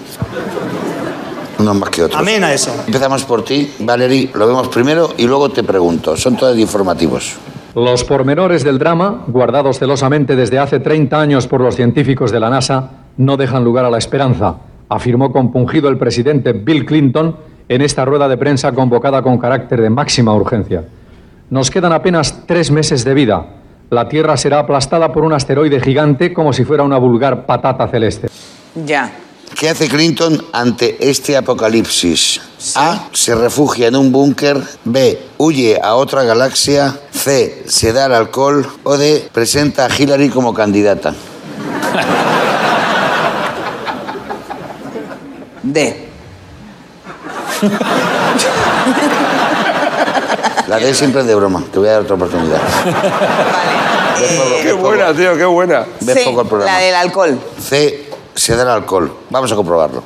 Unos 1.59 1.76
más 1.76 1.89
que 1.89 2.03
otros. 2.03 2.20
Amén 2.20 2.43
a 2.43 2.53
eso. 2.53 2.72
Empezamos 2.88 3.24
por 3.26 3.43
ti, 3.43 3.74
Valerie. 3.80 4.32
Lo 4.34 4.47
vemos 4.47 4.70
primero 4.70 5.13
y 5.17 5.24
luego 5.24 5.49
te 5.49 5.63
pregunto. 5.63 6.15
Son 6.15 6.36
todos 6.38 6.57
informativos. 6.57 7.34
Los 7.80 8.03
pormenores 8.03 8.65
del 8.65 8.77
drama, 8.77 9.23
guardados 9.27 9.80
celosamente 9.80 10.36
desde 10.36 10.59
hace 10.59 10.82
30 10.82 11.17
años 11.17 11.47
por 11.47 11.61
los 11.61 11.77
científicos 11.77 12.30
de 12.30 12.41
la 12.41 12.49
NASA, 12.49 12.89
no 13.15 13.38
dejan 13.38 13.63
lugar 13.63 13.86
a 13.86 13.89
la 13.89 13.97
esperanza, 13.97 14.57
afirmó 14.89 15.32
compungido 15.32 15.88
el 15.88 15.97
presidente 15.97 16.51
Bill 16.51 16.86
Clinton 16.86 17.38
en 17.69 17.82
esta 17.82 18.03
rueda 18.03 18.27
de 18.27 18.36
prensa 18.36 18.73
convocada 18.73 19.21
con 19.21 19.38
carácter 19.38 19.82
de 19.82 19.89
máxima 19.89 20.36
urgencia. 20.36 20.84
Nos 21.49 21.71
quedan 21.71 21.93
apenas 21.93 22.45
tres 22.45 22.69
meses 22.69 23.05
de 23.05 23.13
vida. 23.13 23.45
La 23.89 24.09
Tierra 24.09 24.36
será 24.36 24.59
aplastada 24.59 25.13
por 25.13 25.23
un 25.23 25.32
asteroide 25.32 25.80
gigante 25.80 26.34
como 26.34 26.51
si 26.51 26.65
fuera 26.65 26.84
una 26.84 26.97
vulgar 26.97 27.45
patata 27.45 27.88
celeste. 27.88 28.27
Ya. 28.86 29.09
¿Qué 29.56 29.70
hace 29.70 29.88
Clinton 29.89 30.45
ante 30.54 30.97
este 31.10 31.36
apocalipsis? 31.36 32.41
A. 32.76 33.08
Se 33.14 33.36
refugia 33.36 33.88
en 33.88 33.95
un 33.95 34.12
búnker. 34.12 34.62
B. 34.86 35.22
Huye 35.38 35.80
a 35.82 35.95
otra 35.95 36.24
galaxia. 36.24 36.97
C. 37.12 37.64
Se 37.68 37.91
da 37.91 38.06
al 38.06 38.14
alcohol. 38.14 38.66
O 38.84 38.97
D. 38.97 39.30
Presenta 39.34 39.86
a 39.86 39.89
Hillary 39.95 40.30
como 40.30 40.54
candidata. 40.54 41.14
D. 45.64 46.10
La 50.68 50.78
D 50.78 50.93
siempre 50.93 51.22
es 51.22 51.28
de 51.28 51.36
broma. 51.36 51.64
Te 51.72 51.80
voy 51.80 51.89
a 51.89 51.93
dar 51.93 52.02
otra 52.02 52.16
oportunidad. 52.16 52.62
Qué 54.62 54.74
buena, 54.74 55.14
tío, 55.14 55.36
qué 55.38 55.45
buena. 55.45 55.86
Ves 56.02 56.16
C, 56.16 56.24
poco 56.26 56.41
el 56.41 56.47
programa. 56.47 56.72
la 56.78 56.80
del 56.80 56.95
alcohol. 56.95 57.39
C. 57.62 58.09
Se 58.36 58.55
da 58.55 58.63
al 58.63 58.69
alcohol. 58.69 59.11
Vamos 59.30 59.51
a 59.51 59.55
comprobarlo. 59.55 60.03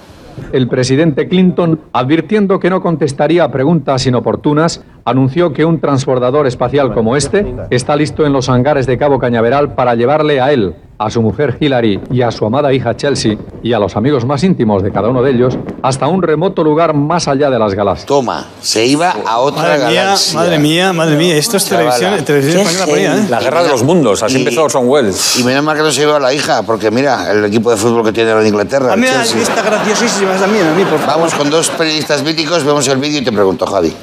El 0.52 0.68
presidente 0.68 1.28
Clinton, 1.28 1.80
advirtiendo 1.94 2.60
que 2.60 2.70
no 2.70 2.82
contestaría 2.82 3.44
a 3.44 3.52
preguntas 3.52 4.06
inoportunas, 4.08 4.84
anunció 5.06 5.54
que 5.54 5.66
un 5.66 5.80
transbordador 5.80 6.48
espacial 6.48 6.94
como 6.94 7.16
este 7.16 7.56
está 7.70 7.96
listo 7.96 8.26
en 8.26 8.34
los 8.34 8.50
hangares 8.50 8.88
de 8.88 8.98
Cabo 8.98 9.20
Cañaveral 9.20 9.76
para 9.76 9.96
llevarle 9.96 10.42
a 10.42 10.52
él, 10.52 10.76
a 11.06 11.10
su 11.10 11.22
mujer 11.22 11.58
Hillary 11.60 12.00
y 12.12 12.22
a 12.22 12.32
su 12.32 12.46
amada 12.46 12.72
hija 12.74 12.96
Chelsea 12.96 13.36
y 13.62 13.74
a 13.74 13.80
los 13.80 13.96
amigos 13.96 14.26
más 14.26 14.44
íntimos 14.44 14.82
de 14.84 14.92
cada 14.92 15.10
uno 15.10 15.22
de 15.22 15.32
ellos 15.32 15.58
hasta 15.82 16.08
un 16.08 16.22
remoto 16.22 16.64
lugar 16.64 16.94
más 16.94 17.28
allá 17.28 17.50
de 17.50 17.60
las 17.60 17.74
galaxias. 17.74 18.06
Toma, 18.08 18.46
se 18.62 18.86
iba 18.86 19.14
a 19.26 19.40
otra 19.40 19.64
Madre 19.64 19.78
mía, 19.88 20.04
galaxia. 20.04 20.40
madre 20.40 20.60
mía, 20.60 20.94
madre 20.94 21.16
mía. 21.18 21.36
Esto 21.36 21.58
es 21.58 21.66
televisión, 21.66 22.24
televisión 22.24 22.62
española 22.62 22.86
ponía, 22.86 23.18
¿eh? 23.18 23.26
La 23.30 23.40
guerra 23.40 23.64
de 23.64 23.70
los 23.70 23.84
mundos, 23.84 24.24
así 24.24 24.36
Y- 24.38 24.40
empezó 24.40 24.64
Orson 24.64 24.88
Welles. 24.88 25.38
Y 25.40 25.44
menos 25.44 25.64
mal 25.64 25.76
que 25.76 25.84
no 25.84 25.92
se 25.92 26.02
llevó 26.02 26.16
a 26.16 26.20
la 26.20 26.34
hija, 26.34 26.64
porque 26.64 26.90
mira, 26.92 27.32
el 27.32 27.44
equipo 27.46 27.70
de 27.72 27.78
fútbol 27.78 28.04
que 28.04 28.12
tiene 28.14 28.32
ahora 28.32 28.42
en 28.44 28.48
Inglaterra. 28.50 28.92
A 28.92 28.94
el 28.96 29.00
mí 29.02 29.08
está 29.08 29.62
graciosísima, 29.62 30.36
es 30.36 30.42
la 30.42 30.48
mía, 30.48 30.72
a 30.72 30.74
mí, 30.76 30.84
por 30.86 31.00
favor. 31.00 31.14
Vamos 31.18 31.34
con 31.36 31.50
dos 31.50 31.70
periodistas 31.70 32.24
míticos, 32.24 32.64
vemos 32.64 32.88
el 32.88 32.98
vídeo 32.98 33.20
y 33.20 33.24
te 33.24 33.32
pregunto, 33.32 33.66
Javi. 33.66 33.94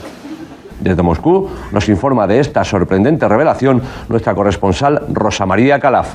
Desde 0.80 1.03
Moscú 1.03 1.48
nos 1.72 1.88
informa 1.90 2.26
de 2.26 2.40
esta 2.40 2.64
sorprendente 2.64 3.28
revelación 3.28 3.82
nuestra 4.09 4.34
corresponsal 4.34 5.03
Rosa 5.12 5.44
María 5.44 5.78
Calaf. 5.78 6.09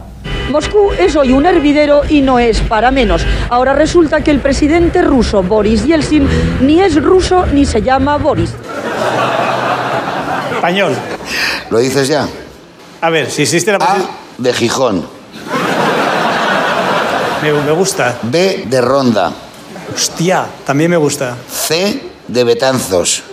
Moscú 0.49 0.91
es 0.97 1.15
hoy 1.15 1.31
un 1.31 1.45
hervidero 1.45 2.01
y 2.07 2.21
no 2.21 2.39
es 2.39 2.59
para 2.61 2.91
menos. 2.91 3.25
Ahora 3.49 3.73
resulta 3.73 4.21
que 4.23 4.31
el 4.31 4.39
presidente 4.39 5.01
ruso 5.01 5.43
Boris 5.43 5.85
Yeltsin 5.85 6.27
ni 6.61 6.79
es 6.81 7.01
ruso 7.01 7.45
ni 7.47 7.65
se 7.65 7.81
llama 7.81 8.17
Boris. 8.17 8.51
Español. 10.55 10.95
¿Lo 11.69 11.79
dices 11.79 12.07
ya? 12.07 12.27
A 13.01 13.09
ver, 13.09 13.29
si 13.29 13.41
existe 13.43 13.71
la 13.71 13.77
A 13.77 13.79
posibilidad. 13.79 14.09
de 14.37 14.53
Gijón, 14.53 15.07
Me, 17.41 17.51
me 17.51 17.71
gusta. 17.71 18.17
B 18.23 18.63
de 18.67 18.81
Ronda, 18.81 19.31
Hostia, 19.93 20.45
también 20.65 20.89
me 20.91 20.97
gusta. 20.97 21.35
C 21.51 22.01
de 22.27 22.43
Betanzos. 22.43 23.23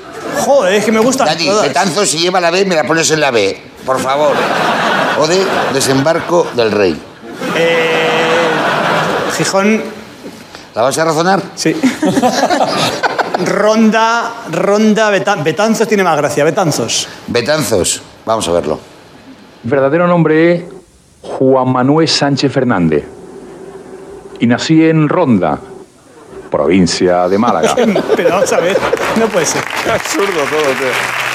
Joder, 0.45 0.75
es 0.75 0.85
que 0.85 0.93
me 0.93 1.01
gusta. 1.01 1.25
Dani, 1.25 1.49
Betanzos, 1.63 2.09
si 2.09 2.19
lleva 2.19 2.41
la 2.41 2.51
B, 2.51 2.65
me 2.65 2.75
la 2.75 2.85
pones 2.85 3.11
en 3.11 3.21
la 3.21 3.31
B, 3.31 3.61
por 3.87 4.01
favor. 4.01 4.33
O 5.23 5.27
de 5.27 5.45
Desembarco 5.73 6.47
del 6.57 6.73
Rey. 6.73 7.01
Eh, 7.57 8.49
Gijón, 9.37 9.81
¿La 10.75 10.83
vas 10.83 10.99
a 10.99 11.05
razonar? 11.05 11.41
sí. 11.55 11.77
Ronda, 13.45 14.33
Ronda, 14.51 15.11
Beta- 15.11 15.37
Betanzos 15.37 15.89
tiene 15.89 16.05
más 16.05 16.17
gracia, 16.17 16.45
Betanzos. 16.45 17.09
Betanzos, 17.27 18.03
vamos 18.25 18.47
a 18.49 18.53
verlo. 18.53 18.79
verdadero 19.65 20.07
nombre 20.07 20.53
es 20.55 20.63
Juan 21.23 21.73
Manuel 21.73 22.07
Sánchez 22.09 22.53
Fernández. 22.53 23.05
Y 24.39 24.47
nací 24.47 24.85
en 24.85 25.09
Ronda, 25.09 25.59
provincia 26.51 27.29
de 27.29 27.39
Málaga. 27.39 27.75
Pero 28.17 28.31
vamos 28.31 28.53
a 28.53 28.61
ver, 28.61 28.77
no 29.19 29.27
puede 29.27 29.47
ser. 29.47 29.63
Qué 29.85 29.91
absurdo 29.91 30.27
todo, 30.51 30.61
tío. 30.61 31.32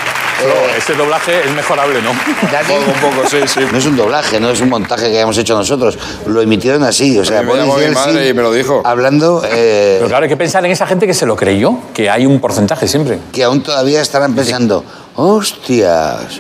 Ese 0.78 0.94
doblaje 0.94 1.40
es 1.46 1.52
mejorable, 1.54 2.02
¿no? 2.02 2.12
Dani, 2.52 2.74
Un 2.76 3.02
poco, 3.02 3.28
sí, 3.30 3.38
sí. 3.48 3.60
No 3.72 3.78
es 3.78 3.86
un 3.86 3.96
doblaje, 3.96 4.40
no 4.40 4.50
es 4.50 4.62
un 4.62 4.70
montaje 4.70 5.10
que 5.10 5.18
hayamos 5.18 5.38
hecho 5.38 5.56
nosotros. 5.56 5.98
Lo 6.26 6.42
emitieron 6.42 6.84
así, 6.84 7.18
o 7.18 7.26
sea, 7.26 7.42
me 7.42 7.48
Boris 7.48 7.64
llamó 7.64 7.76
mi 7.76 7.82
Yeltsin 7.82 8.14
madre 8.14 8.30
y 8.30 8.34
me 8.34 8.42
lo 8.42 8.52
dijo. 8.52 8.82
Hablando 8.86 9.42
eh, 9.46 9.96
Pero 9.98 10.08
claro, 10.08 10.24
hay 10.24 10.30
que 10.30 10.38
pensar 10.38 10.66
en 10.66 10.72
esa 10.72 10.86
gente 10.88 11.08
que 11.08 11.14
se 11.14 11.26
lo 11.26 11.36
creyó, 11.36 11.78
que 11.94 12.10
hay 12.10 12.26
un 12.26 12.40
porcentaje 12.40 12.88
siempre. 12.88 13.20
que 13.32 13.44
aún 13.44 13.62
todavía 13.62 14.02
estarán 14.02 14.36
pensando, 14.36 14.84
hostias. 15.16 16.40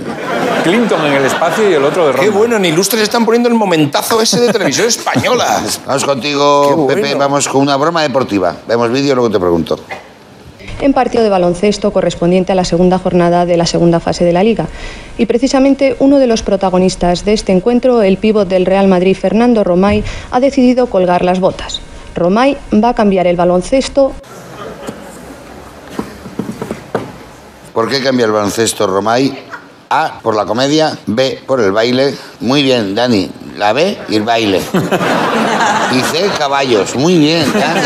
Clinton 0.63 1.05
en 1.05 1.13
el 1.13 1.25
espacio 1.25 1.69
y 1.69 1.73
el 1.73 1.83
otro 1.83 2.07
de 2.07 2.11
Ronda. 2.13 2.23
Qué 2.23 2.29
bueno, 2.29 2.57
en 2.57 2.65
Ilustres 2.65 3.03
están 3.03 3.25
poniendo 3.25 3.49
el 3.49 3.55
momentazo 3.55 4.21
ese 4.21 4.39
de 4.39 4.51
televisión 4.51 4.87
española. 4.87 5.63
Vamos 5.85 6.03
contigo, 6.05 6.75
bueno. 6.75 7.01
Pepe, 7.01 7.15
vamos 7.15 7.47
con 7.47 7.61
una 7.61 7.75
broma 7.77 8.01
deportiva. 8.01 8.55
Vemos 8.67 8.91
vídeo 8.91 9.11
y 9.11 9.15
luego 9.15 9.29
te 9.29 9.39
pregunto. 9.39 9.79
En 10.81 10.93
partido 10.93 11.23
de 11.23 11.29
baloncesto 11.29 11.91
correspondiente 11.91 12.51
a 12.51 12.55
la 12.55 12.65
segunda 12.65 12.99
jornada 12.99 13.45
de 13.45 13.57
la 13.57 13.65
segunda 13.65 13.99
fase 13.99 14.25
de 14.25 14.33
la 14.33 14.43
liga. 14.43 14.67
Y 15.17 15.25
precisamente 15.25 15.95
uno 15.99 16.19
de 16.19 16.27
los 16.27 16.43
protagonistas 16.43 17.25
de 17.25 17.33
este 17.33 17.51
encuentro, 17.51 18.01
el 18.01 18.17
pívot 18.17 18.47
del 18.47 18.65
Real 18.65 18.87
Madrid, 18.87 19.15
Fernando 19.15 19.63
Romay, 19.63 20.03
ha 20.31 20.39
decidido 20.39 20.87
colgar 20.87 21.23
las 21.23 21.39
botas. 21.39 21.81
Romay 22.15 22.57
va 22.73 22.89
a 22.89 22.93
cambiar 22.95 23.27
el 23.27 23.35
baloncesto 23.35 24.13
¿Por 27.77 27.87
qué 27.89 28.01
cambia 28.01 28.25
el 28.25 28.31
baloncesto 28.31 28.87
Romay? 28.87 29.37
A, 29.91 30.19
por 30.23 30.35
la 30.35 30.47
comedia. 30.47 30.97
B, 31.05 31.43
por 31.45 31.61
el 31.61 31.71
baile. 31.71 32.17
Muy 32.39 32.63
bien, 32.63 32.95
Dani. 32.95 33.29
la 33.55 33.71
B 33.71 33.95
y 34.09 34.15
el 34.15 34.23
baile. 34.23 34.63
Y 35.91 36.01
C, 36.01 36.27
caballos. 36.39 36.95
Muy 36.95 37.19
bien, 37.19 37.45
Dani. 37.53 37.81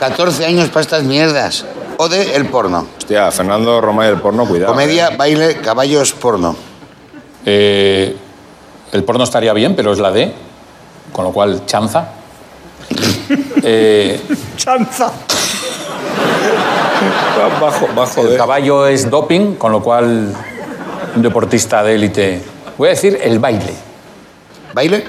14 0.00 0.44
años 0.44 0.70
para 0.70 0.80
estas 0.80 1.04
mierdas. 1.04 1.64
O 2.02 2.08
D, 2.08 2.34
el 2.34 2.46
porno. 2.46 2.86
Hostia, 2.96 3.30
Fernando 3.30 3.78
Romay 3.78 4.08
del 4.08 4.22
porno, 4.22 4.46
cuidado. 4.46 4.72
Comedia, 4.72 5.08
eh. 5.08 5.16
baile, 5.18 5.56
caballos, 5.60 6.14
porno. 6.14 6.56
Eh, 7.44 8.16
el 8.92 9.04
porno 9.04 9.24
estaría 9.24 9.52
bien, 9.52 9.76
pero 9.76 9.92
es 9.92 9.98
la 9.98 10.10
D, 10.10 10.32
con 11.12 11.26
lo 11.26 11.32
cual 11.32 11.66
chanza. 11.66 12.12
Eh, 13.62 14.18
Chanza. 14.56 15.12
Bajo, 17.60 17.88
bajo 17.94 18.26
el 18.26 18.36
caballo 18.36 18.86
es 18.86 19.08
doping, 19.10 19.56
con 19.56 19.70
lo 19.70 19.82
cual 19.82 20.34
un 21.14 21.22
deportista 21.22 21.82
de 21.82 21.94
élite. 21.94 22.42
Voy 22.78 22.88
a 22.88 22.90
decir 22.92 23.20
el 23.22 23.38
baile. 23.38 23.74
¿Baile? 24.72 25.04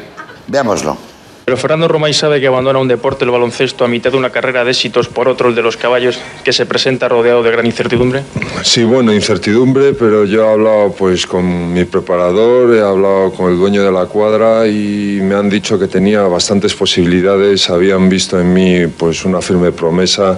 Veámoslo. 0.45 1.10
Pero 1.51 1.59
Fernando 1.59 1.89
Romay 1.89 2.13
sabe 2.13 2.39
que 2.39 2.47
abandona 2.47 2.79
un 2.79 2.87
deporte, 2.87 3.25
el 3.25 3.31
baloncesto, 3.31 3.83
a 3.83 3.89
mitad 3.89 4.09
de 4.09 4.15
una 4.15 4.29
carrera 4.29 4.63
de 4.63 4.71
éxitos 4.71 5.09
por 5.09 5.27
otro, 5.27 5.49
el 5.49 5.55
de 5.55 5.61
los 5.61 5.75
caballos, 5.75 6.17
que 6.45 6.53
se 6.53 6.65
presenta 6.65 7.09
rodeado 7.09 7.43
de 7.43 7.51
gran 7.51 7.65
incertidumbre. 7.65 8.23
Sí, 8.63 8.85
bueno, 8.85 9.11
incertidumbre, 9.11 9.91
pero 9.91 10.23
yo 10.23 10.45
he 10.45 10.49
hablado 10.49 10.95
pues 10.97 11.27
con 11.27 11.73
mi 11.73 11.83
preparador, 11.83 12.73
he 12.73 12.79
hablado 12.79 13.33
con 13.33 13.51
el 13.51 13.57
dueño 13.57 13.83
de 13.83 13.91
la 13.91 14.05
cuadra 14.05 14.65
y 14.65 15.19
me 15.21 15.35
han 15.35 15.49
dicho 15.49 15.77
que 15.77 15.89
tenía 15.89 16.21
bastantes 16.21 16.73
posibilidades, 16.73 17.69
habían 17.69 18.07
visto 18.07 18.39
en 18.39 18.53
mí 18.53 18.87
pues 18.87 19.25
una 19.25 19.41
firme 19.41 19.73
promesa. 19.73 20.37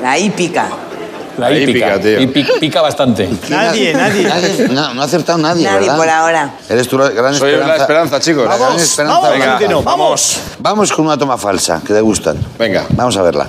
La 0.00 0.16
hípica. 0.16 0.83
La 1.38 1.52
hípica, 1.52 1.98
tío. 2.00 2.20
Y 2.20 2.26
pi- 2.28 2.46
pica 2.60 2.80
bastante. 2.82 3.28
Nadie, 3.50 3.92
nadie. 3.94 4.28
No, 4.70 4.94
no 4.94 5.02
ha 5.02 5.04
acertado 5.04 5.38
nadie, 5.38 5.64
Nadie 5.64 5.80
¿verdad? 5.80 5.96
por 5.96 6.08
ahora. 6.08 6.54
Eres 6.68 6.88
tu 6.88 6.96
gran 6.96 7.34
Soy 7.34 7.50
esperanza. 7.52 7.66
la 7.66 7.76
esperanza, 7.76 8.20
chicos. 8.20 8.46
La 8.46 8.56
gran 8.56 8.76
esperanza 8.76 9.20
vamos, 9.20 9.36
blanca. 9.36 9.58
que 9.58 9.68
no, 9.68 9.82
vamos. 9.82 10.40
Vamos 10.60 10.92
con 10.92 11.06
una 11.06 11.18
toma 11.18 11.36
falsa, 11.36 11.82
que 11.84 11.92
te 11.92 12.00
gustan. 12.00 12.36
Venga. 12.58 12.84
Vamos 12.90 13.16
a 13.16 13.22
verla. 13.22 13.46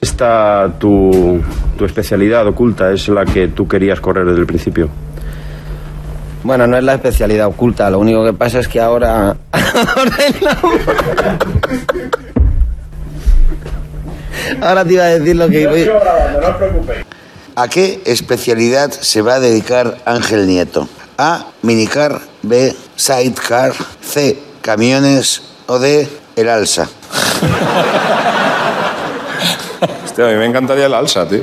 Esta, 0.00 0.68
tu, 0.78 1.40
tu 1.76 1.84
especialidad 1.84 2.46
oculta, 2.46 2.92
es 2.92 3.08
la 3.08 3.24
que 3.24 3.48
tú 3.48 3.66
querías 3.66 4.00
correr 4.00 4.26
desde 4.26 4.40
el 4.40 4.46
principio. 4.46 4.88
Bueno, 6.44 6.68
no 6.68 6.76
es 6.78 6.84
la 6.84 6.94
especialidad 6.94 7.48
oculta, 7.48 7.90
lo 7.90 7.98
único 7.98 8.24
que 8.24 8.32
pasa 8.32 8.60
es 8.60 8.68
que 8.68 8.80
ahora... 8.80 9.36
ahora 14.60 14.84
te 14.84 14.92
iba 14.94 15.04
a 15.04 15.18
decir 15.18 15.36
lo 15.36 15.48
que... 15.48 15.66
voy- 15.66 15.90
¿A 17.56 17.68
qué 17.68 18.00
especialidad 18.04 18.90
se 18.92 19.20
va 19.22 19.34
a 19.34 19.40
dedicar 19.40 19.98
Ángel 20.04 20.46
Nieto? 20.46 20.88
A. 21.16 21.46
Minicar. 21.62 22.20
B. 22.42 22.74
Sidecar. 22.94 23.72
C. 24.00 24.38
Camiones. 24.62 25.42
O 25.66 25.78
D. 25.78 26.08
El 26.36 26.48
alza. 26.48 26.88
Hostia, 30.04 30.24
a 30.26 30.28
mí 30.28 30.34
me 30.36 30.46
encantaría 30.46 30.86
el 30.86 30.94
alza, 30.94 31.26
tío. 31.28 31.42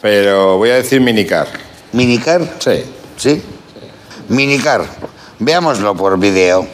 Pero 0.00 0.58
voy 0.58 0.70
a 0.70 0.76
decir 0.76 1.00
minicar. 1.00 1.46
¿Minicar? 1.92 2.42
Sí. 2.58 2.84
¿Sí? 3.16 3.42
Minicar. 4.28 4.84
Veámoslo 5.38 5.94
por 5.96 6.18
video. 6.18 6.66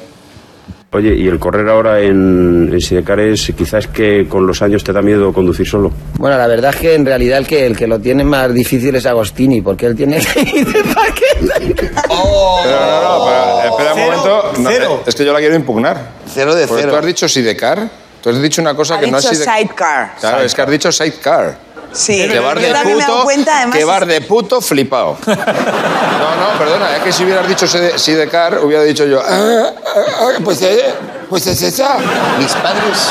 Oye, 0.90 1.14
y 1.14 1.28
el 1.28 1.38
correr 1.38 1.68
ahora 1.68 2.00
en, 2.00 2.70
en 2.72 2.80
Sidecar 2.80 3.20
es 3.20 3.52
quizás 3.54 3.86
que 3.88 4.26
con 4.26 4.46
los 4.46 4.62
años 4.62 4.82
te 4.82 4.90
da 4.90 5.02
miedo 5.02 5.34
conducir 5.34 5.68
solo. 5.68 5.92
Bueno, 6.14 6.38
la 6.38 6.46
verdad 6.46 6.70
es 6.74 6.80
que 6.80 6.94
en 6.94 7.04
realidad 7.04 7.36
el 7.38 7.46
que, 7.46 7.66
el 7.66 7.76
que 7.76 7.86
lo 7.86 7.98
tiene 8.00 8.24
más 8.24 8.54
difícil 8.54 8.94
es 8.96 9.04
Agostini, 9.04 9.60
porque 9.60 9.84
él 9.84 9.94
tiene 9.94 10.18
que 10.34 10.40
ir 10.40 10.66
de 10.66 10.82
paquete. 10.94 11.90
Pero 11.90 12.80
no, 12.80 13.02
no, 13.02 13.24
pero 13.26 13.70
espera 13.70 13.94
un 13.94 14.00
momento. 14.00 14.52
No, 14.58 14.70
cero. 14.70 14.96
eh, 15.00 15.08
es 15.08 15.14
que 15.14 15.24
yo 15.26 15.32
la 15.34 15.40
quiero 15.40 15.54
impugnar. 15.56 16.08
Cero 16.26 16.54
de 16.54 16.66
Porque 16.66 16.82
cero. 16.84 16.92
tú 16.94 16.98
has 17.00 17.06
dicho 17.06 17.28
sidecar. 17.28 17.88
Tú 18.22 18.30
has 18.30 18.40
dicho 18.42 18.62
una 18.62 18.74
cosa 18.74 18.96
Ha 18.96 19.00
que 19.00 19.10
no 19.10 19.18
es 19.18 19.24
dicho 19.24 19.34
sidecar. 19.34 19.58
sidecar. 19.58 20.12
Claro, 20.18 20.40
es 20.42 20.54
que 20.54 20.62
has 20.62 20.70
dicho 20.70 20.90
sidecar. 20.90 21.58
Sí. 21.92 22.16
Que 22.18 22.28
de 22.28 22.40
también 22.40 22.54
me 22.58 22.68
he 22.68 22.72
dado 22.72 23.14
puto, 23.14 23.24
cuenta, 23.24 23.56
además, 23.58 23.78
que 23.78 23.84
vas 23.84 24.06
de 24.06 24.20
puto 24.20 24.60
flipado. 24.60 25.16
No, 25.26 26.34
no, 26.52 26.58
perdona, 26.58 26.96
es 26.96 27.02
que 27.02 27.12
si 27.12 27.24
hubieras 27.24 27.46
dicho 27.48 27.66
side- 27.66 27.96
sidecar, 27.98 28.58
hubiera 28.62 28.82
dicho 28.82 29.04
yo, 29.06 29.20
ah, 29.24 29.70
ah, 29.76 30.00
ah, 30.20 30.28
pues, 30.44 30.60
eh, 30.62 30.84
pues 31.28 31.46
es 31.46 31.62
esa. 31.62 31.96
Mis 32.38 32.52
padres, 32.52 33.08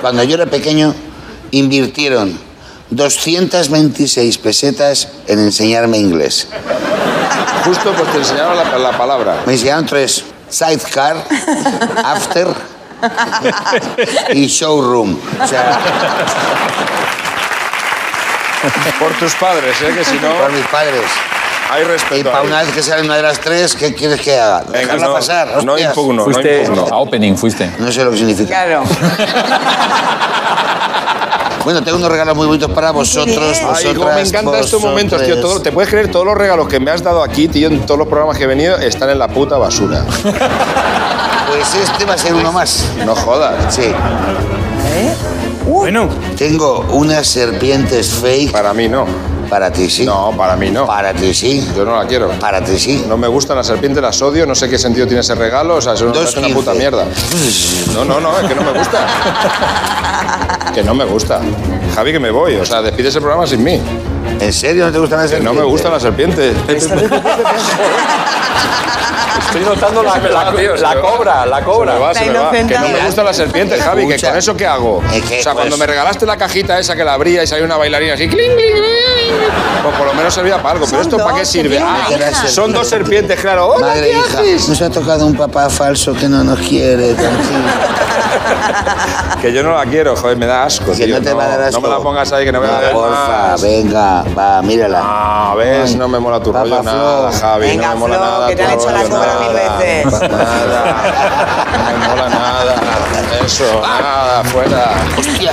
cuando 0.00 0.22
yo 0.22 0.34
era 0.36 0.46
pequeño, 0.46 0.94
invirtieron 1.50 2.38
226 2.90 4.38
pesetas 4.38 5.08
en 5.26 5.38
enseñarme 5.40 5.96
inglés. 5.98 6.46
Justo 7.64 7.92
pues 7.92 8.12
te 8.12 8.18
enseñaron 8.18 8.56
la, 8.56 8.78
la 8.78 8.96
palabra. 8.98 9.42
Me 9.46 9.54
enseñaron 9.54 9.86
tres. 9.86 10.24
Sidecar, 10.48 11.16
after 12.04 12.48
y 14.34 14.46
showroom. 14.46 15.18
O 15.42 15.46
sea, 15.46 15.78
Por 18.98 19.12
tus 19.14 19.34
padres, 19.34 19.80
¿eh? 19.82 19.92
Que 19.96 20.04
si 20.04 20.14
no... 20.18 20.30
por 20.40 20.52
mis 20.52 20.66
padres. 20.66 21.02
Hay 21.70 21.84
respeto. 21.84 22.16
Y 22.20 22.24
para 22.24 22.42
una 22.42 22.60
vez 22.62 22.70
que 22.72 22.82
sale 22.82 23.02
una 23.02 23.16
de 23.16 23.22
las 23.22 23.38
tres, 23.40 23.74
¿qué 23.74 23.94
quieres 23.94 24.20
que 24.20 24.38
haga? 24.38 24.60
Venga, 24.66 24.78
¿Dejarla 24.80 25.06
no, 25.06 25.12
pasar? 25.14 25.64
no 25.64 25.78
impugno, 25.78 26.24
Fuiste 26.24 26.64
no 26.68 26.74
impugno. 26.74 26.94
a 26.94 26.98
opening, 26.98 27.34
fuiste. 27.34 27.72
No 27.78 27.90
sé 27.90 28.04
lo 28.04 28.10
que 28.10 28.18
significa. 28.18 28.48
Claro. 28.64 28.82
Bueno, 31.64 31.80
tengo 31.80 31.96
unos 31.96 32.10
regalos 32.10 32.34
muy 32.36 32.48
bonitos 32.48 32.72
para 32.72 32.90
vosotros. 32.90 33.56
Ay, 33.72 33.94
me 33.94 34.20
encantan 34.22 34.56
estos 34.56 34.82
momentos, 34.82 35.22
tío. 35.22 35.40
Todo- 35.40 35.62
¿Te 35.62 35.70
puedes 35.70 35.88
creer 35.88 36.10
todos 36.10 36.26
los 36.26 36.36
regalos 36.36 36.66
que 36.66 36.80
me 36.80 36.90
has 36.90 37.04
dado 37.04 37.22
aquí, 37.22 37.46
tío, 37.46 37.68
en 37.68 37.86
todos 37.86 37.98
los 37.98 38.08
programas 38.08 38.36
que 38.36 38.42
he 38.44 38.46
venido, 38.48 38.76
están 38.78 39.10
en 39.10 39.18
la 39.20 39.28
puta 39.28 39.58
basura? 39.58 40.04
Pues 40.22 41.74
este 41.74 42.04
va 42.04 42.14
a 42.14 42.18
ser 42.18 42.34
uno 42.34 42.50
más. 42.50 42.86
No 43.06 43.14
jodas. 43.14 43.72
Sí. 43.72 43.94
Bueno. 45.66 46.08
Tengo 46.36 46.80
unas 46.90 47.26
serpientes 47.26 48.10
fake. 48.10 48.52
Para 48.52 48.72
mí 48.74 48.88
no. 48.88 49.06
Para 49.48 49.70
ti 49.70 49.90
sí. 49.90 50.06
No, 50.06 50.32
para 50.36 50.56
mí 50.56 50.70
no. 50.70 50.86
Para 50.86 51.12
ti 51.12 51.34
sí. 51.34 51.66
Yo 51.76 51.84
no 51.84 51.96
la 51.96 52.06
quiero. 52.06 52.30
Para 52.40 52.64
ti 52.64 52.78
sí. 52.78 53.04
No 53.06 53.18
me 53.18 53.28
gustan 53.28 53.56
las 53.56 53.66
serpientes, 53.66 54.02
las 54.02 54.20
odio, 54.22 54.46
no 54.46 54.54
sé 54.54 54.68
qué 54.70 54.78
sentido 54.78 55.06
tiene 55.06 55.20
ese 55.20 55.34
regalo, 55.34 55.76
o 55.76 55.80
sea, 55.80 55.92
eso 55.92 56.10
parece 56.12 56.38
una 56.38 56.48
puta 56.48 56.72
mierda. 56.72 57.04
No, 57.92 58.04
no, 58.04 58.18
no, 58.18 58.38
es 58.38 58.48
que 58.48 58.54
no 58.54 58.62
me 58.62 58.78
gusta. 58.78 59.06
Que 60.72 60.82
no 60.82 60.94
me 60.94 61.04
gusta. 61.04 61.38
Javi, 61.94 62.12
que 62.12 62.18
me 62.18 62.30
voy, 62.30 62.54
o 62.54 62.64
sea, 62.64 62.80
despides 62.80 63.14
el 63.14 63.20
programa 63.20 63.46
sin 63.46 63.62
mí. 63.62 63.78
¿En 64.40 64.52
serio 64.54 64.86
no 64.86 64.92
te 64.92 64.98
gustan 64.98 65.18
las 65.18 65.30
Que 65.30 65.40
no 65.40 65.52
serpientes? 65.52 65.64
me 65.66 65.70
gustan 65.70 65.92
las 65.92 66.02
serpientes. 66.02 66.56
Estoy 69.52 69.64
notando 69.66 70.02
la, 70.02 70.16
la- 70.18 70.50
la 70.94 71.00
cobra, 71.00 71.44
la 71.46 71.56
Se 71.56 71.60
me 71.62 71.66
cobra. 71.66 71.98
va, 71.98 72.14
se 72.14 72.24
me 72.26 72.38
va. 72.38 72.50
Que 72.50 72.64
no 72.78 72.88
me 72.88 73.00
gustan 73.04 73.24
las 73.26 73.36
serpientes, 73.36 73.82
Javi, 73.82 74.08
que 74.08 74.18
con 74.18 74.36
eso 74.36 74.56
qué 74.56 74.66
hago. 74.66 74.96
O 74.98 75.02
sea, 75.02 75.20
pues- 75.20 75.54
cuando 75.54 75.76
me 75.76 75.86
regalaste 75.86 76.24
la 76.26 76.36
cajita 76.36 76.78
esa 76.78 76.96
que 76.96 77.04
la 77.04 77.14
abría 77.14 77.42
y 77.42 77.46
salía 77.46 77.64
una 77.64 77.76
bailarina 77.76 78.14
así, 78.14 78.28
cling, 78.28 78.38
cling, 78.56 78.56
cling, 78.56 79.34
pues 79.82 79.94
por 79.96 80.06
lo 80.06 80.14
menos 80.14 80.32
servía 80.32 80.56
para 80.56 80.70
algo. 80.72 80.86
Pero 80.88 81.02
esto 81.02 81.16
para 81.18 81.36
qué 81.36 81.44
sirve? 81.44 81.78
Ah, 81.84 82.06
son 82.48 82.72
dos 82.72 82.88
serpientes, 82.88 83.38
claro. 83.40 83.66
Hola, 83.68 83.88
Madre 83.88 84.10
¿qué 84.10 84.18
hija, 84.18 84.38
haces? 84.40 84.68
nos 84.68 84.80
ha 84.82 84.90
tocado 84.90 85.26
un 85.26 85.34
papá 85.36 85.68
falso 85.68 86.14
que 86.14 86.28
no 86.28 86.42
nos 86.44 86.58
quiere, 86.60 87.12
tranquilo. 87.14 87.58
Que 89.42 89.52
yo 89.52 89.62
no 89.64 89.74
la 89.76 89.84
quiero, 89.86 90.14
joder, 90.14 90.36
me 90.36 90.46
da 90.46 90.64
asco, 90.64 90.92
Que 90.92 91.04
tío. 91.04 91.16
no 91.18 91.22
te 91.24 91.32
va 91.34 91.44
a 91.44 91.48
dar 91.48 91.60
asco. 91.62 91.80
No 91.80 91.88
me 91.88 91.94
la 91.94 92.00
pongas 92.00 92.32
ahí, 92.32 92.44
que 92.44 92.52
no 92.52 92.60
me 92.60 92.68
va 92.68 92.74
a 92.74 92.76
No, 92.76 92.82
dar 92.84 92.92
porfa, 92.92 93.26
más. 93.50 93.62
venga, 93.62 94.22
va, 94.38 94.62
mírala. 94.62 95.00
Ah, 95.02 95.54
ves, 95.56 95.96
no 95.96 96.06
me 96.08 96.20
mola 96.20 96.40
tu 96.40 96.52
Papá 96.52 96.64
rollo 96.64 96.82
nada. 96.84 97.32
Javi. 97.32 97.66
Venga, 97.66 97.88
no 97.88 97.94
me 97.94 98.00
mola 98.00 98.14
Flo, 98.18 98.24
nada. 98.24 98.46
que 98.48 98.56
te 98.56 98.62
tu 98.62 98.68
han 98.68 98.74
hecho 98.78 98.90
la 98.90 99.02
rollo, 99.02 99.08
cobra 99.46 99.52
mil 99.52 99.62
nada, 99.68 99.78
veces. 99.78 100.30
Nada. 100.30 100.84
No 101.72 101.98
me 101.98 102.08
mola 102.08 102.28
nada. 102.28 102.74
Eso, 103.44 103.82
nada, 103.82 104.44
fuera. 104.44 104.92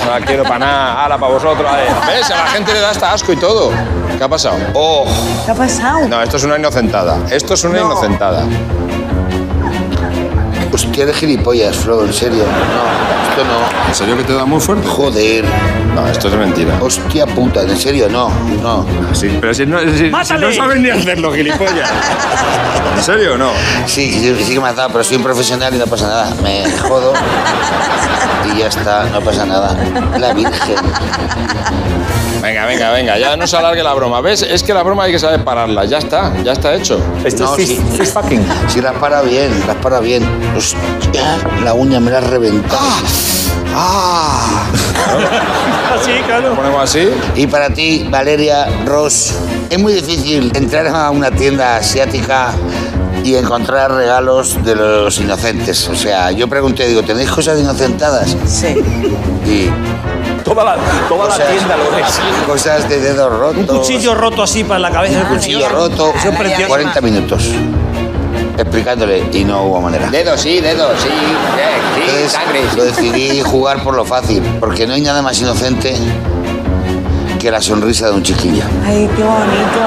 No 0.04 0.10
la 0.10 0.20
quiero 0.24 0.42
para 0.44 0.58
nada. 0.58 1.02
Ahora, 1.02 1.18
para 1.18 1.32
vosotros. 1.32 1.66
a 1.70 1.76
ver. 1.76 1.88
¿Ves? 2.06 2.30
A 2.30 2.36
la 2.36 2.46
gente 2.46 2.72
le 2.72 2.80
da 2.80 2.90
hasta 2.90 3.12
asco 3.12 3.32
y 3.32 3.36
todo. 3.36 3.70
¿Qué 4.16 4.24
ha 4.24 4.28
pasado? 4.28 4.56
Oh. 4.74 5.06
¿Qué 5.44 5.50
ha 5.50 5.54
pasado? 5.54 6.06
No, 6.08 6.22
esto 6.22 6.36
es 6.36 6.44
una 6.44 6.56
inocentada. 6.58 7.18
Esto 7.30 7.54
es 7.54 7.64
una 7.64 7.78
No. 7.80 7.86
inocentada. 7.86 8.44
Hostia, 10.72 11.02
eres 11.02 11.16
gilipollas, 11.16 11.74
Flo, 11.76 12.04
en 12.04 12.12
serio. 12.12 12.44
No, 12.44 13.29
esto 13.40 13.44
no. 13.52 13.88
¿En 13.88 13.94
serio 13.94 14.16
que 14.16 14.24
te 14.24 14.34
da 14.34 14.44
muy 14.44 14.60
fuerte? 14.60 14.86
Joder. 14.88 15.44
No, 15.94 16.06
esto 16.06 16.28
es 16.28 16.34
mentira. 16.34 16.78
Hostia 16.80 17.26
puta, 17.26 17.62
en 17.62 17.76
serio, 17.76 18.08
no, 18.08 18.30
no. 18.62 18.86
Sí, 19.12 19.36
pero 19.40 19.52
si 19.54 19.66
no, 19.66 19.80
si- 19.80 20.10
si 20.24 20.34
no 20.34 20.52
sabes 20.52 20.78
ni 20.80 20.90
hacerlo, 20.90 21.32
gilipollas. 21.32 21.90
¿En 22.96 23.02
serio 23.02 23.34
o 23.34 23.38
no? 23.38 23.50
Sí, 23.86 24.12
sí, 24.12 24.36
sí 24.44 24.54
que 24.54 24.60
me 24.60 24.68
has 24.68 24.76
dado, 24.76 24.90
pero 24.90 25.02
soy 25.04 25.16
un 25.16 25.22
profesional 25.22 25.74
y 25.74 25.78
no 25.78 25.86
pasa 25.86 26.06
nada. 26.06 26.34
Me 26.42 26.64
jodo 26.78 27.12
y 28.54 28.58
ya 28.58 28.66
está, 28.68 29.04
no 29.04 29.20
pasa 29.20 29.44
nada. 29.46 29.76
La 30.18 30.32
Virgen. 30.32 30.76
Venga, 32.50 32.66
venga, 32.66 32.90
venga, 32.90 33.16
ya 33.16 33.36
no 33.36 33.46
se 33.46 33.56
alargue 33.56 33.80
la 33.80 33.94
broma. 33.94 34.20
¿Ves? 34.20 34.42
Es 34.42 34.64
que 34.64 34.74
la 34.74 34.82
broma 34.82 35.04
hay 35.04 35.12
que 35.12 35.20
saber 35.20 35.44
pararla. 35.44 35.84
Ya 35.84 35.98
está, 35.98 36.32
ya 36.42 36.50
está 36.50 36.74
hecho. 36.74 37.00
Esto 37.24 37.44
No, 37.44 37.54
es 37.56 37.68
sí. 37.68 37.76
fish, 37.76 37.98
fish 37.98 38.12
fucking. 38.12 38.44
Si 38.66 38.80
las 38.80 38.94
para 38.94 39.22
bien, 39.22 39.52
las 39.68 39.76
para 39.76 40.00
bien. 40.00 40.24
Hostia, 40.56 41.38
la 41.62 41.74
uña 41.74 42.00
me 42.00 42.10
la 42.10 42.18
has 42.18 42.26
reventado. 42.26 42.80
¡Ah! 43.72 44.64
Así, 46.00 46.10
claro. 46.26 46.56
Ponemos 46.56 46.82
así. 46.82 47.08
Y 47.36 47.46
para 47.46 47.70
ti, 47.70 48.04
Valeria 48.10 48.66
Ross, 48.84 49.32
es 49.70 49.78
muy 49.78 49.92
difícil 49.92 50.50
entrar 50.56 50.88
a 50.88 51.10
una 51.10 51.30
tienda 51.30 51.76
asiática 51.76 52.50
y 53.22 53.36
encontrar 53.36 53.92
regalos 53.92 54.62
de 54.64 54.74
los 54.74 55.18
inocentes. 55.20 55.88
O 55.88 55.94
sea, 55.94 56.32
yo 56.32 56.48
pregunté, 56.48 56.88
digo, 56.88 57.02
¿tenéis 57.04 57.30
cosas 57.30 57.60
inocentadas? 57.60 58.36
Sí. 58.46 58.74
Y 59.46 59.68
Toda 60.44 60.64
la, 60.64 60.76
toda 61.08 61.24
la 61.28 61.34
Cosas- 61.34 61.48
tienda 61.50 61.76
lo 61.76 61.98
es. 61.98 62.20
cosas 62.46 62.88
de 62.88 63.00
dedos 63.00 63.32
rotos. 63.38 63.56
Un 63.58 63.66
cuchillo 63.78 64.14
roto 64.14 64.42
así 64.42 64.64
para 64.64 64.80
la 64.80 64.90
cabeza. 64.90 65.20
Un 65.28 65.36
cuchillo 65.36 65.68
roto. 65.68 66.12
Eso 66.16 66.28
es 66.30 66.36
precioso. 66.36 66.68
40 66.68 67.00
minutos 67.00 67.44
explicándole 68.58 69.24
y 69.32 69.42
no 69.44 69.62
hubo 69.64 69.80
manera. 69.80 70.10
Dedo, 70.10 70.36
sí, 70.36 70.60
dedo, 70.60 70.90
sí. 70.98 71.08
eh, 71.08 71.12
sí, 71.94 72.00
Entonces 72.02 72.32
sangre. 72.32 72.60
sí. 72.70 72.76
lo 72.76 72.84
decidí 72.84 73.40
jugar 73.42 73.82
por 73.82 73.94
lo 73.94 74.04
fácil, 74.04 74.42
porque 74.60 74.86
no 74.86 74.92
hay 74.92 75.00
nada 75.00 75.22
más 75.22 75.40
inocente 75.40 75.94
que 77.38 77.50
la 77.50 77.62
sonrisa 77.62 78.06
de 78.08 78.12
un 78.12 78.22
chiquillo. 78.22 78.64
Ay, 78.86 79.08
qué 79.16 79.22
bonito. 79.22 79.80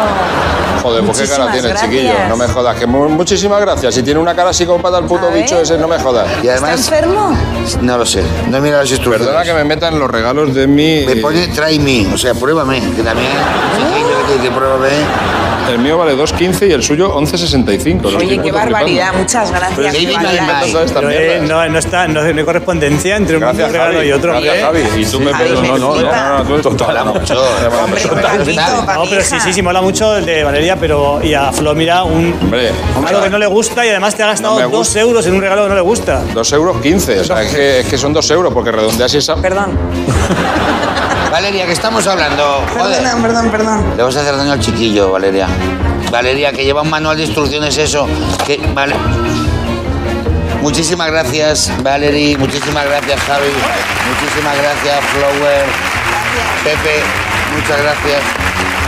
Joder, 0.83 1.03
pues 1.05 1.21
qué 1.21 1.27
cara 1.27 1.51
tiene 1.51 1.69
el 1.69 1.77
chiquillo. 1.77 2.13
No 2.29 2.35
me 2.37 2.47
jodas. 2.47 2.77
Que 2.77 2.85
mu- 2.85 3.09
muchísimas 3.09 3.59
gracias. 3.61 3.95
Si 3.95 4.03
tiene 4.03 4.19
una 4.19 4.35
cara 4.35 4.53
psicópata 4.53 4.99
el 4.99 5.05
puto 5.05 5.27
A 5.27 5.31
bicho 5.31 5.55
ver. 5.55 5.63
ese, 5.63 5.77
no 5.77 5.87
me 5.87 5.97
jodas. 5.97 6.27
Y 6.43 6.47
¿Está 6.47 6.51
además, 6.67 6.87
enfermo? 6.87 7.37
no 7.81 7.97
lo 7.97 8.05
sé, 8.05 8.23
no 8.49 8.57
he 8.57 8.61
mirado 8.61 8.81
las 8.83 8.91
instrucciones. 8.91 9.27
Perdona 9.27 9.45
que 9.45 9.53
me 9.53 9.63
metan 9.63 9.97
los 9.97 10.11
regalos 10.11 10.53
de 10.53 10.67
mi... 10.67 11.05
Me 11.05 11.15
pone 11.17 11.47
try 11.47 11.79
me, 11.79 12.13
o 12.13 12.17
sea, 12.17 12.33
pruébame, 12.33 12.79
que 12.95 13.01
también 13.01 13.29
chiquillo 13.77 14.17
que 14.27 14.33
te 14.33 14.39
dice 14.39 14.51
pruébame. 14.51 14.89
El 15.69 15.79
mío 15.79 15.97
vale 15.97 16.15
2.15 16.15 16.69
y 16.69 16.71
el 16.73 16.83
suyo 16.83 17.15
11.65. 17.15 18.01
Lo 18.11 18.17
Oye, 18.17 18.39
qué 18.41 18.51
barbaridad. 18.51 19.07
flipando. 19.07 19.19
Muchas 19.19 19.51
gracias. 19.51 20.91
Pero 20.93 21.09
eh, 21.09 21.41
no, 21.41 21.69
no, 21.69 21.79
está, 21.79 22.07
no, 22.07 22.21
hay 22.21 22.43
correspondencia 22.43 23.15
entre 23.15 23.37
un 23.37 23.41
Gracias, 23.41 23.71
regalo 23.71 23.93
Javi. 23.95 24.07
y 24.07 24.11
otro. 24.11 24.31
Gracias, 24.33 24.55
¿eh? 24.55 24.61
Javi. 24.61 25.01
Y 25.01 25.05
tú 25.05 25.19
me 25.19 25.31
Javi, 25.31 25.49
pedo. 25.49 25.61
me 25.61 25.67
No, 25.69 25.77
no, 25.77 25.95
no, 25.95 26.01
no, 26.01 26.43
no, 26.43 26.61
tú 26.61 26.69
mucho. 27.19 27.35
Pero 29.09 29.23
sí, 29.23 29.39
sí, 29.39 29.53
sí, 29.53 29.61
mola 29.61 29.81
mucho 29.81 30.17
el 30.17 30.25
de 30.25 30.43
Valeria, 30.43 30.75
pero 30.75 31.21
y 31.23 31.33
a 31.33 31.51
Flo, 31.51 31.73
mira, 31.75 32.03
un, 32.03 32.33
Hombre, 32.41 32.71
algo 33.05 33.21
que 33.23 33.29
no 33.29 33.37
le 33.37 33.47
gusta 33.47 33.85
y 33.85 33.89
además 33.89 34.15
te 34.15 34.23
ha 34.23 34.27
gastado 34.27 34.53
No 34.55 34.59
me 34.59 34.63
dos 34.63 34.71
gusta. 34.87 34.99
euros 34.99 35.25
en 35.27 35.35
un 35.35 35.41
regalo 35.41 35.63
que 35.63 35.69
no 35.69 35.75
le 35.75 35.81
gusta. 35.81 36.21
2 36.33 36.53
euros 36.53 36.81
15. 36.81 37.19
O 37.19 37.23
sea, 37.23 37.41
es 37.43 37.53
que, 37.53 37.79
es 37.81 37.87
que 37.87 37.97
son 37.97 38.13
2 38.13 38.31
euros 38.31 38.53
porque 38.53 38.71
redondeas 38.71 39.13
esa... 39.13 39.35
Perdón. 39.37 39.77
Valeria, 41.33 41.65
que 41.65 41.71
estamos 41.71 42.05
hablando. 42.05 42.63
Joder. 42.77 43.01
Perdón, 43.01 43.21
perdón, 43.23 43.49
perdón. 43.49 43.97
Le 43.97 44.03
vas 44.03 44.15
a 44.15 44.21
hacer 44.21 44.37
daño 44.37 44.51
al 44.51 44.59
chiquillo, 44.59 45.11
Valeria. 45.11 45.47
Valeria, 46.11 46.53
que 46.53 46.63
lleva 46.63 46.83
un 46.83 46.91
manual 46.91 47.17
de 47.17 47.23
instrucciones, 47.23 47.75
eso. 47.75 48.07
Que, 48.45 48.57
vale. 48.75 48.93
Muchísimas 50.61 51.09
gracias, 51.09 51.71
Valerie. 51.81 52.37
Muchísimas 52.37 52.85
gracias, 52.85 53.19
Javi. 53.21 53.49
Muchísimas 53.49 54.55
gracias, 54.57 55.05
Flower. 55.05 55.65
Pepe, 56.65 57.01
muchas 57.55 57.81
gracias. 57.81 58.21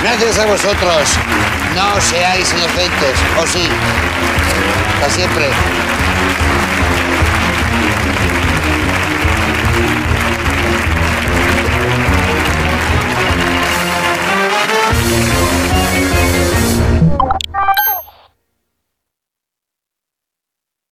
Gracias 0.04 0.38
a 0.38 0.46
vosotros. 0.46 1.18
No 1.74 2.00
seáis 2.00 2.54
inocentes, 2.54 3.18
o 3.42 3.48
sí. 3.48 3.68
Hasta 5.02 5.10
siempre. 5.16 5.50